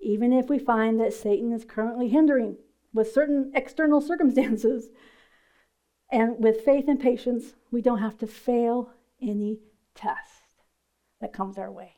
Even 0.00 0.32
if 0.32 0.48
we 0.48 0.58
find 0.58 0.98
that 0.98 1.12
Satan 1.12 1.52
is 1.52 1.66
currently 1.66 2.08
hindering 2.08 2.56
with 2.92 3.12
certain 3.12 3.52
external 3.54 4.00
circumstances, 4.00 4.90
and 6.10 6.36
with 6.38 6.60
faith 6.60 6.84
and 6.88 7.00
patience, 7.00 7.54
we 7.70 7.80
don't 7.80 7.98
have 7.98 8.18
to 8.18 8.26
fail 8.26 8.90
any 9.20 9.60
test 9.94 10.42
that 11.20 11.32
comes 11.32 11.56
our 11.56 11.70
way, 11.70 11.94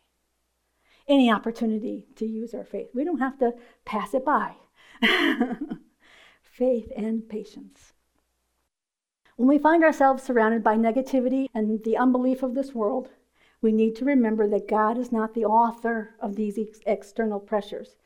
any 1.09 1.31
opportunity 1.31 2.07
to 2.17 2.27
use 2.27 2.55
our 2.55 2.65
faith. 2.65 2.91
We 2.95 3.05
don't 3.05 3.19
have 3.19 3.39
to 3.39 3.55
pass 3.85 4.15
it 4.15 4.25
by. 4.25 4.55
Faith 6.43 6.93
and 6.97 7.29
patience. 7.29 7.95
When 9.37 9.49
we 9.49 9.59
find 9.59 9.83
ourselves 9.83 10.23
surrounded 10.23 10.63
by 10.63 10.77
negativity 10.77 11.49
and 11.53 11.83
the 11.83 11.97
unbelief 11.97 12.45
of 12.45 12.55
this 12.55 12.73
world, 12.73 13.09
we 13.61 13.73
need 13.73 13.97
to 13.97 14.05
remember 14.05 14.47
that 14.49 14.69
God 14.69 14.97
is 14.97 15.11
not 15.11 15.35
the 15.35 15.45
author 15.45 16.15
of 16.21 16.37
these 16.37 16.57
ex- 16.57 16.81
external 16.87 17.41
pressures. 17.41 17.97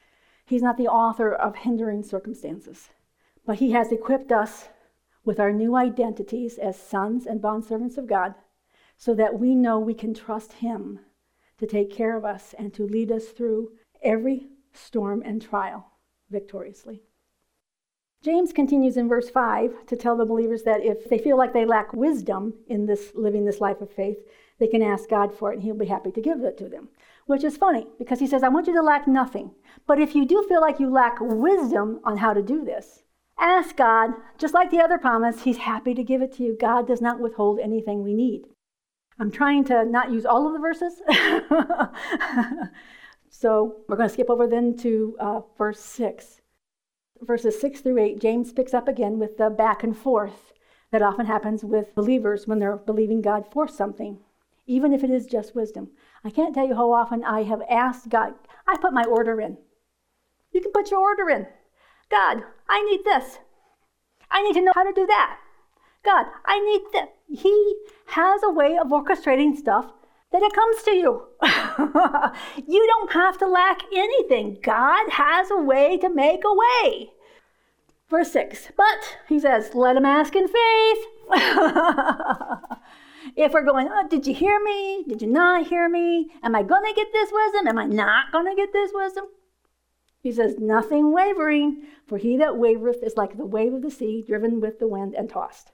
He's 0.49 0.62
not 0.62 0.78
the 0.78 0.88
author 0.88 1.30
of 1.30 1.57
hindering 1.57 2.03
circumstances. 2.03 2.88
But 3.44 3.59
He 3.59 3.72
has 3.72 3.92
equipped 3.92 4.32
us 4.32 4.68
with 5.22 5.38
our 5.38 5.53
new 5.53 5.76
identities 5.76 6.57
as 6.57 6.80
sons 6.80 7.26
and 7.26 7.40
bondservants 7.40 7.99
of 7.99 8.07
God 8.07 8.34
so 8.96 9.14
that 9.14 9.38
we 9.38 9.55
know 9.55 9.78
we 9.78 9.92
can 9.92 10.14
trust 10.14 10.55
Him 10.55 11.01
to 11.59 11.66
take 11.66 11.92
care 11.92 12.16
of 12.16 12.24
us 12.24 12.55
and 12.59 12.72
to 12.74 12.86
lead 12.86 13.12
us 13.12 13.26
through 13.26 13.72
every 14.03 14.46
storm 14.72 15.22
and 15.24 15.42
trial 15.42 15.86
victoriously. 16.30 17.03
James 18.22 18.53
continues 18.53 18.96
in 18.96 19.07
verse 19.07 19.28
5 19.28 19.86
to 19.86 19.96
tell 19.96 20.16
the 20.16 20.24
believers 20.24 20.62
that 20.62 20.82
if 20.82 21.09
they 21.09 21.18
feel 21.18 21.36
like 21.36 21.53
they 21.53 21.64
lack 21.66 21.92
wisdom 21.92 22.55
in 22.68 22.86
this 22.86 23.12
living 23.14 23.44
this 23.44 23.61
life 23.61 23.80
of 23.80 23.92
faith, 23.92 24.18
they 24.59 24.66
can 24.66 24.82
ask 24.82 25.09
God 25.09 25.32
for 25.32 25.53
it 25.53 25.57
and 25.57 25.62
he'll 25.62 25.74
be 25.74 25.86
happy 25.86 26.11
to 26.11 26.20
give 26.20 26.40
it 26.42 26.57
to 26.59 26.68
them. 26.68 26.88
Which 27.29 27.45
is 27.45 27.57
funny 27.57 27.87
because 27.99 28.18
he 28.18 28.26
says, 28.26 28.43
I 28.43 28.49
want 28.49 28.66
you 28.66 28.74
to 28.74 28.83
lack 28.83 29.07
nothing. 29.07 29.53
But 29.87 30.01
if 30.01 30.14
you 30.16 30.26
do 30.26 30.45
feel 30.49 30.61
like 30.61 30.81
you 30.81 30.91
lack 30.91 31.18
wisdom 31.20 32.01
on 32.03 32.16
how 32.16 32.33
to 32.33 32.43
do 32.43 32.64
this, 32.64 33.05
ask 33.39 33.76
God, 33.76 34.11
just 34.37 34.55
like 34.55 34.72
the 34.72 34.81
other 34.81 34.99
promise, 34.99 35.43
he's 35.43 35.59
happy 35.59 35.95
to 35.95 36.03
give 36.03 36.22
it 36.22 36.33
to 36.35 36.43
you. 36.43 36.57
God 36.61 36.89
does 36.89 37.01
not 37.01 37.20
withhold 37.20 37.61
anything 37.61 38.03
we 38.03 38.14
need. 38.14 38.47
I'm 39.20 39.31
trying 39.31 39.64
to 39.66 39.85
not 39.85 40.11
use 40.11 40.26
all 40.26 40.49
of 40.49 40.53
the 40.53 40.59
verses. 40.59 41.01
So 43.31 43.76
we're 43.87 43.97
going 43.97 44.09
to 44.09 44.12
skip 44.12 44.31
over 44.31 44.49
then 44.49 44.76
to 44.79 45.16
uh, 45.20 45.41
verse 45.57 45.81
6. 45.81 46.41
Verses 47.20 47.61
6 47.61 47.81
through 47.81 47.99
8, 47.99 48.20
James 48.20 48.53
picks 48.53 48.74
up 48.74 48.89
again 48.89 49.18
with 49.18 49.37
the 49.39 49.51
back 49.51 49.85
and 49.85 49.97
forth 49.97 50.53
that 50.91 51.03
often 51.03 51.26
happens 51.26 51.64
with 51.64 51.95
believers 51.95 52.47
when 52.47 52.59
they're 52.59 52.76
believing 52.76 53.20
God 53.20 53.45
for 53.53 53.68
something, 53.68 54.18
even 54.66 54.93
if 54.93 55.05
it 55.05 55.11
is 55.11 55.26
just 55.26 55.55
wisdom. 55.55 55.91
I 56.25 56.31
can't 56.31 56.55
tell 56.55 56.66
you 56.66 56.75
how 56.75 56.93
often 56.93 57.25
I 57.25 57.45
have 57.45 57.62
asked 57.71 58.09
God, 58.09 58.35
I 58.66 58.77
put 58.77 58.93
my 58.93 59.05
order 59.05 59.41
in. 59.41 59.59
You 60.53 60.61
can 60.61 60.73
put 60.73 60.91
your 60.91 61.01
order 61.01 61.31
in. 61.31 61.47
God, 62.11 62.43
I 62.69 62.83
need 62.85 63.05
this. 63.05 63.39
I 64.31 64.43
need 64.43 64.55
to 64.55 64.62
know 64.62 64.73
how 64.75 64.85
to 64.85 64.93
do 64.93 65.07
that. 65.07 65.39
God, 66.05 66.27
I 66.45 66.61
need 66.61 66.83
that. 66.93 67.14
He 67.29 67.77
has 68.09 68.43
a 68.43 68.51
way 68.51 68.79
of 68.79 68.89
orchestrating 68.89 69.57
stuff 69.57 69.93
that 70.33 70.43
it 70.43 70.53
comes 70.53 70.83
to 70.83 70.93
you. 70.93 71.23
you 72.66 72.87
don't 72.87 73.12
have 73.12 73.39
to 73.39 73.47
lack 73.47 73.83
anything. 73.95 74.59
God 74.62 75.11
has 75.11 75.51
a 75.51 75.61
way 75.61 75.97
to 75.99 76.09
make 76.09 76.43
a 76.45 76.55
way. 76.55 77.11
Verse 78.09 78.33
6. 78.33 78.69
But, 78.77 79.19
he 79.29 79.39
says, 79.39 79.75
let 79.75 79.97
him 79.97 80.05
ask 80.05 80.35
in 80.35 80.49
faith. 80.49 81.05
if 83.37 83.53
we're 83.53 83.64
going, 83.64 83.89
oh, 83.91 84.07
did 84.09 84.26
you 84.26 84.35
hear 84.35 84.61
me? 84.62 85.05
Did 85.09 85.22
you 85.22 85.29
not 85.29 85.66
hear 85.66 85.89
me? 85.89 86.31
Am 86.43 86.55
I 86.55 86.62
going 86.62 86.85
to 86.85 86.95
get 86.95 87.12
this 87.12 87.31
wisdom? 87.33 87.68
Am 87.68 87.79
I 87.79 87.87
not 87.87 88.33
going 88.33 88.47
to 88.47 88.55
get 88.55 88.72
this 88.72 88.91
wisdom? 88.95 89.24
He 90.20 90.33
says, 90.33 90.57
nothing 90.59 91.12
wavering, 91.12 91.83
for 92.07 92.18
he 92.18 92.37
that 92.37 92.55
wavereth 92.55 93.03
is 93.03 93.16
like 93.16 93.37
the 93.37 93.47
wave 93.47 93.72
of 93.72 93.83
the 93.83 93.91
sea, 93.91 94.24
driven 94.26 94.61
with 94.61 94.79
the 94.79 94.89
wind 94.89 95.14
and 95.14 95.31
tossed. 95.31 95.72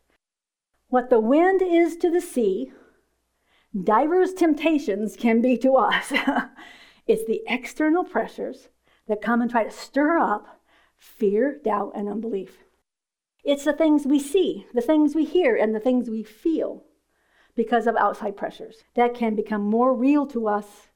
What 0.89 1.11
the 1.11 1.21
wind 1.21 1.63
is 1.63 1.97
to 1.97 2.11
the 2.11 2.21
sea, 2.21 2.71
divers 3.83 4.35
temptations 4.35 5.17
can 5.17 5.41
be 5.41 5.57
to 5.59 5.77
us. 5.77 6.13
it's 7.07 7.25
the 7.25 7.43
external 7.49 8.05
pressures 8.05 8.69
that 9.09 9.23
come 9.23 9.41
and 9.41 9.51
try 9.51 9.65
to 9.65 9.71
stir 9.71 10.19
up 10.19 10.61
fear, 10.97 11.59
doubt, 11.63 11.93
and 11.95 12.09
unbelief. 12.09 12.59
It's 13.45 13.65
the 13.65 13.73
things 13.73 14.07
we 14.07 14.19
see, 14.19 14.67
the 14.73 14.81
things 14.81 15.15
we 15.15 15.25
hear, 15.25 15.55
and 15.57 15.75
the 15.75 15.81
things 15.81 16.09
we 16.09 16.23
feel 16.23 16.85
because 17.57 17.87
of 17.87 17.97
outside 17.97 18.37
pressures 18.37 18.85
that 18.95 19.15
can 19.15 19.35
become 19.35 19.63
more 19.63 19.95
real 19.95 20.27
to 20.27 20.49
us 20.49 20.89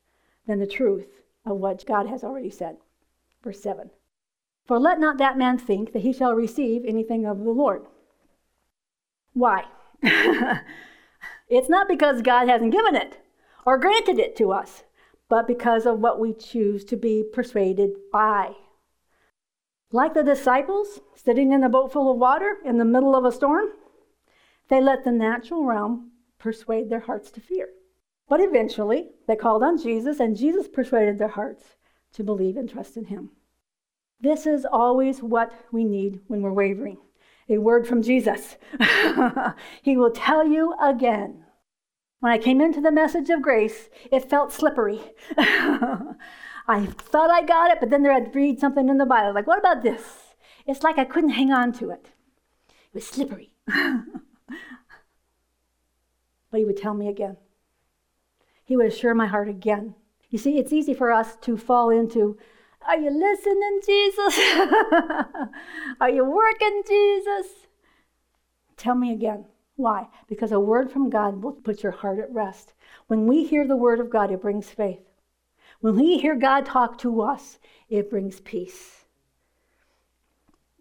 than 0.47 0.59
the 0.59 0.67
truth 0.67 1.07
of 1.45 1.59
what 1.59 1.87
God 1.87 2.07
has 2.07 2.25
already 2.25 2.51
said. 2.51 2.77
Verse 3.43 3.61
7 3.61 3.91
For 4.67 4.79
let 4.79 4.99
not 4.99 5.19
that 5.19 5.39
man 5.39 5.59
think 5.59 5.93
that 5.93 6.03
he 6.03 6.13
shall 6.13 6.35
receive 6.35 6.85
anything 6.85 7.25
of 7.25 7.39
the 7.39 7.51
Lord. 7.51 7.87
Why? 9.33 9.65
it's 10.03 11.69
not 11.69 11.89
because 11.89 12.23
God 12.23 12.49
hasn't 12.49 12.73
given 12.73 12.97
it 12.97 13.19
or 13.65 13.79
granted 13.79 14.19
it 14.19 14.37
to 14.37 14.53
us, 14.53 14.85
but 15.29 15.47
because 15.47 15.87
of 15.87 16.01
what 16.01 16.19
we 16.19 16.33
choose 16.33 16.85
to 16.87 16.97
be 16.97 17.23
persuaded 17.33 17.91
by. 18.13 18.53
Like 19.91 20.15
the 20.15 20.23
disciples 20.23 21.01
sitting 21.15 21.53
in 21.53 21.63
a 21.63 21.69
boat 21.69 21.93
full 21.93 22.11
of 22.11 22.19
water 22.19 22.57
in 22.65 22.79
the 22.79 22.85
middle 22.85 23.15
of 23.15 23.25
a 23.25 23.33
storm, 23.33 23.69
they 24.69 24.81
let 24.81 25.05
the 25.05 25.13
natural 25.13 25.65
realm 25.65 26.11
persuade 26.39 26.89
their 26.89 27.01
hearts 27.01 27.31
to 27.33 27.41
fear. 27.41 27.69
But 28.29 28.41
eventually, 28.41 29.11
they 29.27 29.37
called 29.37 29.63
on 29.63 29.81
Jesus, 29.81 30.21
and 30.21 30.37
Jesus 30.37 30.69
persuaded 30.69 31.19
their 31.19 31.29
hearts 31.29 31.77
to 32.13 32.23
believe 32.23 32.57
and 32.57 32.69
trust 32.69 32.97
in 32.97 33.07
him. 33.07 33.31
This 34.21 34.47
is 34.47 34.65
always 34.65 35.23
what 35.23 35.53
we 35.73 35.85
need 35.85 36.21
when 36.27 36.43
we're 36.43 36.53
wavering 36.53 36.99
a 37.49 37.59
word 37.59 37.87
from 37.87 38.03
Jesus. 38.03 38.57
he 39.83 39.97
will 39.97 40.11
tell 40.11 40.47
you 40.47 40.75
again. 40.81 41.45
When 42.21 42.33
I 42.33 42.39
came 42.39 42.61
into 42.61 42.81
the 42.81 42.93
message 42.93 43.31
of 43.31 43.43
grace, 43.43 43.89
it 44.11 44.29
felt 44.29 44.53
slippery. 44.53 45.01
I 45.39 46.87
thought 46.87 47.31
I 47.31 47.43
got 47.43 47.71
it, 47.71 47.79
but 47.81 47.91
then 47.91 48.05
I'd 48.07 48.35
read 48.35 48.59
something 48.59 48.89
in 48.89 48.99
the 48.99 49.07
Bible. 49.07 49.33
Like, 49.33 49.47
what 49.47 49.59
about 49.59 49.83
this? 49.83 50.03
It's 50.67 50.83
like 50.83 50.99
I 50.99 51.05
couldn't 51.05 51.31
hang 51.31 51.53
on 51.53 51.73
to 51.75 51.91
it. 51.91 52.11
It 52.69 52.95
was 52.95 53.07
slippery. 53.07 53.53
but 56.51 56.59
he 56.59 56.65
would 56.65 56.77
tell 56.77 56.95
me 56.95 57.09
again. 57.09 57.37
He 58.65 58.77
would 58.77 58.87
assure 58.87 59.15
my 59.15 59.27
heart 59.27 59.49
again. 59.49 59.95
You 60.31 60.39
see, 60.39 60.59
it's 60.59 60.73
easy 60.73 60.95
for 60.95 61.11
us 61.11 61.37
to 61.43 61.57
fall 61.57 61.91
into 61.91 62.39
are 62.87 62.99
you 62.99 63.11
listening, 63.11 63.81
Jesus? 63.85 64.39
Are 66.01 66.09
you 66.09 66.25
working, 66.25 66.83
Jesus? 66.87 67.47
Tell 68.77 68.95
me 68.95 69.13
again. 69.13 69.45
Why? 69.77 70.09
Because 70.27 70.53
a 70.53 70.61
word 70.61 70.91
from 70.91 71.11
God 71.11 71.43
will 71.43 71.53
put 71.53 71.83
your 71.83 71.93
heart 71.93 72.19
at 72.19 72.33
rest. 72.33 72.73
When 73.07 73.27
we 73.27 73.45
hear 73.45 73.67
the 73.67 73.77
word 73.77 74.01
of 74.01 74.11
God, 74.11 74.31
it 74.31 74.41
brings 74.41 74.71
faith. 74.71 75.01
When 75.81 75.97
we 75.97 76.19
hear 76.19 76.35
God 76.35 76.67
talk 76.67 76.99
to 76.99 77.21
us, 77.21 77.59
it 77.89 78.11
brings 78.11 78.41
peace. 78.41 79.05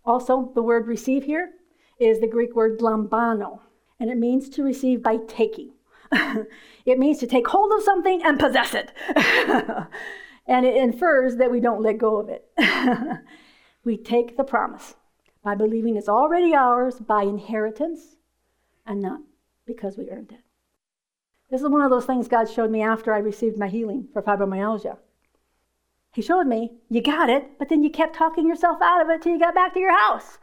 Also, 0.06 0.52
the 0.56 0.64
word 0.64 0.88
receive 0.88 1.26
here 1.26 1.52
is 2.00 2.20
the 2.20 2.28
Greek 2.28 2.56
word 2.56 2.80
lambano, 2.80 3.60
and 4.00 4.10
it 4.10 4.18
means 4.18 4.50
to 4.50 4.64
receive 4.64 5.02
by 5.02 5.18
taking. 5.28 5.72
it 6.86 7.00
means 7.00 7.18
to 7.20 7.28
take 7.28 7.48
hold 7.48 7.72
of 7.74 7.84
something 7.84 8.22
and 8.24 8.40
possess 8.40 8.74
it. 8.74 8.92
and 10.48 10.66
it 10.66 10.76
infers 10.76 11.36
that 11.38 11.52
we 11.52 11.60
don't 11.60 11.82
let 11.82 11.98
go 11.98 12.18
of 12.18 12.30
it. 12.30 12.46
we 13.84 13.98
take 13.98 14.38
the 14.38 14.44
promise 14.44 14.96
by 15.44 15.56
believing 15.56 15.96
it's 15.96 16.10
already 16.10 16.54
ours 16.54 17.00
by 17.00 17.24
inheritance 17.24 18.16
and 18.86 19.02
not 19.02 19.22
because 19.66 19.98
we 19.98 20.10
earned 20.10 20.32
it. 20.32 20.42
This 21.50 21.62
is 21.62 21.70
one 21.70 21.82
of 21.82 21.92
those 21.92 22.06
things 22.06 22.28
God 22.28 22.50
showed 22.50 22.72
me 22.72 22.82
after 22.82 23.14
I 23.14 23.20
received 23.20 23.58
my 23.58 23.68
healing 23.68 24.08
for 24.12 24.22
fibromyalgia. 24.22 24.98
He 26.14 26.22
showed 26.22 26.48
me, 26.48 26.72
you 26.90 27.02
got 27.02 27.30
it, 27.30 27.60
but 27.60 27.70
then 27.70 27.84
you 27.84 27.90
kept 27.90 28.16
talking 28.16 28.48
yourself 28.48 28.82
out 28.82 29.02
of 29.02 29.10
it 29.10 29.22
till 29.22 29.34
you 29.34 29.40
got 29.40 29.54
back 29.54 29.74
to 29.74 29.80
your 29.80 29.96
house. 29.96 30.40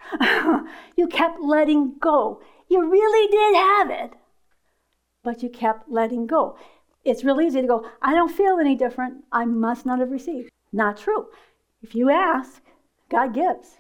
you 0.96 1.08
kept 1.08 1.40
letting 1.40 1.96
go. 1.98 2.40
You 2.68 2.90
really 2.90 3.30
did 3.30 3.54
have 3.56 3.90
it, 3.90 4.18
but 5.22 5.42
you 5.42 5.48
kept 5.48 5.90
letting 5.90 6.26
go. 6.26 6.56
It's 7.04 7.24
real 7.24 7.40
easy 7.40 7.60
to 7.60 7.66
go, 7.66 7.86
I 8.00 8.14
don't 8.14 8.30
feel 8.30 8.58
any 8.58 8.74
different. 8.74 9.24
I 9.30 9.44
must 9.44 9.84
not 9.84 9.98
have 9.98 10.10
received. 10.10 10.50
Not 10.72 10.96
true. 10.96 11.26
If 11.82 11.94
you 11.94 12.10
ask, 12.10 12.62
God 13.10 13.34
gives. 13.34 13.78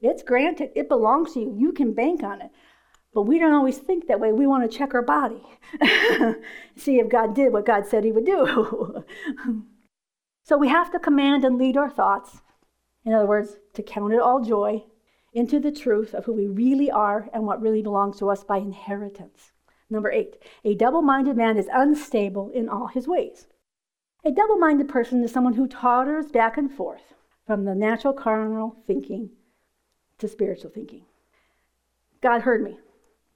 It's 0.00 0.24
granted, 0.24 0.70
it 0.74 0.88
belongs 0.88 1.34
to 1.34 1.40
you. 1.40 1.54
You 1.56 1.72
can 1.72 1.94
bank 1.94 2.24
on 2.24 2.42
it. 2.42 2.50
But 3.14 3.22
we 3.22 3.38
don't 3.38 3.52
always 3.52 3.78
think 3.78 4.06
that 4.06 4.20
way. 4.20 4.32
We 4.32 4.46
want 4.46 4.68
to 4.68 4.76
check 4.76 4.94
our 4.94 5.02
body, 5.02 5.42
see 6.76 6.98
if 6.98 7.08
God 7.08 7.34
did 7.34 7.52
what 7.52 7.66
God 7.66 7.86
said 7.86 8.04
He 8.04 8.12
would 8.12 8.24
do. 8.24 9.04
so 10.44 10.56
we 10.56 10.68
have 10.68 10.90
to 10.92 10.98
command 10.98 11.44
and 11.44 11.58
lead 11.58 11.76
our 11.76 11.90
thoughts. 11.90 12.40
In 13.04 13.12
other 13.12 13.26
words, 13.26 13.56
to 13.74 13.82
count 13.82 14.14
it 14.14 14.20
all 14.20 14.40
joy 14.42 14.84
into 15.32 15.58
the 15.58 15.72
truth 15.72 16.14
of 16.14 16.24
who 16.24 16.32
we 16.32 16.46
really 16.46 16.90
are 16.90 17.28
and 17.32 17.46
what 17.46 17.62
really 17.62 17.82
belongs 17.82 18.18
to 18.18 18.30
us 18.30 18.44
by 18.44 18.58
inheritance. 18.58 19.52
Number 19.88 20.10
eight, 20.10 20.36
a 20.64 20.74
double 20.74 21.02
minded 21.02 21.36
man 21.36 21.56
is 21.56 21.68
unstable 21.72 22.50
in 22.50 22.68
all 22.68 22.86
his 22.88 23.08
ways. 23.08 23.46
A 24.24 24.30
double 24.30 24.56
minded 24.56 24.88
person 24.88 25.22
is 25.22 25.32
someone 25.32 25.54
who 25.54 25.66
totters 25.66 26.30
back 26.30 26.56
and 26.56 26.70
forth 26.70 27.14
from 27.46 27.64
the 27.64 27.74
natural 27.74 28.14
carnal 28.14 28.76
thinking 28.86 29.30
to 30.18 30.28
spiritual 30.28 30.70
thinking. 30.70 31.04
God 32.20 32.42
heard 32.42 32.62
me. 32.62 32.78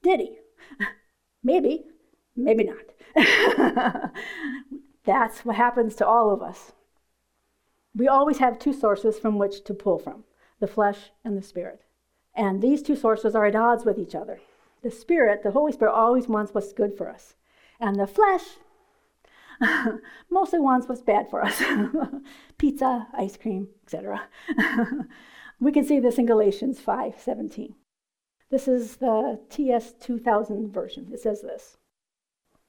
Did 0.03 0.21
he? 0.21 0.37
maybe, 1.43 1.87
maybe 2.37 2.65
not. 2.65 4.13
That's 5.05 5.45
what 5.45 5.57
happens 5.57 5.97
to 5.97 6.07
all 6.07 6.33
of 6.33 6.43
us. 6.43 6.73
We 7.95 8.09
always 8.09 8.39
have 8.39 8.59
two 8.59 8.73
sources 8.73 9.19
from 9.19 9.39
which 9.39 9.65
to 9.65 9.75
pull 9.75 9.99
from 9.99 10.25
the 10.61 10.67
flesh 10.67 11.11
and 11.25 11.37
the 11.37 11.43
spirit. 11.43 11.83
And 12.37 12.61
these 12.61 12.83
two 12.83 12.95
sources 12.95 13.35
are 13.35 13.47
at 13.47 13.57
odds 13.57 13.87
with 13.87 13.99
each 13.99 14.15
other. 14.15 14.41
The 14.83 14.91
Spirit, 14.91 15.43
the 15.43 15.53
Holy 15.53 15.73
Spirit, 15.73 15.95
always 15.95 16.29
wants 16.29 16.53
what's 16.53 16.75
good 16.75 16.97
for 16.97 17.09
us. 17.09 17.35
And 17.81 17.99
the 17.99 18.07
flesh 18.07 18.43
mostly 20.31 20.59
wants 20.59 20.87
what's 20.87 21.01
bad 21.01 21.31
for 21.31 21.43
us 21.43 21.63
pizza, 22.59 23.09
ice 23.15 23.39
cream, 23.39 23.69
etc. 23.85 24.29
we 25.61 25.73
can 25.73 25.83
see 25.83 25.99
this 25.99 26.19
in 26.19 26.27
Galatians 26.27 26.79
5 26.79 27.15
17. 27.19 27.75
This 28.51 28.69
is 28.69 28.97
the 28.97 29.41
TS 29.49 29.95
2000 29.95 30.73
version. 30.73 31.09
It 31.13 31.21
says 31.21 31.41
this 31.41 31.79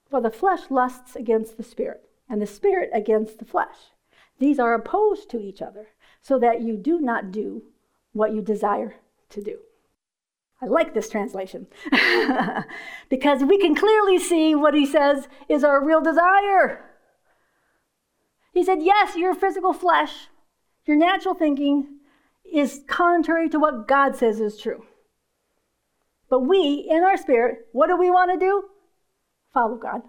For 0.09 0.21
the 0.21 0.31
flesh 0.31 0.71
lusts 0.71 1.15
against 1.17 1.57
the 1.57 1.63
Spirit, 1.63 2.09
and 2.29 2.41
the 2.41 2.47
Spirit 2.47 2.89
against 2.93 3.39
the 3.39 3.45
flesh. 3.45 3.91
These 4.39 4.59
are 4.59 4.73
opposed 4.73 5.29
to 5.31 5.41
each 5.41 5.61
other, 5.61 5.87
so 6.21 6.39
that 6.39 6.61
you 6.61 6.77
do 6.77 6.99
not 7.01 7.31
do 7.31 7.63
what 8.13 8.33
you 8.33 8.41
desire 8.41 8.95
to 9.29 9.41
do. 9.41 9.59
I 10.61 10.65
like 10.65 10.93
this 10.93 11.09
translation 11.09 11.67
because 13.09 13.43
we 13.43 13.59
can 13.59 13.75
clearly 13.75 14.17
see 14.17 14.55
what 14.55 14.73
he 14.73 14.85
says 14.85 15.27
is 15.47 15.63
our 15.63 15.83
real 15.83 16.01
desire. 16.01 16.83
He 18.53 18.63
said, 18.63 18.81
Yes, 18.81 19.15
your 19.15 19.35
physical 19.35 19.71
flesh, 19.71 20.29
your 20.85 20.97
natural 20.97 21.35
thinking 21.35 21.99
is 22.51 22.81
contrary 22.87 23.49
to 23.49 23.59
what 23.59 23.87
God 23.87 24.15
says 24.15 24.39
is 24.39 24.57
true. 24.59 24.83
But 26.29 26.39
we, 26.41 26.87
in 26.89 27.03
our 27.03 27.17
spirit, 27.17 27.67
what 27.71 27.87
do 27.87 27.95
we 27.95 28.09
want 28.09 28.31
to 28.31 28.39
do? 28.39 28.63
Follow 29.53 29.77
God, 29.77 30.01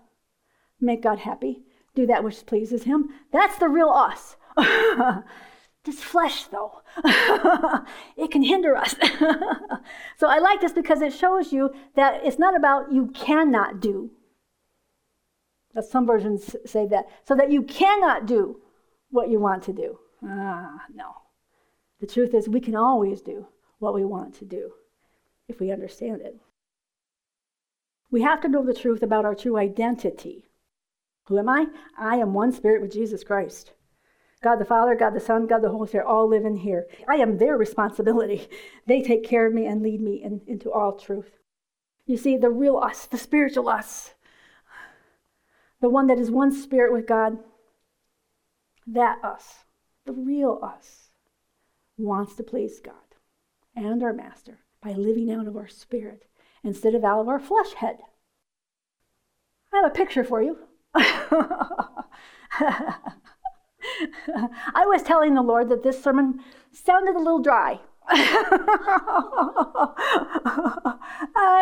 make 0.80 1.02
God 1.02 1.18
happy, 1.18 1.62
do 1.94 2.06
that 2.06 2.24
which 2.24 2.46
pleases 2.46 2.84
Him. 2.84 3.10
That's 3.32 3.58
the 3.58 3.68
real 3.68 3.90
us. 3.90 4.36
This 5.88 6.02
flesh, 6.02 6.44
though, 6.48 6.82
it 8.18 8.30
can 8.30 8.42
hinder 8.42 8.76
us. 8.76 8.94
so 10.18 10.28
I 10.28 10.38
like 10.38 10.60
this 10.60 10.74
because 10.74 11.00
it 11.00 11.14
shows 11.14 11.50
you 11.50 11.74
that 11.96 12.20
it's 12.26 12.38
not 12.38 12.54
about 12.54 12.92
you 12.92 13.06
cannot 13.06 13.80
do. 13.80 14.10
As 15.74 15.90
some 15.90 16.06
versions 16.06 16.54
say 16.66 16.86
that. 16.88 17.06
So 17.24 17.34
that 17.36 17.50
you 17.50 17.62
cannot 17.62 18.26
do 18.26 18.60
what 19.08 19.30
you 19.30 19.40
want 19.40 19.62
to 19.62 19.72
do. 19.72 19.98
Ah, 20.22 20.82
no. 20.94 21.22
The 22.00 22.06
truth 22.06 22.34
is, 22.34 22.50
we 22.50 22.60
can 22.60 22.76
always 22.76 23.22
do 23.22 23.46
what 23.78 23.94
we 23.94 24.04
want 24.04 24.34
to 24.34 24.44
do 24.44 24.72
if 25.48 25.58
we 25.58 25.72
understand 25.72 26.20
it. 26.20 26.36
We 28.10 28.20
have 28.20 28.42
to 28.42 28.48
know 28.48 28.62
the 28.62 28.74
truth 28.74 29.02
about 29.02 29.24
our 29.24 29.34
true 29.34 29.56
identity. 29.56 30.50
Who 31.28 31.38
am 31.38 31.48
I? 31.48 31.68
I 31.98 32.16
am 32.16 32.34
one 32.34 32.52
spirit 32.52 32.82
with 32.82 32.92
Jesus 32.92 33.24
Christ. 33.24 33.72
God 34.42 34.56
the 34.56 34.64
Father, 34.64 34.94
God 34.94 35.14
the 35.14 35.20
Son, 35.20 35.46
God 35.46 35.62
the 35.62 35.70
Holy 35.70 35.88
Spirit 35.88 36.06
all 36.06 36.28
live 36.28 36.44
in 36.44 36.56
here. 36.56 36.86
I 37.08 37.16
am 37.16 37.38
their 37.38 37.56
responsibility. 37.56 38.48
They 38.86 39.02
take 39.02 39.22
care 39.22 39.46
of 39.46 39.52
me 39.52 39.66
and 39.66 39.82
lead 39.82 40.00
me 40.00 40.22
in, 40.22 40.40
into 40.46 40.72
all 40.72 40.96
truth. 40.96 41.30
You 42.06 42.16
see, 42.16 42.38
the 42.38 42.48
real 42.48 42.78
us, 42.78 43.04
the 43.04 43.18
spiritual 43.18 43.68
us, 43.68 44.14
the 45.82 45.90
one 45.90 46.06
that 46.06 46.18
is 46.18 46.30
one 46.30 46.52
spirit 46.52 46.90
with 46.90 47.06
God, 47.06 47.36
that 48.86 49.22
us, 49.22 49.66
the 50.06 50.14
real 50.14 50.58
us, 50.62 51.10
wants 51.98 52.34
to 52.36 52.42
please 52.42 52.80
God 52.80 52.94
and 53.76 54.02
our 54.02 54.14
Master 54.14 54.60
by 54.82 54.92
living 54.92 55.30
out 55.30 55.46
of 55.46 55.56
our 55.56 55.68
spirit 55.68 56.24
instead 56.64 56.94
of 56.94 57.04
out 57.04 57.20
of 57.20 57.28
our 57.28 57.40
flesh 57.40 57.74
head. 57.74 57.98
I 59.72 59.82
have 59.82 59.90
a 59.90 59.94
picture 59.94 60.24
for 60.24 60.40
you. 60.40 60.56
I 64.74 64.86
was 64.86 65.02
telling 65.02 65.34
the 65.34 65.42
Lord 65.42 65.68
that 65.68 65.82
this 65.82 66.02
sermon 66.02 66.40
sounded 66.72 67.14
a 67.14 67.18
little 67.18 67.40
dry. 67.40 67.80
I 68.10 68.54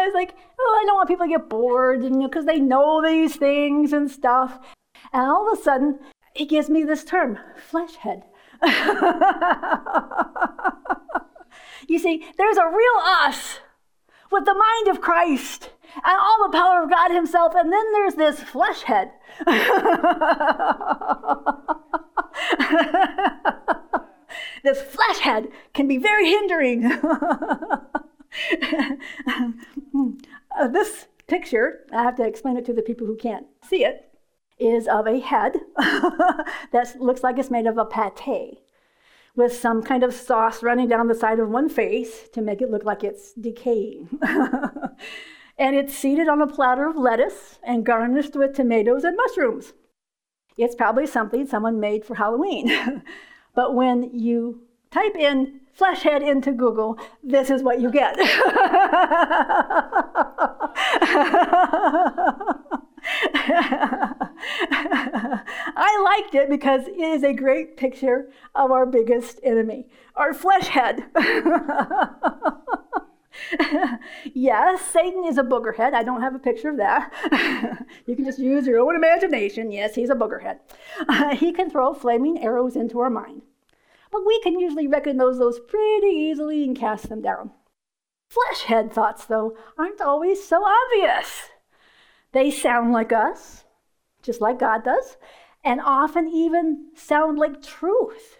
was 0.05 0.14
like, 0.14 0.34
oh, 0.59 0.78
I 0.80 0.84
don't 0.87 0.97
want 0.97 1.09
people 1.09 1.26
to 1.26 1.30
get 1.30 1.49
bored 1.49 2.03
because 2.03 2.45
they 2.45 2.61
know 2.61 3.03
these 3.03 3.37
things 3.37 3.93
and 3.93 4.11
stuff. 4.11 4.59
And 5.12 5.22
all 5.22 5.51
of 5.51 5.59
a 5.59 5.62
sudden, 5.62 5.99
he 6.34 6.47
gives 6.47 6.70
me 6.70 6.84
this 6.84 7.05
term, 7.05 7.39
flesh 7.57 7.97
head. 7.97 8.22
you 11.89 11.99
see, 11.99 12.24
there's 12.39 12.57
a 12.57 12.66
real 12.66 13.01
us 13.05 13.59
with 14.31 14.45
the 14.45 14.55
mind 14.55 14.89
of 14.89 15.01
Christ 15.01 15.70
and 15.95 16.18
all 16.18 16.47
the 16.47 16.57
power 16.57 16.83
of 16.83 16.91
God 16.91 17.11
Himself, 17.11 17.55
and 17.55 17.72
then 17.72 17.93
there's 17.93 18.14
this 18.14 18.41
flesh 18.41 18.83
head. 18.83 19.12
this 24.62 24.83
flesh 24.83 25.18
head 25.18 25.49
can 25.74 25.89
be 25.89 25.99
very 25.99 26.29
hindering. 26.29 26.85
uh, 30.59 30.68
this 30.68 31.07
picture, 31.27 31.87
I 31.93 32.03
have 32.03 32.16
to 32.16 32.24
explain 32.24 32.57
it 32.57 32.64
to 32.66 32.72
the 32.72 32.83
people 32.83 33.07
who 33.07 33.16
can't 33.16 33.47
see 33.68 33.85
it, 33.85 34.12
is 34.59 34.89
of 34.89 35.07
a 35.07 35.20
head 35.20 35.57
that 35.77 36.95
looks 36.99 37.22
like 37.22 37.39
it's 37.39 37.51
made 37.51 37.66
of 37.66 37.79
a 37.79 37.85
pate 37.85 38.59
with 39.37 39.55
some 39.55 39.82
kind 39.82 40.03
of 40.03 40.14
sauce 40.14 40.62
running 40.62 40.89
down 40.89 41.07
the 41.07 41.14
side 41.14 41.39
of 41.39 41.49
one 41.49 41.68
face 41.68 42.28
to 42.32 42.41
make 42.41 42.62
it 42.62 42.70
look 42.70 42.84
like 42.84 43.05
it's 43.05 43.32
decaying. 43.34 44.09
and 45.59 45.76
it's 45.76 45.95
seated 45.95 46.28
on 46.28 46.41
a 46.41 46.47
platter 46.47 46.89
of 46.89 46.97
lettuce 46.97 47.59
and 47.62 47.84
garnished 47.84 48.34
with 48.34 48.55
tomatoes 48.55 49.05
and 49.05 49.16
mushrooms. 49.16 49.74
It's 50.57 50.74
probably 50.74 51.07
something 51.07 51.47
someone 51.47 51.78
made 51.78 52.05
for 52.05 52.14
Halloween. 52.14 53.03
but 53.55 53.74
when 53.74 54.11
you 54.14 54.62
type 54.91 55.16
in 55.16 55.61
flesh 55.74 56.03
head 56.03 56.22
into 56.22 56.53
Google, 56.53 56.99
this 57.22 57.51
is 57.51 57.62
what 57.62 57.80
you 57.80 57.91
get. 57.91 58.16
I 65.97 66.03
liked 66.03 66.34
it 66.34 66.51
because 66.51 66.86
it 66.86 66.99
is 66.99 67.22
a 67.22 67.32
great 67.32 67.76
picture 67.76 68.28
of 68.55 68.70
our 68.70 68.84
biggest 68.84 69.40
enemy, 69.42 69.88
our 70.14 70.34
flesh 70.34 70.68
head. 70.68 71.05
yes, 74.34 74.82
Satan 74.82 75.24
is 75.24 75.38
a 75.38 75.42
boogerhead. 75.42 75.94
I 75.94 76.03
don't 76.03 76.20
have 76.20 76.34
a 76.34 76.38
picture 76.38 76.68
of 76.68 76.76
that. 76.76 77.11
you 78.07 78.14
can 78.14 78.26
just 78.26 78.38
use 78.38 78.66
your 78.66 78.80
own 78.80 78.94
imagination. 78.94 79.72
Yes, 79.72 79.94
he's 79.94 80.11
a 80.11 80.14
boogerhead. 80.14 80.59
He 81.38 81.53
can 81.53 81.70
throw 81.70 81.94
flaming 81.94 82.42
arrows 82.42 82.76
into 82.76 83.01
our 83.01 83.11
mind. 83.11 83.42
But 84.11 84.26
we 84.26 84.40
can 84.40 84.61
usually 84.61 84.86
recognize 84.86 85.38
those 85.38 85.61
pretty 85.61 86.09
easily 86.09 86.62
and 86.64 86.76
cast 86.76 87.09
them 87.09 87.22
down. 87.22 87.53
Flesh 88.28 88.62
head 88.64 88.92
thoughts, 88.92 89.24
though, 89.24 89.57
aren't 89.78 90.01
always 90.03 90.47
so 90.47 90.62
obvious. 90.64 91.49
They 92.32 92.51
sound 92.51 92.92
like 92.92 93.12
us, 93.12 93.64
just 94.22 94.42
like 94.42 94.59
God 94.59 94.84
does, 94.84 95.16
and 95.66 95.80
often 95.84 96.28
even 96.28 96.86
sound 96.94 97.36
like 97.38 97.60
truth. 97.60 98.38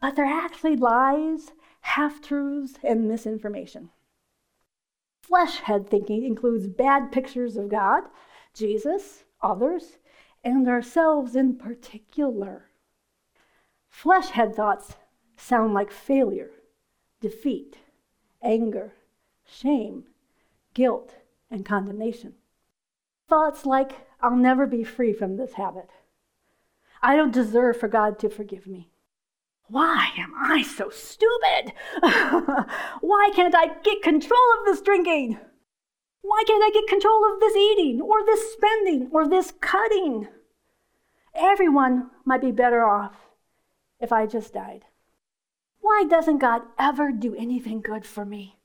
But 0.00 0.16
they're 0.16 0.24
actually 0.24 0.74
lies, 0.74 1.52
half 1.82 2.20
truths, 2.20 2.74
and 2.82 3.06
misinformation. 3.06 3.90
Flesh 5.22 5.60
head 5.60 5.88
thinking 5.88 6.24
includes 6.24 6.66
bad 6.66 7.12
pictures 7.12 7.56
of 7.56 7.68
God, 7.68 8.02
Jesus, 8.52 9.22
others, 9.40 9.98
and 10.42 10.66
ourselves 10.66 11.36
in 11.36 11.56
particular. 11.56 12.66
Flesh 13.88 14.30
head 14.30 14.56
thoughts 14.56 14.96
sound 15.36 15.72
like 15.72 15.92
failure, 15.92 16.50
defeat, 17.20 17.76
anger, 18.42 18.92
shame, 19.46 20.04
guilt, 20.74 21.14
and 21.48 21.64
condemnation. 21.64 22.34
Thoughts 23.28 23.64
like, 23.64 24.08
I'll 24.20 24.36
never 24.36 24.66
be 24.66 24.82
free 24.82 25.12
from 25.12 25.36
this 25.36 25.52
habit. 25.52 25.90
I 27.04 27.16
don't 27.16 27.34
deserve 27.34 27.76
for 27.76 27.86
God 27.86 28.18
to 28.20 28.30
forgive 28.30 28.66
me. 28.66 28.88
Why 29.66 30.08
am 30.16 30.32
I 30.34 30.62
so 30.62 30.88
stupid? 30.88 31.74
Why 32.00 33.30
can't 33.36 33.54
I 33.54 33.74
get 33.82 34.00
control 34.02 34.40
of 34.58 34.64
this 34.64 34.80
drinking? 34.80 35.38
Why 36.22 36.44
can't 36.46 36.64
I 36.64 36.70
get 36.72 36.88
control 36.88 37.30
of 37.30 37.40
this 37.40 37.54
eating 37.54 38.00
or 38.00 38.24
this 38.24 38.54
spending 38.54 39.10
or 39.12 39.28
this 39.28 39.52
cutting? 39.60 40.28
Everyone 41.34 42.10
might 42.24 42.40
be 42.40 42.50
better 42.50 42.86
off 42.86 43.16
if 44.00 44.10
I 44.10 44.24
just 44.24 44.54
died. 44.54 44.86
Why 45.82 46.04
doesn't 46.08 46.38
God 46.38 46.62
ever 46.78 47.12
do 47.12 47.34
anything 47.34 47.82
good 47.82 48.06
for 48.06 48.24
me? 48.24 48.56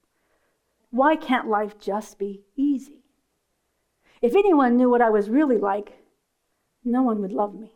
Why 0.91 1.17
can't 1.17 1.49
life 1.49 1.77
just 1.77 2.17
be 2.17 2.43
easy? 2.55 3.03
If 4.21 4.33
anyone 4.33 4.77
knew 4.77 4.89
what 4.89 5.01
I 5.01 5.09
was 5.09 5.29
really 5.29 5.57
like, 5.57 5.91
no 6.85 7.01
one 7.01 7.19
would 7.19 7.33
love 7.33 7.53
me. 7.53 7.73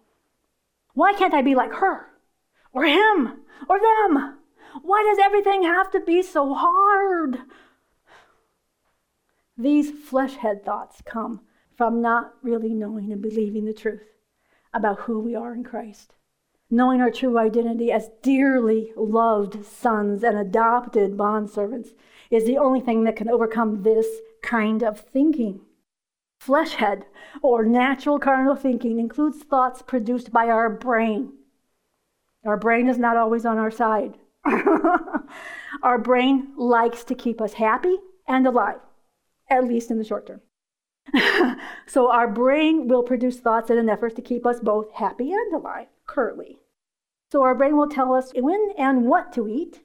Why 0.94 1.14
can't 1.14 1.34
I 1.34 1.42
be 1.42 1.56
like 1.56 1.74
her? 1.74 2.14
or 2.74 2.86
him 2.86 3.40
or 3.70 3.80
them. 3.80 4.40
Why 4.82 5.04
does 5.04 5.24
everything 5.24 5.64
have 5.64 5.92
to 5.92 6.00
be 6.00 6.22
so 6.22 6.54
hard? 6.54 7.38
These 9.56 9.92
flesh 9.92 10.36
head 10.36 10.66
thoughts 10.66 11.02
come 11.06 11.42
from 11.78 12.02
not 12.02 12.34
really 12.42 12.74
knowing 12.74 13.12
and 13.12 13.22
believing 13.22 13.66
the 13.66 13.74
truth 13.74 14.02
about 14.74 15.02
who 15.02 15.20
we 15.20 15.36
are 15.36 15.54
in 15.54 15.64
Christ. 15.64 16.16
Knowing 16.72 17.02
our 17.02 17.12
true 17.12 17.38
identity 17.38 17.92
as 17.92 18.10
dearly 18.24 18.92
loved 18.98 19.64
sons 19.64 20.24
and 20.24 20.36
adopted 20.36 21.16
bondservants 21.16 21.90
is 22.32 22.46
the 22.46 22.58
only 22.58 22.80
thing 22.80 23.04
that 23.04 23.16
can 23.16 23.30
overcome 23.30 23.84
this 23.84 24.08
kind 24.42 24.82
of 24.84 25.00
thinking. 25.00 25.62
Flesh 26.46 26.74
head, 26.74 27.06
or 27.42 27.64
natural 27.66 28.20
carnal 28.20 28.56
thinking, 28.56 29.00
includes 29.00 29.44
thoughts 29.44 29.82
produced 29.82 30.32
by 30.32 30.48
our 30.48 30.70
brain 30.70 31.34
our 32.46 32.58
brain 32.58 32.90
is 32.90 32.98
not 32.98 33.18
always 33.18 33.46
on 33.46 33.58
our 33.58 33.72
side. 33.72 34.18
our 35.84 35.98
brain 35.98 36.50
likes 36.58 37.04
to 37.06 37.16
keep 37.16 37.40
us 37.40 37.54
happy 37.54 37.98
and 38.28 38.46
alive, 38.46 38.80
at 39.50 39.64
least 39.64 39.90
in 39.90 39.98
the 39.98 40.04
short 40.04 40.28
term. 40.28 40.42
so 41.88 42.12
our 42.12 42.28
brain 42.28 42.88
will 42.88 43.04
produce 43.04 43.40
thoughts 43.40 43.70
in 43.70 43.78
an 43.78 43.90
effort 43.90 44.16
to 44.16 44.22
keep 44.22 44.46
us 44.46 44.60
both 44.60 44.92
happy 44.94 45.32
and 45.32 45.54
alive 45.54 45.88
currently. 46.06 46.60
So 47.32 47.44
our 47.44 47.56
brain 47.56 47.78
will 47.78 47.90
tell 47.90 48.14
us 48.14 48.32
when 48.36 48.72
and 48.78 49.06
what 49.06 49.32
to 49.34 49.48
eat, 49.48 49.82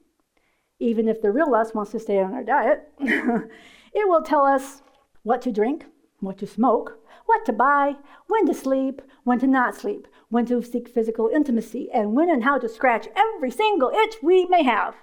even 0.81 1.09
if 1.09 1.23
the 1.23 1.33
real 1.33 1.55
us 1.55 1.75
wants 1.75 1.93
to 1.93 2.01
stay 2.01 2.21
on 2.21 2.35
our 2.35 2.45
diet. 2.45 2.89
it 2.99 4.09
will 4.09 4.23
tell 4.23 4.45
us 4.45 4.83
what 5.23 5.43
to 5.43 5.53
drink, 5.53 5.87
what 6.21 6.39
to 6.39 6.47
smoke, 6.47 6.99
what 7.27 7.45
to 7.47 7.53
buy, 7.53 7.97
when 8.27 8.47
to 8.47 8.55
sleep, 8.55 9.03
when 9.25 9.39
to 9.39 9.47
not 9.47 9.75
sleep, 9.75 10.09
when 10.29 10.47
to 10.47 10.63
seek 10.63 10.89
physical 10.89 11.29
intimacy, 11.29 11.89
and 11.93 12.15
when 12.15 12.29
and 12.31 12.45
how 12.45 12.59
to 12.59 12.69
scratch 12.69 13.09
every 13.17 13.51
single 13.51 13.91
itch 13.91 14.17
we 14.23 14.47
may 14.47 14.63
have. 14.63 14.95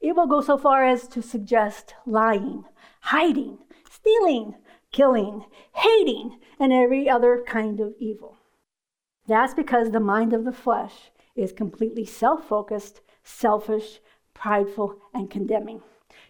It 0.00 0.16
will 0.16 0.26
go 0.26 0.40
so 0.40 0.56
far 0.56 0.84
as 0.84 1.06
to 1.08 1.22
suggest 1.22 1.94
lying, 2.06 2.64
hiding, 3.00 3.58
stealing, 3.90 4.54
killing, 4.92 5.44
hating, 5.74 6.38
and 6.58 6.72
every 6.72 7.08
other 7.08 7.44
kind 7.46 7.80
of 7.80 7.94
evil. 7.98 8.38
That's 9.26 9.54
because 9.54 9.90
the 9.90 10.00
mind 10.00 10.32
of 10.32 10.44
the 10.44 10.52
flesh 10.52 11.10
is 11.36 11.52
completely 11.52 12.04
self 12.04 12.48
focused, 12.48 13.00
selfish, 13.22 14.00
prideful, 14.34 14.96
and 15.14 15.30
condemning. 15.30 15.82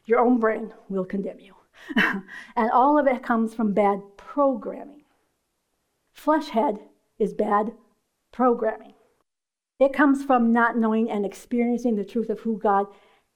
Your 0.04 0.18
own 0.18 0.40
brain 0.40 0.72
will 0.88 1.04
condemn 1.04 1.40
you. 1.40 1.54
and 1.96 2.70
all 2.70 2.98
of 2.98 3.06
it 3.06 3.22
comes 3.22 3.54
from 3.54 3.72
bad 3.72 4.02
programming. 4.16 5.04
Flesh 6.12 6.48
head 6.50 6.78
is 7.18 7.32
bad 7.32 7.72
programming. 8.32 8.94
It 9.78 9.92
comes 9.92 10.22
from 10.24 10.52
not 10.52 10.76
knowing 10.76 11.10
and 11.10 11.24
experiencing 11.24 11.96
the 11.96 12.04
truth 12.04 12.28
of 12.28 12.40
who 12.40 12.58
God 12.58 12.86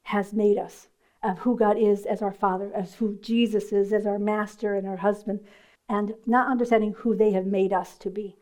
has 0.05 0.35
made 0.35 0.59
us, 0.59 0.89
of 1.23 1.39
who 1.39 1.57
God 1.57 1.79
is 1.79 2.05
as 2.05 2.21
our 2.21 2.33
Father, 2.33 2.71
as 2.75 2.95
who 2.95 3.19
Jesus 3.21 3.73
is 3.73 3.93
as 3.93 4.07
our 4.07 4.19
Master 4.19 4.75
and 4.75 4.87
our 4.87 4.99
husband, 4.99 5.41
and 5.89 6.15
not 6.27 6.51
understanding 6.51 6.93
who 6.99 7.15
they 7.15 7.33
have 7.33 7.47
made 7.47 7.73
us 7.73 7.97
to 7.99 8.11
be. 8.11 8.37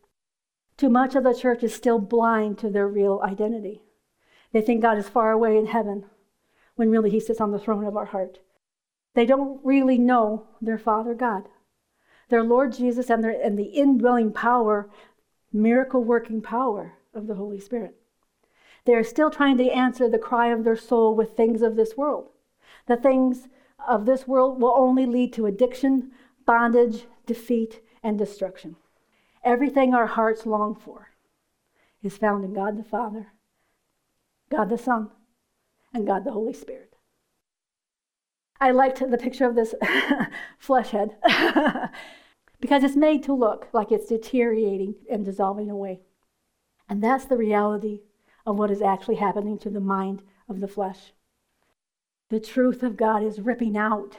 Too 0.77 0.89
much 0.89 1.15
of 1.15 1.23
the 1.23 1.35
church 1.35 1.63
is 1.63 1.73
still 1.73 2.01
blind 2.01 2.59
to 2.59 2.69
their 2.69 2.89
real 2.89 3.21
identity. 3.23 3.83
They 4.53 4.61
think 4.61 4.83
God 4.83 4.99
is 4.99 5.09
far 5.09 5.31
away 5.31 5.57
in 5.57 5.67
heaven 5.67 6.07
when 6.75 6.91
really 6.91 7.11
He 7.11 7.21
sits 7.21 7.41
on 7.41 7.53
the 7.53 7.59
throne 7.59 7.85
of 7.85 7.97
our 7.97 8.07
heart. 8.07 8.41
They 9.15 9.27
don't 9.27 9.61
really 9.65 9.99
know 9.99 10.47
their 10.61 10.79
Father 10.79 11.15
God, 11.15 11.49
their 12.29 12.43
Lord 12.43 12.73
Jesus, 12.73 13.11
and, 13.11 13.23
their, 13.23 13.31
and 13.31 13.59
the 13.59 13.65
indwelling 13.65 14.33
power, 14.33 14.89
miracle 15.53 16.03
working 16.03 16.41
power 16.41 16.95
of 17.15 17.27
the 17.27 17.35
Holy 17.35 17.61
Spirit. 17.61 17.97
They 18.85 18.95
are 18.95 19.05
still 19.05 19.31
trying 19.31 19.59
to 19.59 19.71
answer 19.71 20.09
the 20.09 20.19
cry 20.19 20.49
of 20.49 20.65
their 20.65 20.77
soul 20.77 21.15
with 21.15 21.37
things 21.37 21.63
of 21.63 21.77
this 21.77 21.97
world. 21.97 22.31
The 22.87 22.97
things 22.97 23.49
of 23.87 24.07
this 24.07 24.27
world 24.27 24.61
will 24.61 24.75
only 24.77 25.07
lead 25.07 25.33
to 25.35 25.47
addiction, 25.47 26.13
bondage, 26.47 27.05
defeat, 27.27 27.81
and 28.03 28.19
destruction. 28.19 28.77
Everything 29.45 29.95
our 29.95 30.07
hearts 30.07 30.47
long 30.47 30.75
for 30.75 31.11
is 32.03 32.17
found 32.17 32.45
in 32.45 32.55
God 32.55 32.79
the 32.79 32.85
Father, 32.85 33.33
God 34.51 34.69
the 34.69 34.79
Son, 34.79 35.11
and 35.95 36.07
God 36.07 36.25
the 36.25 36.33
Holy 36.33 36.53
Spirit. 36.53 36.92
I 38.63 38.71
liked 38.71 39.01
the 39.01 39.19
picture 39.19 39.45
of 39.45 39.57
this 39.57 39.75
flesh 40.59 40.91
head 40.91 41.17
because 42.61 42.85
it's 42.85 42.95
made 42.95 43.25
to 43.25 43.35
look 43.35 43.67
like 43.73 43.91
it's 43.91 44.07
deteriorating 44.07 44.95
and 45.11 45.25
dissolving 45.25 45.69
away. 45.69 46.03
And 46.89 47.03
that's 47.03 47.25
the 47.25 47.37
reality 47.37 48.03
of 48.47 48.57
what 48.57 48.71
is 48.71 48.81
actually 48.81 49.17
happening 49.17 49.59
to 49.59 49.69
the 49.69 49.81
mind 49.81 50.23
of 50.49 50.61
the 50.61 50.69
flesh. 50.69 51.13
The 52.31 52.39
truth 52.39 52.85
of 52.85 52.97
God 52.97 53.25
is 53.25 53.41
ripping 53.41 53.77
out 53.77 54.19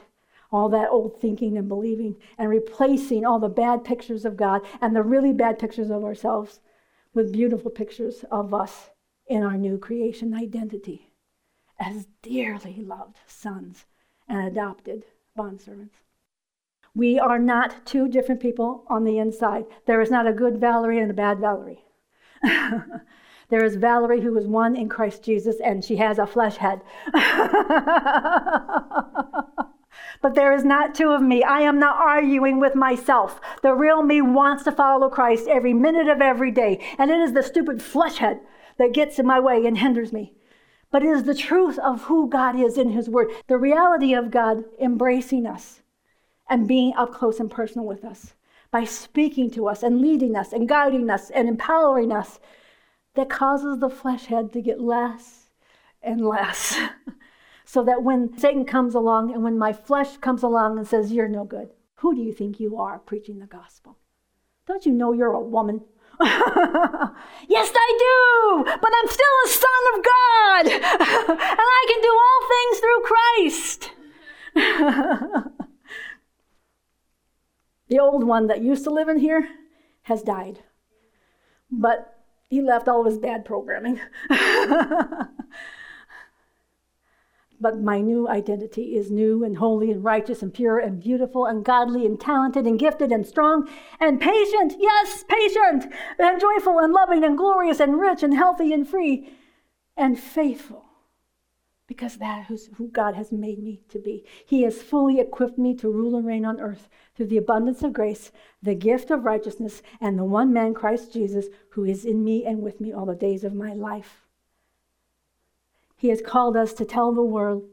all 0.52 0.68
that 0.68 0.90
old 0.90 1.18
thinking 1.22 1.56
and 1.56 1.66
believing 1.66 2.16
and 2.36 2.50
replacing 2.50 3.24
all 3.24 3.38
the 3.38 3.48
bad 3.48 3.82
pictures 3.82 4.26
of 4.26 4.36
God 4.36 4.60
and 4.82 4.94
the 4.94 5.02
really 5.02 5.32
bad 5.32 5.58
pictures 5.58 5.88
of 5.88 6.04
ourselves 6.04 6.60
with 7.14 7.32
beautiful 7.32 7.70
pictures 7.70 8.26
of 8.30 8.52
us 8.52 8.90
in 9.26 9.42
our 9.42 9.56
new 9.56 9.78
creation 9.78 10.34
identity 10.34 11.14
as 11.80 12.08
dearly 12.20 12.82
loved 12.82 13.16
sons 13.26 13.86
and 14.28 14.46
adopted 14.46 15.04
bondservants. 15.36 16.02
We 16.94 17.18
are 17.18 17.38
not 17.38 17.84
two 17.84 18.08
different 18.08 18.40
people 18.40 18.84
on 18.88 19.04
the 19.04 19.18
inside. 19.18 19.64
There 19.86 20.00
is 20.00 20.10
not 20.10 20.26
a 20.26 20.32
good 20.32 20.58
Valerie 20.58 21.00
and 21.00 21.10
a 21.10 21.14
bad 21.14 21.40
Valerie. 21.40 21.84
There 23.50 23.64
is 23.64 23.76
Valerie, 23.76 24.20
who 24.20 24.36
is 24.38 24.46
one 24.46 24.74
in 24.74 24.88
Christ 24.88 25.22
Jesus, 25.22 25.60
and 25.60 25.84
she 25.84 25.96
has 25.96 26.18
a 26.18 26.26
flesh 26.26 26.56
head. 26.56 26.80
but 27.12 27.22
there 30.34 30.52
is 30.52 30.64
not 30.64 30.94
two 30.94 31.10
of 31.10 31.22
me. 31.22 31.44
I 31.44 31.60
am 31.60 31.78
not 31.78 31.96
arguing 31.96 32.58
with 32.58 32.74
myself. 32.74 33.40
The 33.62 33.74
real 33.74 34.02
me 34.02 34.22
wants 34.22 34.64
to 34.64 34.72
follow 34.72 35.10
Christ 35.10 35.46
every 35.46 35.74
minute 35.74 36.08
of 36.08 36.22
every 36.22 36.50
day, 36.50 36.82
and 36.98 37.10
it 37.10 37.20
is 37.20 37.32
the 37.32 37.42
stupid 37.42 37.82
flesh 37.82 38.16
head 38.16 38.40
that 38.78 38.92
gets 38.92 39.18
in 39.18 39.26
my 39.26 39.40
way 39.40 39.66
and 39.66 39.78
hinders 39.78 40.12
me. 40.12 40.34
But 40.94 41.02
it 41.02 41.08
is 41.08 41.24
the 41.24 41.34
truth 41.34 41.76
of 41.80 42.04
who 42.04 42.28
God 42.28 42.54
is 42.54 42.78
in 42.78 42.90
His 42.90 43.08
Word, 43.08 43.32
the 43.48 43.58
reality 43.58 44.14
of 44.14 44.30
God 44.30 44.62
embracing 44.80 45.44
us 45.44 45.82
and 46.48 46.68
being 46.68 46.94
up 46.94 47.12
close 47.12 47.40
and 47.40 47.50
personal 47.50 47.84
with 47.84 48.04
us 48.04 48.34
by 48.70 48.84
speaking 48.84 49.50
to 49.50 49.66
us 49.66 49.82
and 49.82 50.00
leading 50.00 50.36
us 50.36 50.52
and 50.52 50.68
guiding 50.68 51.10
us 51.10 51.30
and 51.30 51.48
empowering 51.48 52.12
us 52.12 52.38
that 53.14 53.28
causes 53.28 53.80
the 53.80 53.90
flesh 53.90 54.26
head 54.26 54.52
to 54.52 54.62
get 54.62 54.80
less 54.80 55.50
and 56.00 56.24
less. 56.24 56.78
so 57.64 57.82
that 57.82 58.04
when 58.04 58.38
Satan 58.38 58.64
comes 58.64 58.94
along 58.94 59.34
and 59.34 59.42
when 59.42 59.58
my 59.58 59.72
flesh 59.72 60.18
comes 60.18 60.44
along 60.44 60.78
and 60.78 60.86
says, 60.86 61.10
You're 61.10 61.26
no 61.26 61.42
good, 61.42 61.70
who 61.96 62.14
do 62.14 62.22
you 62.22 62.32
think 62.32 62.60
you 62.60 62.78
are 62.78 63.00
preaching 63.00 63.40
the 63.40 63.46
gospel? 63.46 63.98
Don't 64.68 64.86
you 64.86 64.92
know 64.92 65.12
you're 65.12 65.32
a 65.32 65.40
woman? 65.40 65.80
yes, 67.48 67.72
I 67.74 67.98
do, 67.98 68.64
but 68.64 68.92
I'm 68.96 69.08
still 69.08 69.34
a 69.44 69.48
son 69.48 69.84
of 69.94 70.04
God, 70.04 70.66
and 70.66 71.60
I 71.60 71.84
can 71.88 72.00
do 72.02 72.20
all 72.24 72.40
things 72.54 72.78
through 72.80 73.00
Christ. 73.04 73.90
the 77.88 77.98
old 77.98 78.24
one 78.24 78.46
that 78.46 78.62
used 78.62 78.84
to 78.84 78.90
live 78.90 79.08
in 79.08 79.18
here 79.18 79.48
has 80.02 80.22
died. 80.22 80.60
But 81.70 82.18
he 82.48 82.62
left 82.62 82.88
all 82.88 83.00
of 83.00 83.06
his 83.06 83.18
bad 83.18 83.44
programming. 83.44 84.00
But 87.60 87.80
my 87.80 88.00
new 88.00 88.28
identity 88.28 88.96
is 88.96 89.10
new 89.10 89.44
and 89.44 89.58
holy 89.58 89.90
and 89.90 90.04
righteous 90.04 90.42
and 90.42 90.52
pure 90.52 90.78
and 90.78 91.00
beautiful 91.00 91.46
and 91.46 91.64
godly 91.64 92.06
and 92.06 92.20
talented 92.20 92.66
and 92.66 92.78
gifted 92.78 93.12
and 93.12 93.26
strong 93.26 93.68
and 94.00 94.20
patient. 94.20 94.74
Yes, 94.78 95.24
patient 95.28 95.92
and 96.18 96.40
joyful 96.40 96.78
and 96.78 96.92
loving 96.92 97.24
and 97.24 97.36
glorious 97.36 97.80
and 97.80 97.98
rich 98.00 98.22
and 98.22 98.34
healthy 98.34 98.72
and 98.72 98.88
free 98.88 99.32
and 99.96 100.18
faithful 100.18 100.84
because 101.86 102.16
that 102.16 102.50
is 102.50 102.70
who 102.76 102.88
God 102.88 103.14
has 103.14 103.30
made 103.30 103.62
me 103.62 103.80
to 103.90 103.98
be. 103.98 104.24
He 104.46 104.62
has 104.62 104.82
fully 104.82 105.20
equipped 105.20 105.58
me 105.58 105.74
to 105.76 105.90
rule 105.90 106.16
and 106.16 106.26
reign 106.26 106.44
on 106.44 106.60
earth 106.60 106.88
through 107.14 107.26
the 107.26 107.36
abundance 107.36 107.82
of 107.82 107.92
grace, 107.92 108.32
the 108.62 108.74
gift 108.74 109.10
of 109.10 109.24
righteousness, 109.24 109.82
and 110.00 110.18
the 110.18 110.24
one 110.24 110.52
man, 110.52 110.74
Christ 110.74 111.12
Jesus, 111.12 111.46
who 111.70 111.84
is 111.84 112.04
in 112.04 112.24
me 112.24 112.44
and 112.44 112.62
with 112.62 112.80
me 112.80 112.92
all 112.92 113.06
the 113.06 113.14
days 113.14 113.44
of 113.44 113.54
my 113.54 113.74
life. 113.74 114.23
He 116.04 116.10
has 116.10 116.20
called 116.20 116.54
us 116.54 116.74
to 116.74 116.84
tell 116.84 117.14
the 117.14 117.22
world 117.22 117.64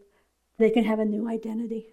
they 0.57 0.69
can 0.69 0.85
have 0.85 0.99
a 0.99 1.03
new 1.03 1.27
identity. 1.27 1.87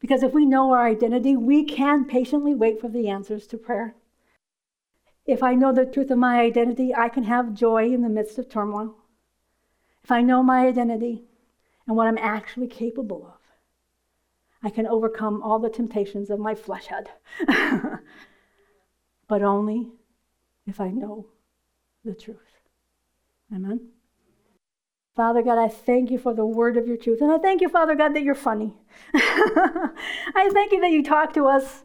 Because 0.00 0.22
if 0.22 0.32
we 0.32 0.46
know 0.46 0.72
our 0.72 0.86
identity, 0.86 1.36
we 1.36 1.64
can 1.64 2.06
patiently 2.06 2.54
wait 2.54 2.80
for 2.80 2.88
the 2.88 3.10
answers 3.10 3.46
to 3.48 3.58
prayer. 3.58 3.94
If 5.26 5.42
I 5.42 5.54
know 5.54 5.70
the 5.70 5.84
truth 5.84 6.10
of 6.10 6.16
my 6.16 6.40
identity, 6.40 6.94
I 6.94 7.10
can 7.10 7.24
have 7.24 7.52
joy 7.52 7.92
in 7.92 8.00
the 8.00 8.08
midst 8.08 8.38
of 8.38 8.48
turmoil 8.48 8.96
if 10.02 10.10
I 10.10 10.22
know 10.22 10.42
my 10.42 10.66
identity 10.66 11.24
and 11.86 11.94
what 11.94 12.06
I'm 12.06 12.16
actually 12.16 12.68
capable 12.68 13.26
of, 13.26 13.40
I 14.62 14.70
can 14.70 14.86
overcome 14.86 15.42
all 15.42 15.58
the 15.58 15.68
temptations 15.68 16.30
of 16.30 16.40
my 16.40 16.54
flesh 16.54 16.86
head. 16.86 17.10
but 19.28 19.42
only 19.42 19.90
if 20.66 20.80
I 20.80 20.88
know 20.88 21.26
the 22.02 22.14
truth. 22.14 22.38
Amen. 23.54 23.93
Father 25.16 25.42
God, 25.42 25.58
I 25.58 25.68
thank 25.68 26.10
you 26.10 26.18
for 26.18 26.34
the 26.34 26.44
word 26.44 26.76
of 26.76 26.88
your 26.88 26.96
truth. 26.96 27.20
And 27.20 27.30
I 27.30 27.38
thank 27.38 27.60
you, 27.60 27.68
Father 27.68 27.94
God, 27.94 28.16
that 28.16 28.24
you're 28.24 28.34
funny. 28.34 28.74
I 29.14 30.50
thank 30.52 30.72
you 30.72 30.80
that 30.80 30.90
you 30.90 31.04
talk 31.04 31.32
to 31.34 31.46
us 31.46 31.84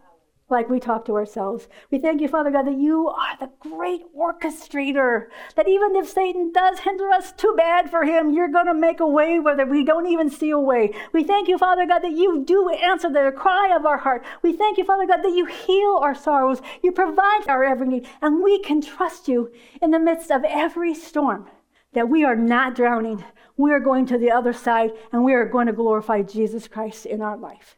like 0.50 0.68
we 0.68 0.80
talk 0.80 1.06
to 1.06 1.14
ourselves. 1.14 1.68
We 1.92 2.00
thank 2.00 2.22
you, 2.22 2.28
Father 2.28 2.50
God, 2.50 2.66
that 2.66 2.80
you 2.80 3.08
are 3.08 3.38
the 3.40 3.52
great 3.60 4.02
orchestrator. 4.18 5.28
That 5.56 5.68
even 5.68 5.96
if 5.96 6.10
Satan 6.10 6.52
does 6.52 6.80
hinder 6.80 7.12
us, 7.12 7.32
too 7.32 7.54
bad 7.56 7.92
for 7.92 8.04
him, 8.04 8.34
you're 8.34 8.48
going 8.48 8.66
to 8.66 8.74
make 8.74 9.00
a 9.00 9.08
way 9.08 9.40
where 9.40 9.64
we 9.64 9.86
don't 9.86 10.08
even 10.08 10.32
see 10.32 10.50
a 10.50 10.58
way. 10.58 10.92
We 11.14 11.24
thank 11.24 11.48
you, 11.48 11.60
Father 11.60 11.86
God, 11.86 12.00
that 12.00 12.14
you 12.14 12.44
do 12.44 12.70
answer 12.70 13.12
the 13.12 13.32
cry 13.38 13.76
of 13.76 13.86
our 13.86 14.00
heart. 14.00 14.26
We 14.42 14.54
thank 14.54 14.80
you, 14.80 14.86
Father 14.86 15.06
God, 15.06 15.22
that 15.22 15.36
you 15.36 15.46
heal 15.46 16.00
our 16.02 16.16
sorrows. 16.16 16.64
You 16.82 16.92
provide 16.92 17.48
our 17.48 17.64
every 17.64 17.90
need, 17.90 18.10
and 18.24 18.44
we 18.44 18.58
can 18.64 18.82
trust 18.82 19.28
you 19.28 19.52
in 19.84 19.92
the 19.92 20.00
midst 20.00 20.32
of 20.32 20.44
every 20.44 20.96
storm. 20.96 21.48
That 21.94 22.10
we 22.10 22.24
are 22.24 22.36
not 22.36 22.76
drowning. 22.76 23.24
We 23.58 23.72
are 23.72 23.80
going 23.80 24.06
to 24.08 24.18
the 24.18 24.32
other 24.32 24.54
side, 24.54 24.92
and 25.12 25.24
we 25.24 25.34
are 25.34 25.46
going 25.46 25.68
to 25.68 25.74
glorify 25.74 26.22
Jesus 26.22 26.68
Christ 26.68 27.06
in 27.06 27.22
our 27.22 27.38
life. 27.38 27.78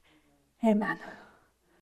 Amen. 0.65 0.99